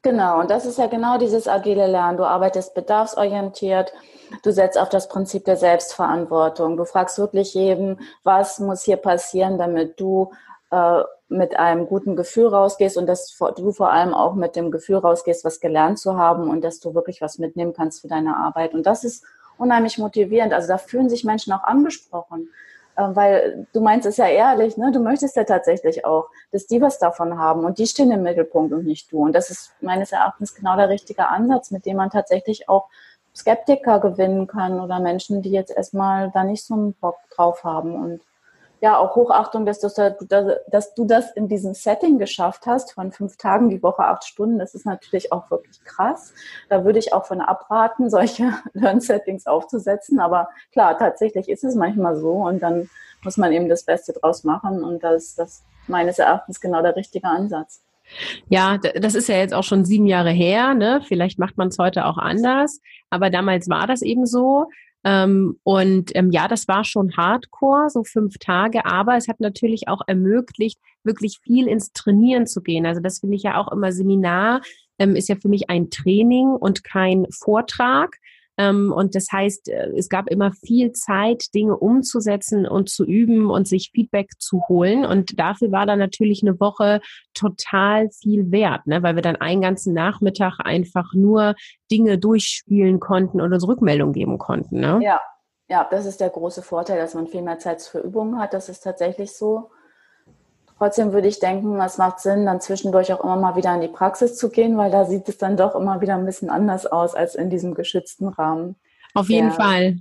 Genau, 0.01 0.39
und 0.39 0.49
das 0.49 0.65
ist 0.65 0.77
ja 0.77 0.87
genau 0.87 1.17
dieses 1.17 1.49
agile 1.49 1.85
Lernen. 1.87 2.17
Du 2.17 2.23
arbeitest 2.23 2.73
bedarfsorientiert, 2.73 3.91
du 4.43 4.53
setzt 4.53 4.77
auf 4.77 4.87
das 4.87 5.09
Prinzip 5.09 5.43
der 5.43 5.57
Selbstverantwortung. 5.57 6.77
Du 6.77 6.85
fragst 6.85 7.17
wirklich 7.17 7.53
jedem, 7.53 7.99
was 8.23 8.59
muss 8.59 8.83
hier 8.83 8.95
passieren, 8.95 9.57
damit 9.57 9.99
du 9.99 10.31
äh, 10.71 11.01
mit 11.29 11.57
einem 11.57 11.85
guten 11.87 12.15
Gefühl 12.15 12.47
rausgehst 12.47 12.97
und 12.97 13.07
dass 13.07 13.37
du 13.55 13.71
vor 13.71 13.91
allem 13.91 14.13
auch 14.13 14.33
mit 14.33 14.55
dem 14.55 14.71
Gefühl 14.71 14.97
rausgehst, 14.97 15.45
was 15.45 15.59
gelernt 15.59 15.99
zu 15.99 16.17
haben 16.17 16.49
und 16.49 16.63
dass 16.63 16.79
du 16.79 16.95
wirklich 16.95 17.21
was 17.21 17.37
mitnehmen 17.37 17.73
kannst 17.73 18.01
für 18.01 18.07
deine 18.07 18.35
Arbeit. 18.35 18.73
Und 18.73 18.85
das 18.85 19.03
ist 19.03 19.23
unheimlich 19.57 19.97
motivierend. 19.97 20.53
Also 20.53 20.67
da 20.67 20.77
fühlen 20.77 21.09
sich 21.09 21.23
Menschen 21.23 21.53
auch 21.53 21.63
angesprochen. 21.63 22.49
Äh, 22.99 23.15
weil 23.15 23.67
du 23.73 23.81
meinst 23.81 24.05
es 24.07 24.17
ja 24.17 24.27
ehrlich, 24.27 24.75
ne? 24.77 24.91
du 24.91 24.99
möchtest 24.99 25.35
ja 25.35 25.43
tatsächlich 25.43 26.05
auch, 26.05 26.29
dass 26.51 26.67
die 26.67 26.81
was 26.81 26.99
davon 26.99 27.37
haben 27.37 27.63
und 27.63 27.77
die 27.77 27.87
stehen 27.87 28.11
im 28.11 28.23
Mittelpunkt 28.23 28.73
und 28.73 28.85
nicht 28.85 29.11
du. 29.11 29.19
Und 29.19 29.33
das 29.33 29.49
ist 29.49 29.71
meines 29.81 30.11
Erachtens 30.11 30.53
genau 30.53 30.75
der 30.75 30.89
richtige 30.89 31.27
Ansatz, 31.27 31.71
mit 31.71 31.85
dem 31.85 31.97
man 31.97 32.09
tatsächlich 32.09 32.67
auch 32.67 32.89
Skeptiker 33.35 33.99
gewinnen 33.99 34.47
kann 34.47 34.79
oder 34.79 34.99
Menschen, 34.99 35.41
die 35.41 35.51
jetzt 35.51 35.71
erstmal 35.71 36.31
da 36.31 36.43
nicht 36.43 36.65
so 36.65 36.73
einen 36.73 36.93
Bock 36.93 37.17
drauf 37.33 37.63
haben. 37.63 37.95
Und 37.95 38.21
ja, 38.81 38.97
auch 38.97 39.15
Hochachtung, 39.15 39.65
dass 39.65 39.79
du, 39.79 39.87
dass 40.67 40.93
du 40.93 41.05
das 41.05 41.31
in 41.31 41.47
diesem 41.47 41.73
Setting 41.73 42.17
geschafft 42.17 42.65
hast, 42.65 42.93
von 42.93 43.11
fünf 43.11 43.37
Tagen 43.37 43.69
die 43.69 43.83
Woche, 43.83 44.03
acht 44.03 44.23
Stunden. 44.23 44.59
Das 44.59 44.73
ist 44.73 44.85
natürlich 44.85 45.31
auch 45.31 45.51
wirklich 45.51 45.83
krass. 45.83 46.33
Da 46.69 46.85
würde 46.85 46.99
ich 46.99 47.13
auch 47.13 47.25
von 47.25 47.41
abraten, 47.41 48.09
solche 48.09 48.53
Learn-Settings 48.73 49.47
aufzusetzen. 49.47 50.19
Aber 50.19 50.49
klar, 50.71 50.97
tatsächlich 50.97 51.49
ist 51.49 51.63
es 51.63 51.75
manchmal 51.75 52.15
so 52.15 52.31
und 52.31 52.61
dann 52.61 52.89
muss 53.23 53.37
man 53.37 53.51
eben 53.51 53.67
das 53.67 53.83
Beste 53.83 54.13
draus 54.13 54.45
machen 54.45 54.83
und 54.83 55.03
das 55.03 55.25
ist 55.25 55.39
das 55.39 55.63
meines 55.87 56.19
Erachtens 56.19 56.61
genau 56.61 56.81
der 56.81 56.95
richtige 56.95 57.27
Ansatz. 57.27 57.81
Ja, 58.47 58.77
das 58.77 59.13
ist 59.13 59.27
ja 59.29 59.35
jetzt 59.35 59.53
auch 59.53 59.63
schon 59.63 59.85
sieben 59.85 60.07
Jahre 60.07 60.31
her. 60.31 60.73
Ne? 60.73 61.01
Vielleicht 61.07 61.37
macht 61.37 61.57
man 61.57 61.67
es 61.67 61.77
heute 61.77 62.05
auch 62.05 62.17
anders, 62.17 62.81
aber 63.09 63.29
damals 63.29 63.69
war 63.69 63.87
das 63.87 64.01
eben 64.01 64.25
so. 64.25 64.67
Ähm, 65.03 65.57
und 65.63 66.11
ähm, 66.15 66.31
ja, 66.31 66.47
das 66.47 66.67
war 66.67 66.83
schon 66.83 67.15
hardcore, 67.15 67.89
so 67.89 68.03
fünf 68.03 68.37
Tage, 68.37 68.85
aber 68.85 69.15
es 69.15 69.27
hat 69.27 69.39
natürlich 69.39 69.87
auch 69.87 70.01
ermöglicht, 70.07 70.79
wirklich 71.03 71.39
viel 71.41 71.67
ins 71.67 71.93
Trainieren 71.93 72.47
zu 72.47 72.61
gehen. 72.61 72.85
Also 72.85 73.01
das 73.01 73.19
finde 73.19 73.37
ich 73.37 73.43
ja 73.43 73.57
auch 73.57 73.71
immer 73.71 73.91
Seminar, 73.91 74.61
ähm, 74.97 75.15
ist 75.15 75.29
ja 75.29 75.35
für 75.35 75.47
mich 75.47 75.69
ein 75.69 75.89
Training 75.89 76.47
und 76.47 76.83
kein 76.83 77.25
Vortrag. 77.31 78.17
Ähm, 78.59 78.91
und 78.91 79.15
das 79.15 79.27
heißt, 79.31 79.69
äh, 79.69 79.93
es 79.95 80.09
gab 80.09 80.29
immer 80.29 80.51
viel 80.51 80.91
Zeit, 80.91 81.45
Dinge 81.55 81.77
umzusetzen 81.77 82.67
und 82.67 82.89
zu 82.89 83.05
üben 83.05 83.49
und 83.49 83.69
sich 83.69 83.91
Feedback 83.93 84.31
zu 84.37 84.61
holen. 84.67 85.05
Und 85.05 85.39
dafür 85.39 85.71
war 85.71 85.85
dann 85.85 85.97
natürlich 85.97 86.43
eine 86.43 86.59
Woche 86.59 86.99
total 87.33 88.09
viel 88.11 88.51
wert, 88.51 88.85
ne? 88.85 89.01
weil 89.01 89.15
wir 89.15 89.21
dann 89.21 89.37
einen 89.37 89.61
ganzen 89.61 89.93
Nachmittag 89.93 90.59
einfach 90.59 91.13
nur 91.13 91.55
Dinge 91.89 92.17
durchspielen 92.17 92.99
konnten 92.99 93.39
und 93.39 93.53
uns 93.53 93.65
Rückmeldung 93.65 94.11
geben 94.11 94.37
konnten. 94.37 94.81
Ne? 94.81 94.99
Ja, 95.01 95.21
ja, 95.69 95.87
das 95.89 96.05
ist 96.05 96.19
der 96.19 96.29
große 96.29 96.61
Vorteil, 96.61 96.99
dass 96.99 97.13
man 97.13 97.27
viel 97.27 97.41
mehr 97.41 97.59
Zeit 97.59 97.81
für 97.81 97.99
Übungen 97.99 98.39
hat. 98.39 98.53
Das 98.53 98.67
ist 98.67 98.81
tatsächlich 98.81 99.31
so. 99.31 99.69
Trotzdem 100.79 101.11
würde 101.11 101.27
ich 101.27 101.39
denken, 101.39 101.79
es 101.81 101.97
macht 101.97 102.21
Sinn, 102.21 102.45
dann 102.45 102.61
zwischendurch 102.61 103.11
auch 103.11 103.21
immer 103.21 103.35
mal 103.35 103.57
wieder 103.57 103.75
in 103.75 103.81
die 103.81 103.89
Praxis 103.89 104.37
zu 104.37 104.49
gehen, 104.49 104.77
weil 104.77 104.89
da 104.89 105.03
sieht 105.03 105.27
es 105.27 105.37
dann 105.37 105.57
doch 105.57 105.75
immer 105.75 105.99
wieder 105.99 106.15
ein 106.15 106.25
bisschen 106.25 106.49
anders 106.49 106.85
aus 106.85 107.15
als 107.15 107.35
in 107.35 107.49
diesem 107.49 107.73
geschützten 107.73 108.29
Rahmen. 108.29 108.77
Auf 109.13 109.29
jeden 109.29 109.49
ja. 109.49 109.53
Fall. 109.53 109.97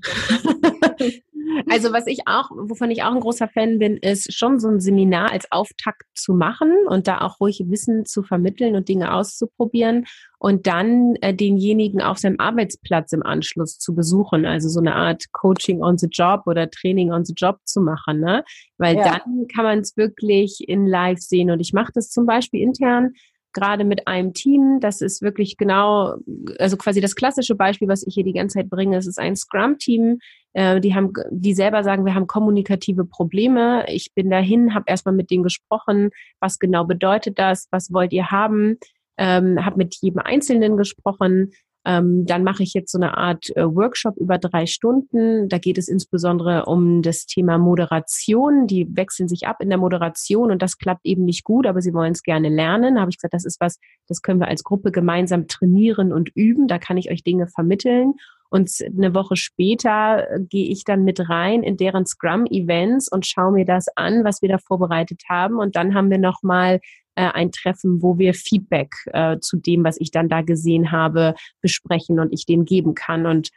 Also 1.68 1.92
was 1.92 2.06
ich 2.06 2.20
auch, 2.26 2.50
wovon 2.50 2.90
ich 2.90 3.02
auch 3.02 3.12
ein 3.12 3.20
großer 3.20 3.48
Fan 3.48 3.78
bin, 3.78 3.96
ist 3.96 4.32
schon 4.34 4.58
so 4.58 4.68
ein 4.68 4.80
Seminar 4.80 5.32
als 5.32 5.50
Auftakt 5.50 6.02
zu 6.14 6.34
machen 6.34 6.72
und 6.88 7.08
da 7.08 7.20
auch 7.20 7.40
ruhig 7.40 7.62
Wissen 7.66 8.04
zu 8.04 8.22
vermitteln 8.22 8.76
und 8.76 8.88
Dinge 8.88 9.12
auszuprobieren 9.12 10.06
und 10.38 10.66
dann 10.66 11.16
äh, 11.20 11.34
denjenigen 11.34 12.00
auf 12.00 12.18
seinem 12.18 12.38
Arbeitsplatz 12.38 13.12
im 13.12 13.22
Anschluss 13.22 13.78
zu 13.78 13.94
besuchen, 13.94 14.46
also 14.46 14.68
so 14.68 14.80
eine 14.80 14.94
Art 14.94 15.24
Coaching 15.32 15.82
on 15.82 15.98
the 15.98 16.08
Job 16.10 16.42
oder 16.46 16.70
Training 16.70 17.12
on 17.12 17.24
the 17.24 17.34
Job 17.36 17.58
zu 17.64 17.80
machen, 17.80 18.20
ne? 18.20 18.44
Weil 18.78 18.96
ja. 18.96 19.04
dann 19.04 19.46
kann 19.52 19.64
man 19.64 19.80
es 19.80 19.96
wirklich 19.96 20.64
in 20.68 20.86
Live 20.86 21.18
sehen 21.18 21.50
und 21.50 21.60
ich 21.60 21.72
mache 21.72 21.92
das 21.94 22.10
zum 22.10 22.26
Beispiel 22.26 22.62
intern 22.62 23.12
gerade 23.52 23.84
mit 23.84 24.06
einem 24.06 24.34
Team. 24.34 24.78
Das 24.80 25.00
ist 25.00 25.22
wirklich 25.22 25.56
genau, 25.56 26.16
also 26.58 26.76
quasi 26.76 27.00
das 27.00 27.14
klassische 27.14 27.54
Beispiel, 27.54 27.88
was 27.88 28.06
ich 28.06 28.14
hier 28.14 28.24
die 28.24 28.32
ganze 28.32 28.58
Zeit 28.58 28.70
bringe. 28.70 28.96
Es 28.96 29.06
ist 29.06 29.18
ein 29.18 29.36
Scrum-Team. 29.36 30.18
Äh, 30.52 30.80
die 30.80 30.94
haben, 30.94 31.12
die 31.30 31.54
selber 31.54 31.84
sagen, 31.84 32.04
wir 32.04 32.14
haben 32.14 32.26
kommunikative 32.26 33.04
Probleme. 33.04 33.84
Ich 33.88 34.12
bin 34.14 34.30
dahin, 34.30 34.74
habe 34.74 34.84
erstmal 34.86 35.14
mit 35.14 35.30
denen 35.30 35.42
gesprochen. 35.42 36.10
Was 36.40 36.58
genau 36.58 36.84
bedeutet 36.84 37.38
das? 37.38 37.68
Was 37.70 37.92
wollt 37.92 38.12
ihr 38.12 38.30
haben? 38.30 38.78
Ähm, 39.16 39.64
habe 39.64 39.78
mit 39.78 39.96
jedem 40.00 40.20
Einzelnen 40.20 40.76
gesprochen. 40.76 41.52
Ähm, 41.84 42.26
dann 42.26 42.44
mache 42.44 42.62
ich 42.62 42.74
jetzt 42.74 42.92
so 42.92 42.98
eine 42.98 43.16
Art 43.16 43.54
äh, 43.56 43.64
Workshop 43.64 44.16
über 44.16 44.38
drei 44.38 44.66
Stunden. 44.66 45.48
Da 45.48 45.58
geht 45.58 45.78
es 45.78 45.88
insbesondere 45.88 46.66
um 46.66 47.02
das 47.02 47.26
Thema 47.26 47.58
Moderation. 47.58 48.66
Die 48.66 48.86
wechseln 48.94 49.28
sich 49.28 49.46
ab 49.46 49.58
in 49.60 49.68
der 49.68 49.78
Moderation 49.78 50.50
und 50.50 50.60
das 50.60 50.78
klappt 50.78 51.06
eben 51.06 51.24
nicht 51.24 51.44
gut, 51.44 51.66
aber 51.66 51.80
sie 51.80 51.94
wollen 51.94 52.12
es 52.12 52.22
gerne 52.22 52.48
lernen. 52.48 52.96
Da 52.96 53.02
habe 53.02 53.10
ich 53.10 53.18
gesagt, 53.18 53.34
das 53.34 53.44
ist 53.44 53.60
was, 53.60 53.78
das 54.06 54.22
können 54.22 54.40
wir 54.40 54.48
als 54.48 54.64
Gruppe 54.64 54.90
gemeinsam 54.92 55.46
trainieren 55.46 56.12
und 56.12 56.30
üben. 56.34 56.68
Da 56.68 56.78
kann 56.78 56.96
ich 56.96 57.10
euch 57.10 57.22
Dinge 57.22 57.46
vermitteln. 57.46 58.14
Und 58.50 58.70
eine 58.84 59.14
Woche 59.14 59.36
später 59.36 60.30
äh, 60.30 60.40
gehe 60.40 60.68
ich 60.68 60.84
dann 60.84 61.04
mit 61.04 61.28
rein 61.28 61.62
in 61.62 61.76
deren 61.76 62.06
Scrum-Events 62.06 63.10
und 63.10 63.26
schaue 63.26 63.52
mir 63.52 63.64
das 63.64 63.86
an, 63.94 64.24
was 64.24 64.42
wir 64.42 64.48
da 64.48 64.58
vorbereitet 64.58 65.22
haben. 65.28 65.58
Und 65.58 65.76
dann 65.76 65.94
haben 65.94 66.10
wir 66.10 66.18
nochmal 66.18 66.80
äh, 67.18 67.32
ein 67.34 67.50
Treffen, 67.50 68.00
wo 68.00 68.16
wir 68.16 68.32
Feedback 68.32 68.94
äh, 69.06 69.38
zu 69.40 69.56
dem, 69.56 69.82
was 69.82 70.00
ich 70.00 70.12
dann 70.12 70.28
da 70.28 70.42
gesehen 70.42 70.92
habe, 70.92 71.34
besprechen 71.60 72.20
und 72.20 72.32
ich 72.32 72.46
dem 72.46 72.64
geben 72.64 72.94
kann. 72.94 73.26
Und 73.26 73.48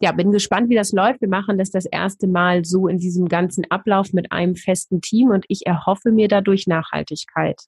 ja, 0.00 0.12
bin 0.12 0.32
gespannt, 0.32 0.68
wie 0.68 0.74
das 0.74 0.92
läuft. 0.92 1.22
Wir 1.22 1.28
machen 1.28 1.56
das 1.56 1.70
das 1.70 1.86
erste 1.86 2.26
Mal 2.26 2.66
so 2.66 2.86
in 2.86 2.98
diesem 2.98 3.28
ganzen 3.28 3.64
Ablauf 3.70 4.12
mit 4.12 4.30
einem 4.32 4.54
festen 4.54 5.00
Team 5.00 5.30
und 5.30 5.46
ich 5.48 5.66
erhoffe 5.66 6.12
mir 6.12 6.28
dadurch 6.28 6.66
Nachhaltigkeit. 6.66 7.58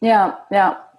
Ja, 0.00 0.38
ja, 0.50 0.90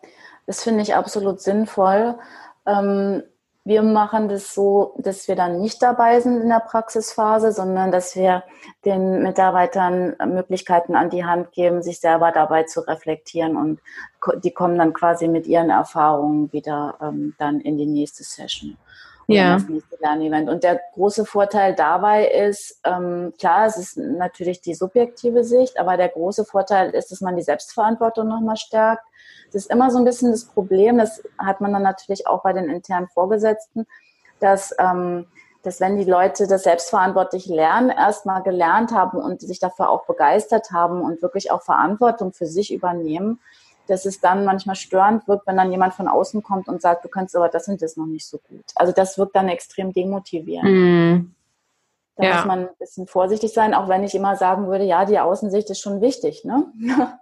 das 0.46 0.64
finde 0.64 0.84
ich 0.84 0.94
absolut 0.94 1.42
sinnvoll. 1.42 2.20
Ähm, 2.68 3.24
Wir 3.68 3.84
machen 3.84 4.30
das 4.30 4.54
so, 4.54 4.96
dass 4.98 5.28
wir 5.28 5.36
dann 5.36 5.60
nicht 5.60 5.82
dabei 5.82 6.22
sind 6.22 6.40
in 6.40 6.48
der 6.48 6.62
Praxisphase, 6.62 7.52
sondern 7.52 7.92
dass 7.92 8.16
wir 8.16 8.46
den 8.86 9.22
Mitarbeitern 9.24 10.16
Möglichkeiten 10.26 10.96
an 10.96 11.10
die 11.10 11.26
Hand 11.26 11.52
geben, 11.52 11.84
sich 11.84 12.00
selber 12.00 12.32
dabei 12.32 12.64
zu 12.64 12.80
reflektieren 12.88 13.58
und 13.58 13.82
die 14.42 14.52
kommen 14.52 14.78
dann 14.78 14.94
quasi 14.94 15.28
mit 15.28 15.48
ihren 15.48 15.70
Erfahrungen 15.70 16.54
wieder 16.54 16.98
ähm, 17.02 17.36
dann 17.40 17.60
in 17.60 17.78
die 17.78 17.86
nächste 17.86 18.24
Session. 18.24 18.78
Ja. 19.28 19.56
Das 19.56 19.68
nächste 19.68 19.98
Lernevent. 20.00 20.50
Und 20.50 20.64
der 20.64 20.80
große 20.94 21.26
Vorteil 21.26 21.76
dabei 21.76 22.28
ist, 22.28 22.80
ähm, 22.86 23.34
klar, 23.38 23.68
es 23.68 23.78
ist 23.78 23.98
natürlich 23.98 24.62
die 24.62 24.74
subjektive 24.74 25.44
Sicht, 25.44 25.78
aber 25.80 25.98
der 25.98 26.10
große 26.10 26.46
Vorteil 26.46 26.92
ist, 26.92 27.12
dass 27.12 27.22
man 27.22 27.36
die 27.36 27.44
Selbstverantwortung 27.44 28.28
nochmal 28.28 28.58
stärkt 28.58 29.04
das 29.52 29.64
ist 29.64 29.72
immer 29.72 29.92
so 29.92 29.98
ein 29.98 30.06
bisschen 30.06 30.32
das 30.32 30.46
Problem, 30.46 30.98
das 30.98 31.24
hat 31.38 31.62
man 31.62 31.74
dann 31.74 31.84
natürlich 31.84 32.28
auch 32.28 32.44
bei 32.44 32.54
den 32.54 32.70
internen 32.70 33.08
Vorgesetzten, 33.08 33.86
dass, 34.40 34.76
ähm, 34.78 35.26
dass 35.64 35.80
wenn 35.80 35.98
die 35.98 36.10
Leute 36.10 36.48
das 36.48 36.64
selbstverantwortlich 36.64 37.48
lernen, 37.48 37.90
erstmal 37.90 38.44
gelernt 38.44 38.92
haben 38.92 39.18
und 39.18 39.42
sich 39.42 39.60
dafür 39.60 39.90
auch 39.90 40.06
begeistert 40.06 40.72
haben 40.72 41.02
und 41.02 41.22
wirklich 41.22 41.52
auch 41.52 41.62
Verantwortung 41.62 42.34
für 42.34 42.46
sich 42.46 42.74
übernehmen, 42.74 43.40
dass 43.90 44.06
es 44.06 44.20
dann 44.20 44.46
manchmal 44.46 44.76
störend 44.76 45.28
wird, 45.28 45.42
wenn 45.46 45.58
dann 45.58 45.72
jemand 45.72 45.94
von 45.94 46.08
außen 46.08 46.44
kommt 46.44 46.68
und 46.68 46.82
sagt, 46.82 47.06
du 47.06 47.10
kannst 47.10 47.36
aber 47.36 47.50
das 47.50 47.68
und 47.68 47.82
das 47.82 47.98
noch 47.98 48.06
nicht 48.06 48.26
so 48.26 48.40
gut. 48.40 48.66
Also 48.76 48.94
das 48.94 49.18
wirkt 49.18 49.36
dann 49.36 49.50
extrem 49.50 49.94
demotivierend. 49.94 50.70
Mm. 50.70 51.34
Da 52.18 52.24
ja. 52.24 52.36
muss 52.36 52.46
man 52.46 52.60
ein 52.62 52.70
bisschen 52.80 53.06
vorsichtig 53.06 53.54
sein, 53.54 53.76
auch 53.76 53.88
wenn 53.90 54.04
ich 54.04 54.16
immer 54.16 54.36
sagen 54.36 54.68
würde, 54.68 54.84
ja, 54.84 55.06
die 55.06 55.20
Außensicht 55.20 55.70
ist 55.70 55.80
schon 55.80 56.02
wichtig. 56.02 56.44
Ne? 56.44 56.66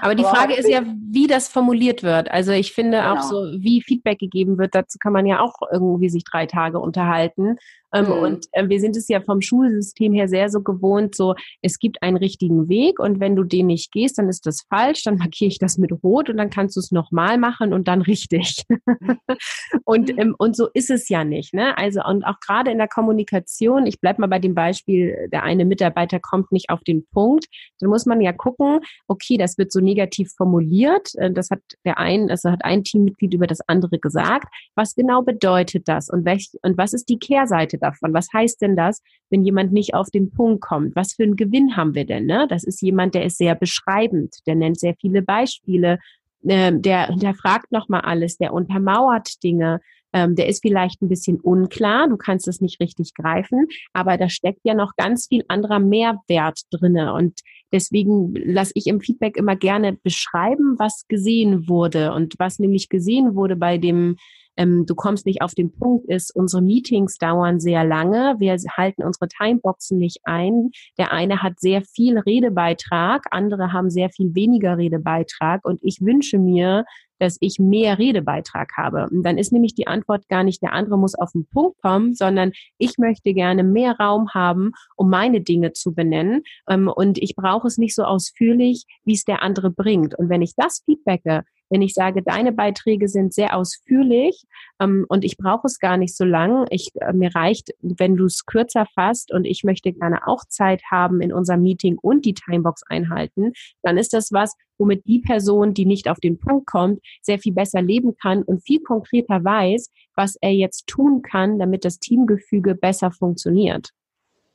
Aber 0.00 0.14
die 0.14 0.24
Aber 0.24 0.34
Frage 0.34 0.54
ist 0.54 0.68
ja, 0.68 0.80
wie 0.84 1.26
das 1.26 1.48
formuliert 1.48 2.02
wird. 2.02 2.30
Also 2.30 2.52
ich 2.52 2.72
finde 2.72 2.96
genau. 2.98 3.14
auch 3.16 3.22
so, 3.22 3.36
wie 3.58 3.82
Feedback 3.82 4.18
gegeben 4.18 4.56
wird, 4.56 4.74
dazu 4.74 4.96
kann 4.98 5.12
man 5.12 5.26
ja 5.26 5.40
auch 5.40 5.56
irgendwie 5.70 6.08
sich 6.08 6.24
drei 6.24 6.46
Tage 6.46 6.80
unterhalten. 6.80 7.58
Ähm, 7.94 8.06
mhm. 8.06 8.12
Und 8.12 8.46
äh, 8.52 8.68
wir 8.68 8.80
sind 8.80 8.96
es 8.96 9.08
ja 9.08 9.20
vom 9.20 9.40
Schulsystem 9.40 10.12
her 10.12 10.28
sehr 10.28 10.48
so 10.50 10.62
gewohnt, 10.62 11.14
so 11.14 11.34
es 11.62 11.78
gibt 11.78 12.02
einen 12.02 12.16
richtigen 12.16 12.68
Weg 12.68 12.98
und 12.98 13.20
wenn 13.20 13.36
du 13.36 13.44
den 13.44 13.66
nicht 13.66 13.92
gehst, 13.92 14.18
dann 14.18 14.28
ist 14.28 14.46
das 14.46 14.66
falsch, 14.68 15.04
dann 15.04 15.16
markiere 15.18 15.48
ich 15.48 15.58
das 15.58 15.78
mit 15.78 15.92
Rot 16.02 16.28
und 16.30 16.36
dann 16.36 16.50
kannst 16.50 16.76
du 16.76 16.80
es 16.80 16.90
nochmal 16.90 17.38
machen 17.38 17.72
und 17.72 17.88
dann 17.88 18.02
richtig. 18.02 18.64
und, 19.84 20.10
ähm, 20.18 20.34
und 20.38 20.56
so 20.56 20.68
ist 20.74 20.90
es 20.90 21.08
ja 21.08 21.24
nicht. 21.24 21.54
Ne? 21.54 21.76
Also 21.78 22.02
und 22.04 22.24
auch 22.24 22.40
gerade 22.40 22.70
in 22.70 22.78
der 22.78 22.88
Kommunikation, 22.88 23.86
ich 23.86 24.00
bleib 24.00 24.18
mal 24.18 24.26
bei 24.26 24.38
dem 24.38 24.54
Beispiel, 24.54 25.28
der 25.32 25.42
eine 25.42 25.64
Mitarbeiter 25.64 26.20
kommt 26.20 26.52
nicht 26.52 26.70
auf 26.70 26.80
den 26.82 27.06
Punkt, 27.12 27.46
dann 27.80 27.90
muss 27.90 28.06
man 28.06 28.20
ja 28.20 28.32
gucken, 28.32 28.80
okay, 29.06 29.36
das 29.36 29.58
wird 29.58 29.72
so 29.72 29.80
negativ 29.80 30.32
formuliert, 30.36 31.12
äh, 31.16 31.30
das 31.30 31.50
hat 31.50 31.60
der 31.84 31.98
ein, 31.98 32.30
also 32.30 32.50
hat 32.50 32.64
ein 32.64 32.84
Teammitglied 32.84 33.34
über 33.34 33.46
das 33.46 33.60
andere 33.66 33.98
gesagt. 33.98 34.48
Was 34.74 34.94
genau 34.94 35.22
bedeutet 35.22 35.88
das 35.88 36.10
und, 36.10 36.24
welch, 36.24 36.50
und 36.62 36.76
was 36.76 36.92
ist 36.92 37.08
die 37.08 37.18
Kehrseite 37.18 37.77
davon. 37.78 38.14
Was 38.14 38.28
heißt 38.32 38.60
denn 38.62 38.76
das, 38.76 39.02
wenn 39.30 39.44
jemand 39.44 39.72
nicht 39.72 39.94
auf 39.94 40.10
den 40.10 40.30
Punkt 40.30 40.60
kommt? 40.60 40.96
Was 40.96 41.14
für 41.14 41.24
einen 41.24 41.36
Gewinn 41.36 41.76
haben 41.76 41.94
wir 41.94 42.04
denn? 42.04 42.26
Ne? 42.26 42.46
Das 42.48 42.64
ist 42.64 42.82
jemand, 42.82 43.14
der 43.14 43.24
ist 43.24 43.38
sehr 43.38 43.54
beschreibend, 43.54 44.36
der 44.46 44.54
nennt 44.54 44.78
sehr 44.78 44.94
viele 45.00 45.22
Beispiele, 45.22 45.98
äh, 46.44 46.72
der 46.72 47.08
hinterfragt 47.08 47.72
nochmal 47.72 48.02
alles, 48.02 48.36
der 48.36 48.52
untermauert 48.52 49.42
Dinge, 49.42 49.80
ähm, 50.12 50.34
der 50.34 50.48
ist 50.48 50.62
vielleicht 50.62 51.02
ein 51.02 51.08
bisschen 51.08 51.38
unklar, 51.40 52.08
du 52.08 52.16
kannst 52.16 52.48
es 52.48 52.60
nicht 52.60 52.80
richtig 52.80 53.14
greifen, 53.14 53.66
aber 53.92 54.16
da 54.16 54.28
steckt 54.28 54.60
ja 54.64 54.74
noch 54.74 54.92
ganz 54.96 55.26
viel 55.26 55.44
anderer 55.48 55.80
Mehrwert 55.80 56.60
drinne 56.70 57.12
und 57.12 57.40
deswegen 57.72 58.34
lasse 58.34 58.72
ich 58.74 58.86
im 58.86 59.00
Feedback 59.00 59.36
immer 59.36 59.56
gerne 59.56 59.94
beschreiben, 60.02 60.76
was 60.78 61.04
gesehen 61.08 61.68
wurde 61.68 62.12
und 62.12 62.34
was 62.38 62.58
nämlich 62.58 62.88
gesehen 62.88 63.34
wurde 63.34 63.56
bei 63.56 63.78
dem 63.78 64.16
ähm, 64.58 64.84
du 64.86 64.94
kommst 64.94 65.24
nicht 65.24 65.40
auf 65.40 65.54
den 65.54 65.72
Punkt 65.72 66.06
ist, 66.08 66.34
unsere 66.34 66.60
Meetings 66.60 67.16
dauern 67.16 67.60
sehr 67.60 67.84
lange, 67.84 68.34
wir 68.38 68.56
halten 68.76 69.04
unsere 69.04 69.28
Timeboxen 69.28 69.98
nicht 69.98 70.18
ein. 70.24 70.70
Der 70.98 71.12
eine 71.12 71.42
hat 71.42 71.60
sehr 71.60 71.82
viel 71.82 72.18
Redebeitrag, 72.18 73.26
andere 73.30 73.72
haben 73.72 73.88
sehr 73.88 74.10
viel 74.10 74.34
weniger 74.34 74.76
Redebeitrag 74.76 75.64
und 75.64 75.78
ich 75.82 76.00
wünsche 76.00 76.38
mir, 76.38 76.84
dass 77.20 77.36
ich 77.40 77.58
mehr 77.58 77.98
Redebeitrag 77.98 78.72
habe. 78.76 79.08
Und 79.10 79.22
dann 79.22 79.38
ist 79.38 79.52
nämlich 79.52 79.74
die 79.74 79.86
Antwort 79.86 80.28
gar 80.28 80.44
nicht, 80.44 80.62
der 80.62 80.72
andere 80.72 80.98
muss 80.98 81.14
auf 81.14 81.32
den 81.32 81.46
Punkt 81.46 81.80
kommen, 81.82 82.14
sondern 82.14 82.52
ich 82.78 82.98
möchte 82.98 83.34
gerne 83.34 83.64
mehr 83.64 83.96
Raum 83.98 84.28
haben, 84.34 84.72
um 84.96 85.10
meine 85.10 85.40
Dinge 85.40 85.72
zu 85.72 85.94
benennen. 85.94 86.42
Ähm, 86.68 86.88
und 86.88 87.18
ich 87.18 87.34
brauche 87.34 87.66
es 87.66 87.78
nicht 87.78 87.94
so 87.94 88.04
ausführlich, 88.04 88.84
wie 89.04 89.14
es 89.14 89.24
der 89.24 89.42
andere 89.42 89.70
bringt. 89.70 90.16
Und 90.16 90.28
wenn 90.28 90.42
ich 90.42 90.54
das 90.56 90.82
feedbacke, 90.84 91.42
wenn 91.70 91.82
ich 91.82 91.94
sage, 91.94 92.22
deine 92.22 92.52
Beiträge 92.52 93.08
sind 93.08 93.34
sehr 93.34 93.56
ausführlich 93.56 94.44
ähm, 94.80 95.06
und 95.08 95.24
ich 95.24 95.36
brauche 95.36 95.66
es 95.66 95.78
gar 95.78 95.96
nicht 95.96 96.16
so 96.16 96.24
lang, 96.24 96.66
ich, 96.70 96.90
äh, 97.00 97.12
mir 97.12 97.34
reicht, 97.34 97.70
wenn 97.80 98.16
du 98.16 98.24
es 98.24 98.46
kürzer 98.46 98.86
fasst 98.94 99.32
und 99.32 99.44
ich 99.44 99.64
möchte 99.64 99.92
gerne 99.92 100.26
auch 100.26 100.44
Zeit 100.48 100.82
haben 100.90 101.20
in 101.20 101.32
unserem 101.32 101.62
Meeting 101.62 101.98
und 102.00 102.24
die 102.24 102.34
Timebox 102.34 102.82
einhalten, 102.88 103.52
dann 103.82 103.98
ist 103.98 104.12
das 104.12 104.32
was, 104.32 104.54
womit 104.78 105.06
die 105.06 105.20
Person, 105.20 105.74
die 105.74 105.86
nicht 105.86 106.08
auf 106.08 106.20
den 106.20 106.38
Punkt 106.38 106.66
kommt, 106.66 107.00
sehr 107.22 107.38
viel 107.38 107.52
besser 107.52 107.82
leben 107.82 108.16
kann 108.16 108.42
und 108.42 108.64
viel 108.64 108.80
konkreter 108.80 109.44
weiß, 109.44 109.90
was 110.14 110.36
er 110.40 110.52
jetzt 110.52 110.86
tun 110.86 111.22
kann, 111.22 111.58
damit 111.58 111.84
das 111.84 111.98
Teamgefüge 111.98 112.74
besser 112.74 113.10
funktioniert. 113.10 113.90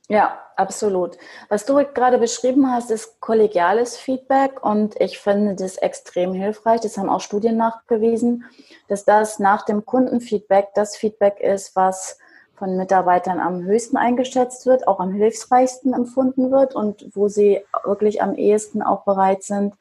Ja, 0.08 0.38
absolut. 0.56 1.16
Was 1.48 1.64
du 1.64 1.76
gerade 1.76 2.18
beschrieben 2.18 2.70
hast, 2.70 2.90
ist 2.90 3.20
kollegiales 3.20 3.96
Feedback 3.96 4.62
und 4.62 5.00
ich 5.00 5.18
finde 5.18 5.54
das 5.54 5.78
extrem 5.78 6.34
hilfreich. 6.34 6.82
Das 6.82 6.98
haben 6.98 7.08
auch 7.08 7.20
Studien 7.20 7.56
nachgewiesen, 7.56 8.44
dass 8.88 9.06
das 9.06 9.38
nach 9.38 9.64
dem 9.64 9.86
Kundenfeedback 9.86 10.74
das 10.74 10.96
Feedback 10.96 11.40
ist, 11.40 11.74
was 11.74 12.18
von 12.54 12.76
Mitarbeitern 12.76 13.40
am 13.40 13.62
höchsten 13.64 13.96
eingeschätzt 13.96 14.66
wird, 14.66 14.86
auch 14.86 15.00
am 15.00 15.12
hilfsreichsten 15.12 15.94
empfunden 15.94 16.50
wird 16.52 16.74
und 16.74 17.08
wo 17.14 17.28
sie 17.28 17.64
wirklich 17.84 18.22
am 18.22 18.34
ehesten 18.34 18.82
auch 18.82 19.04
bereit 19.04 19.42
sind, 19.42 19.74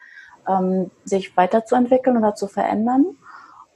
ähm, 0.47 0.89
sich 1.03 1.35
weiterzuentwickeln 1.35 2.17
oder 2.17 2.33
zu 2.33 2.47
verändern. 2.47 3.17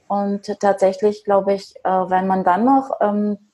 Und 0.08 0.58
tatsächlich 0.60 1.24
glaube 1.24 1.52
ich, 1.52 1.76
äh, 1.84 1.90
wenn 1.90 2.26
man 2.26 2.42
dann 2.42 2.64
noch 2.64 2.92
ähm, 3.00 3.47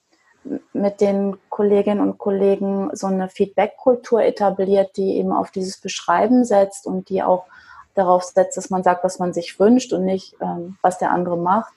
mit 0.72 1.00
den 1.00 1.36
Kolleginnen 1.48 2.00
und 2.00 2.18
Kollegen 2.18 2.90
so 2.92 3.06
eine 3.06 3.28
Feedback-Kultur 3.28 4.22
etabliert, 4.22 4.96
die 4.96 5.16
eben 5.16 5.32
auf 5.32 5.50
dieses 5.50 5.78
Beschreiben 5.78 6.44
setzt 6.44 6.86
und 6.86 7.08
die 7.08 7.22
auch 7.22 7.46
darauf 7.94 8.24
setzt, 8.24 8.56
dass 8.56 8.70
man 8.70 8.82
sagt, 8.82 9.04
was 9.04 9.18
man 9.18 9.32
sich 9.32 9.58
wünscht 9.58 9.92
und 9.92 10.04
nicht, 10.04 10.36
ähm, 10.40 10.76
was 10.82 10.98
der 10.98 11.12
andere 11.12 11.36
macht, 11.36 11.72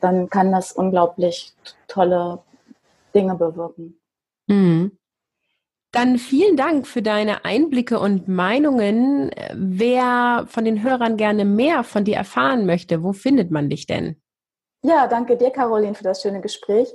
dann 0.00 0.28
kann 0.28 0.52
das 0.52 0.72
unglaublich 0.72 1.54
tolle 1.88 2.42
Dinge 3.14 3.34
bewirken. 3.34 3.98
Mhm. 4.46 4.98
Dann 5.92 6.18
vielen 6.18 6.56
Dank 6.56 6.88
für 6.88 7.02
deine 7.02 7.44
Einblicke 7.44 8.00
und 8.00 8.26
Meinungen. 8.26 9.30
Wer 9.54 10.44
von 10.48 10.64
den 10.64 10.82
Hörern 10.82 11.16
gerne 11.16 11.44
mehr 11.44 11.84
von 11.84 12.04
dir 12.04 12.16
erfahren 12.16 12.66
möchte, 12.66 13.04
wo 13.04 13.12
findet 13.12 13.52
man 13.52 13.70
dich 13.70 13.86
denn? 13.86 14.16
Ja, 14.82 15.06
danke 15.06 15.36
dir, 15.36 15.50
Caroline, 15.50 15.94
für 15.94 16.02
das 16.02 16.20
schöne 16.20 16.40
Gespräch. 16.40 16.92